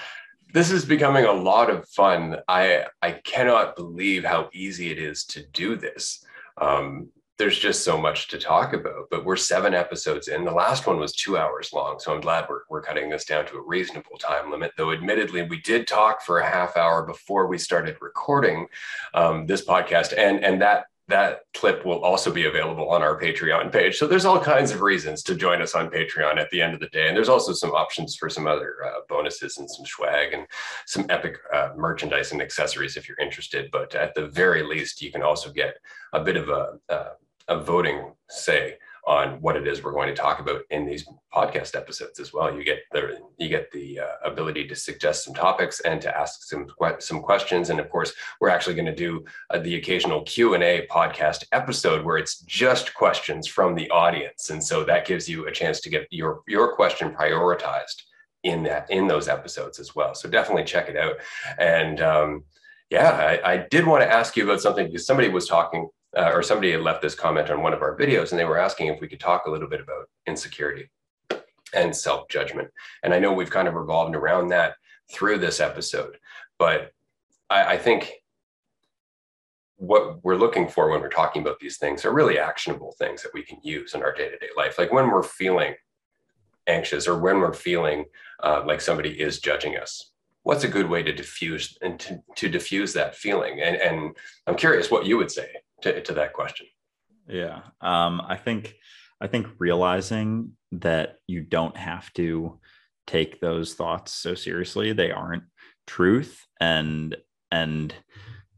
[0.52, 2.36] this is becoming a lot of fun.
[2.48, 6.24] I I cannot believe how easy it is to do this.
[6.60, 7.08] Um,
[7.38, 10.44] there's just so much to talk about, but we're seven episodes in.
[10.44, 13.46] The last one was two hours long, so I'm glad we're we're cutting this down
[13.46, 14.72] to a reasonable time limit.
[14.76, 18.66] Though, admittedly, we did talk for a half hour before we started recording
[19.14, 23.72] um, this podcast, and and that that clip will also be available on our Patreon
[23.72, 23.96] page.
[23.96, 26.80] So there's all kinds of reasons to join us on Patreon at the end of
[26.80, 27.08] the day.
[27.08, 30.46] And there's also some options for some other uh, bonuses and some swag and
[30.86, 33.70] some epic uh, merchandise and accessories if you're interested.
[33.72, 35.78] But at the very least, you can also get
[36.12, 37.06] a bit of a, a,
[37.48, 38.76] a voting say
[39.08, 42.54] on what it is we're going to talk about in these podcast episodes as well.
[42.54, 46.42] You get the you get the uh, ability to suggest some topics and to ask
[46.42, 46.66] some
[46.98, 50.62] some questions, and of course, we're actually going to do uh, the occasional Q and
[50.62, 55.46] A podcast episode where it's just questions from the audience, and so that gives you
[55.46, 58.02] a chance to get your your question prioritized
[58.44, 60.14] in that in those episodes as well.
[60.14, 61.16] So definitely check it out,
[61.58, 62.00] and.
[62.02, 62.44] Um,
[62.90, 66.30] yeah, I, I did want to ask you about something because somebody was talking uh,
[66.32, 68.86] or somebody had left this comment on one of our videos and they were asking
[68.86, 70.90] if we could talk a little bit about insecurity
[71.74, 72.68] and self judgment.
[73.02, 74.74] And I know we've kind of revolved around that
[75.12, 76.16] through this episode,
[76.58, 76.92] but
[77.50, 78.12] I, I think
[79.76, 83.32] what we're looking for when we're talking about these things are really actionable things that
[83.32, 84.78] we can use in our day to day life.
[84.78, 85.74] Like when we're feeling
[86.66, 88.04] anxious or when we're feeling
[88.42, 90.10] uh, like somebody is judging us,
[90.42, 93.60] what's a good way to diffuse and to, to diffuse that feeling?
[93.60, 94.16] And, and
[94.46, 95.48] I'm curious what you would say
[95.82, 96.66] to, to that question.
[97.28, 97.60] Yeah.
[97.80, 98.74] Um, I think
[99.20, 102.58] I think realizing that you don't have to
[103.06, 105.44] take those thoughts so seriously, they aren't
[105.86, 107.16] truth and
[107.50, 107.94] and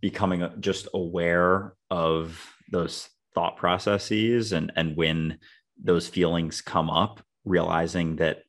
[0.01, 5.39] becoming just aware of those thought processes and and when
[5.83, 8.43] those feelings come up realizing that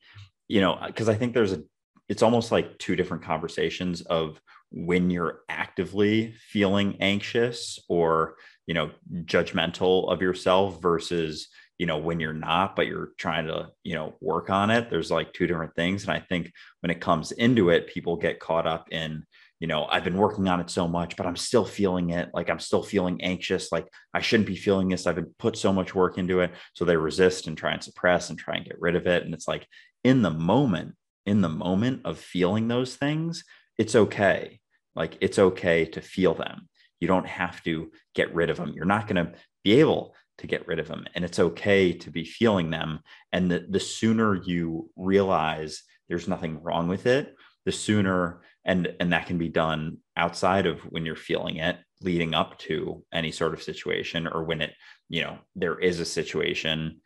[0.47, 1.61] you know because i think there's a
[2.09, 4.41] it's almost like two different conversations of
[4.71, 8.35] when you're actively feeling anxious or
[8.71, 8.89] you know
[9.25, 14.13] judgmental of yourself versus you know when you're not but you're trying to you know
[14.21, 14.89] work on it.
[14.89, 16.03] There's like two different things.
[16.03, 19.25] And i think when it comes into it people get caught up in
[19.59, 22.29] you know i've been working on it so much but i'm still feeling it.
[22.33, 23.73] Like i'm still feeling anxious.
[23.73, 25.05] Like i shouldn't be feeling this.
[25.05, 26.53] I've been put so much work into it.
[26.71, 29.25] So they resist and try and suppress and try and get rid of it.
[29.25, 29.67] And it's like
[30.05, 30.95] in the moment
[31.25, 33.43] in the moment of feeling those things
[33.77, 34.61] it's okay.
[34.95, 36.69] Like it's okay to feel them
[37.01, 38.71] you don't have to get rid of them.
[38.73, 39.33] You're not going to
[39.63, 41.05] be able to get rid of them.
[41.13, 42.99] And it's okay to be feeling them.
[43.33, 49.11] And the, the sooner you realize there's nothing wrong with it, the sooner, and, and
[49.11, 53.53] that can be done outside of when you're feeling it leading up to any sort
[53.53, 54.73] of situation or when it,
[55.09, 56.99] you know, there is a situation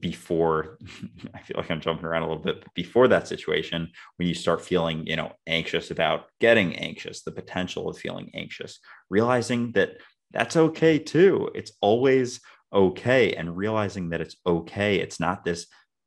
[0.00, 0.78] before
[1.34, 4.64] I feel like I'm jumping around a little bit, before that situation, when you start
[4.64, 8.80] feeling, you know, anxious about getting anxious, the potential of feeling anxious,
[9.10, 9.98] realizing that
[10.30, 11.50] that's okay too.
[11.54, 12.40] It's always
[12.72, 13.32] okay.
[13.32, 15.66] And realizing that it's okay, it's not this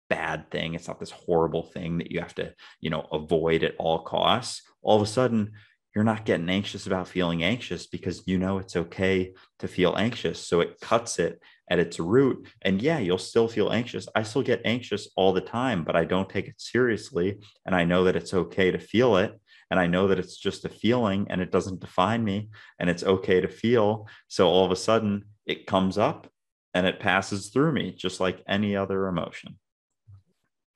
[0.09, 3.75] bad thing, it's not this horrible thing that you have to, you know, avoid at
[3.79, 4.61] all costs.
[4.83, 5.53] All of a sudden,
[5.95, 10.39] you're not getting anxious about feeling anxious because you know it's okay to feel anxious.
[10.45, 11.41] So it cuts it
[11.71, 12.45] at its root.
[12.61, 14.07] And yeah, you'll still feel anxious.
[14.13, 17.39] I still get anxious all the time, but I don't take it seriously.
[17.65, 19.39] And I know that it's okay to feel it.
[19.71, 23.05] And I know that it's just a feeling and it doesn't define me and it's
[23.05, 24.09] okay to feel.
[24.27, 26.27] So all of a sudden it comes up
[26.73, 29.57] and it passes through me just like any other emotion.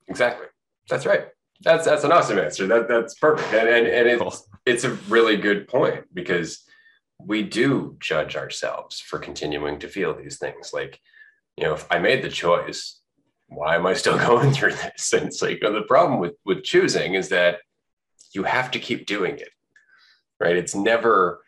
[0.07, 0.47] Exactly.
[0.89, 1.27] That's right.
[1.61, 2.67] That's that's an awesome answer.
[2.67, 3.53] That that's perfect.
[3.53, 4.35] And and, and it's cool.
[4.65, 6.65] it's a really good point because
[7.19, 10.71] we do judge ourselves for continuing to feel these things.
[10.73, 10.99] Like,
[11.57, 12.99] you know, if I made the choice,
[13.47, 15.13] why am I still going through this?
[15.13, 17.59] And it's like the problem with with choosing is that
[18.33, 19.49] you have to keep doing it.
[20.39, 20.57] Right.
[20.57, 21.41] It's never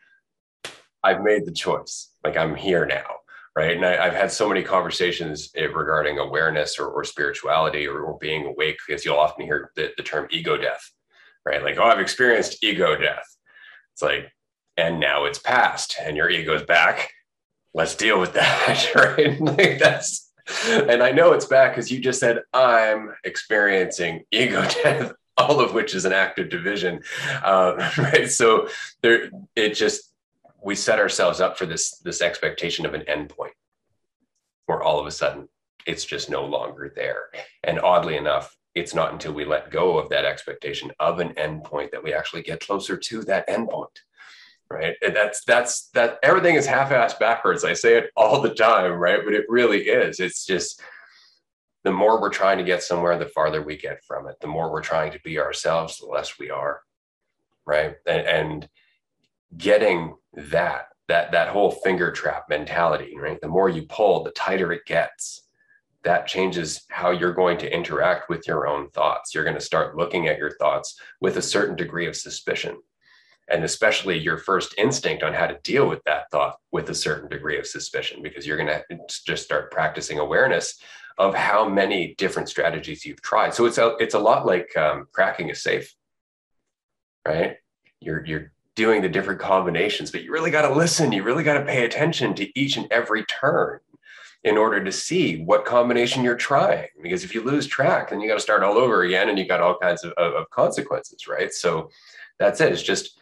[1.04, 2.10] I've made the choice.
[2.24, 3.18] Like I'm here now
[3.58, 3.76] right?
[3.76, 8.16] And I, have had so many conversations eh, regarding awareness or, or spirituality or, or,
[8.20, 10.92] being awake, because you'll often hear the, the term ego death,
[11.44, 11.64] right?
[11.64, 13.26] Like, oh, I've experienced ego death.
[13.94, 14.32] It's like,
[14.78, 17.12] and now it's past, and your ego's back.
[17.74, 19.40] Let's deal with that, right?
[19.40, 20.32] like that's,
[20.66, 25.74] and I know it's back because you just said I'm experiencing ego death all of
[25.74, 27.02] which is an act of division,
[27.44, 28.30] uh, right?
[28.30, 28.70] So
[29.02, 30.12] there, it just
[30.62, 33.52] we set ourselves up for this this expectation of an endpoint
[34.66, 35.48] where all of a sudden
[35.86, 37.30] it's just no longer there
[37.64, 41.92] and oddly enough it's not until we let go of that expectation of an endpoint
[41.92, 44.02] that we actually get closer to that endpoint
[44.70, 44.96] right?
[45.02, 47.64] And that's that's that everything is half-assed backwards.
[47.64, 49.22] I say it all the time right?
[49.24, 50.20] But it really is.
[50.20, 50.82] It's just
[51.84, 54.36] the more we're trying to get somewhere the farther we get from it.
[54.42, 56.82] The more we're trying to be ourselves the less we are
[57.68, 57.96] right?
[58.08, 58.70] And, and
[59.58, 63.40] getting that that that whole finger trap mentality right?
[63.40, 65.44] The more you pull the tighter it gets.
[66.04, 69.36] That changes how you're going to interact with your own thoughts.
[69.36, 72.78] You're going to start looking at your thoughts with a certain degree of suspicion
[73.50, 77.30] and especially your first instinct on how to deal with that thought with a certain
[77.30, 80.80] degree of suspicion because you're going to just start practicing awareness
[81.18, 85.08] of how many different strategies you've tried so it's a it's a lot like um,
[85.12, 85.96] cracking a safe
[87.26, 87.58] right
[88.00, 91.12] you're you're doing the different combinations, but you really got to listen.
[91.12, 93.80] You really got to pay attention to each and every turn
[94.44, 96.88] in order to see what combination you're trying.
[97.02, 99.48] Because if you lose track, then you got to start all over again and you
[99.48, 101.52] got all kinds of, of, of consequences, right?
[101.52, 101.90] So
[102.38, 102.72] that's it.
[102.72, 103.20] It's just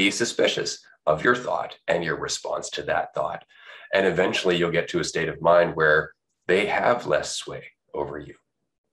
[0.00, 3.44] be suspicious of your thought and your response to that thought.
[3.92, 6.12] And eventually you'll get to a state of mind where
[6.48, 8.34] they have less sway over you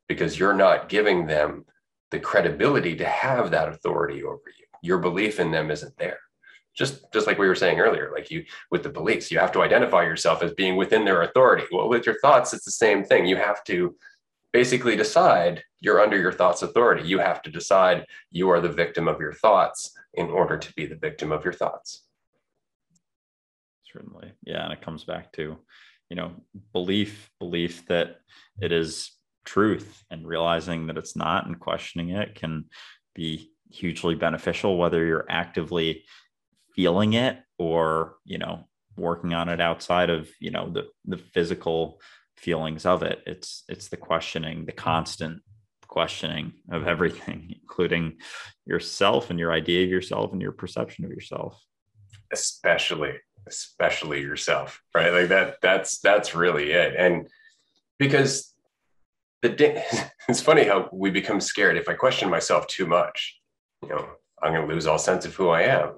[0.10, 1.64] because you're not giving them
[2.12, 4.66] the credibility to have that authority over you.
[4.82, 6.20] Your belief in them isn't there.
[6.76, 9.62] Just just like we were saying earlier like you with the beliefs you have to
[9.62, 11.66] identify yourself as being within their authority.
[11.72, 13.26] Well with your thoughts it's the same thing.
[13.26, 13.96] You have to
[14.52, 17.08] basically decide you're under your thoughts authority.
[17.08, 20.86] You have to decide you are the victim of your thoughts in order to be
[20.86, 22.04] the victim of your thoughts.
[23.94, 24.34] Certainly.
[24.44, 25.58] Yeah and it comes back to
[26.10, 26.34] you know
[26.74, 28.18] belief belief that
[28.62, 29.12] it is
[29.46, 32.66] truth and realizing that it's not and questioning it can
[33.16, 36.04] be hugely beneficial whether you're actively
[36.76, 38.66] feeling it or you know
[38.98, 42.00] working on it outside of you know the the physical
[42.38, 43.22] feelings of it.
[43.26, 44.78] It's it's the questioning the hmm.
[44.78, 45.42] constant
[45.98, 48.18] questioning of everything including
[48.66, 51.60] yourself and your idea of yourself and your perception of yourself.
[52.32, 53.14] Especially
[53.48, 55.12] especially yourself right?
[55.12, 56.94] Like that that's that's really it.
[56.98, 57.28] And
[57.98, 58.54] because
[59.42, 59.84] the day,
[60.30, 61.78] it's funny how we become scared.
[61.78, 63.38] If i question myself too much
[63.82, 64.08] you know,
[64.42, 65.98] I'm going to lose all sense of who I am.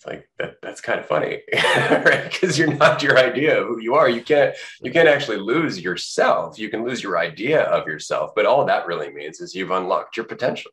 [0.00, 0.56] It's like that.
[0.62, 2.32] That's kind of funny, right?
[2.32, 4.08] Because you're not your idea of who you are.
[4.08, 4.56] You can't.
[4.80, 6.58] You can't actually lose yourself.
[6.58, 10.16] You can lose your idea of yourself, but all that really means is you've unlocked
[10.16, 10.70] your potential.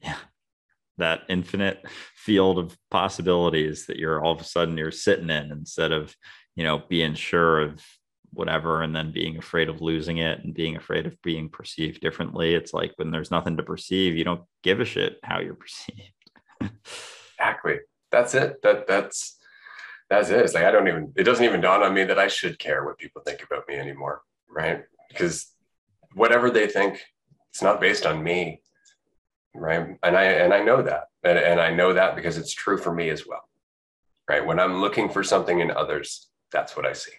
[0.00, 0.18] Yeah,
[0.98, 1.82] that infinite
[2.14, 6.14] field of possibilities that you're all of a sudden you're sitting in instead of
[6.54, 7.82] you know being sure of
[8.34, 12.54] whatever and then being afraid of losing it and being afraid of being perceived differently
[12.54, 15.54] it's like when there's nothing to perceive you don't give a shit how you're
[16.60, 16.70] perceived
[17.42, 17.78] exactly.
[18.10, 18.62] That's it.
[18.62, 19.38] That that's
[20.10, 20.40] that's it.
[20.40, 22.84] It's like i don't even it doesn't even dawn on me that i should care
[22.84, 24.82] what people think about me anymore right?
[25.08, 25.50] Because
[26.14, 27.00] whatever they think
[27.50, 28.60] it's not based on me
[29.54, 29.96] right?
[30.02, 31.04] And i and i know that.
[31.24, 33.44] And, and i know that because it's true for me as well
[34.28, 34.44] right?
[34.44, 37.12] When i'm looking for something in others that's what i see.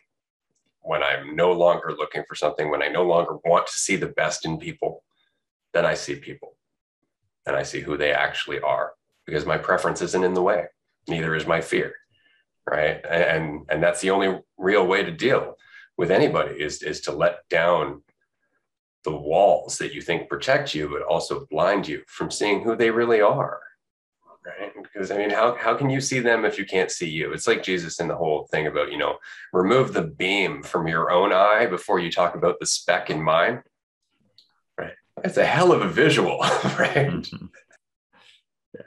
[0.85, 4.13] When I'm no longer looking for something, when I no longer want to see the
[4.21, 5.01] best in people,
[5.73, 6.57] then I see people.
[7.45, 8.91] And I see who they actually are
[9.25, 10.65] because my preference isn't in the way.
[11.07, 11.93] Neither is my fear.
[12.69, 13.03] right?
[13.09, 15.57] And and that's the only real way to deal
[15.97, 18.03] with anybody is is to let down
[19.03, 22.89] the walls that you think protect you, but also blind you from seeing who they
[22.89, 23.59] really are.
[24.45, 24.71] Right.
[24.81, 27.31] Because I mean, how, how can you see them if you can't see you?
[27.31, 29.17] It's like Jesus in the whole thing about, you know,
[29.53, 33.63] remove the beam from your own eye before you talk about the speck in mine.
[34.77, 34.93] Right.
[35.23, 36.39] It's a hell of a visual,
[36.77, 37.07] right?
[37.09, 37.45] Mm-hmm.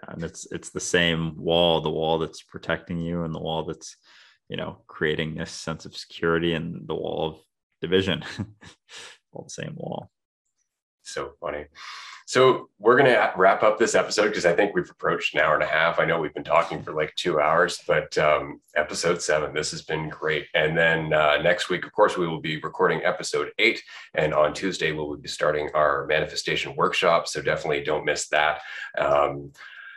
[0.09, 3.97] And it's it's the same wall, the wall that's protecting you and the wall that's,
[4.49, 7.37] you know, creating this sense of security and the wall of
[7.81, 8.25] division.
[9.33, 10.11] all the same wall.
[11.03, 11.67] So funny.
[12.29, 15.55] So we're going to wrap up this episode because I think we've approached an hour
[15.55, 16.01] and a half.
[16.01, 19.83] I know we've been talking for like two hours, but um, episode seven, this has
[19.83, 20.47] been great.
[20.53, 23.81] And then uh, next week, of course, we will be recording episode eight.
[24.15, 27.29] And on Tuesday, we will be starting our manifestation workshop.
[27.29, 28.59] So definitely don't miss that.
[28.99, 29.53] Um,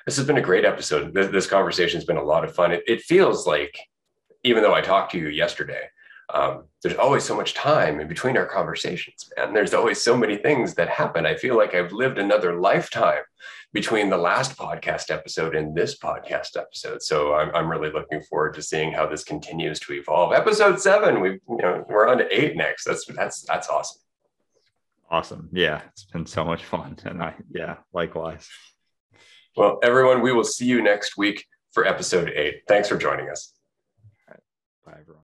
[0.09, 1.13] this has been a great episode.
[1.13, 2.71] This, this conversation has been a lot of fun.
[2.71, 3.77] It, it feels like,
[4.43, 5.83] even though I talked to you yesterday,
[6.33, 9.53] um, there's always so much time in between our conversations, man.
[9.53, 11.27] There's always so many things that happen.
[11.27, 13.21] I feel like I've lived another lifetime
[13.71, 17.03] between the last podcast episode and this podcast episode.
[17.03, 20.33] So I'm, I'm really looking forward to seeing how this continues to evolve.
[20.33, 22.85] Episode seven, we you know we're on to eight next.
[22.85, 24.01] That's that's that's awesome.
[25.11, 25.49] Awesome.
[25.51, 28.49] Yeah, it's been so much fun, and I yeah, likewise.
[29.55, 32.61] Well, everyone, we will see you next week for episode eight.
[32.67, 33.53] Thanks for joining us.
[34.85, 35.17] Bye, everyone.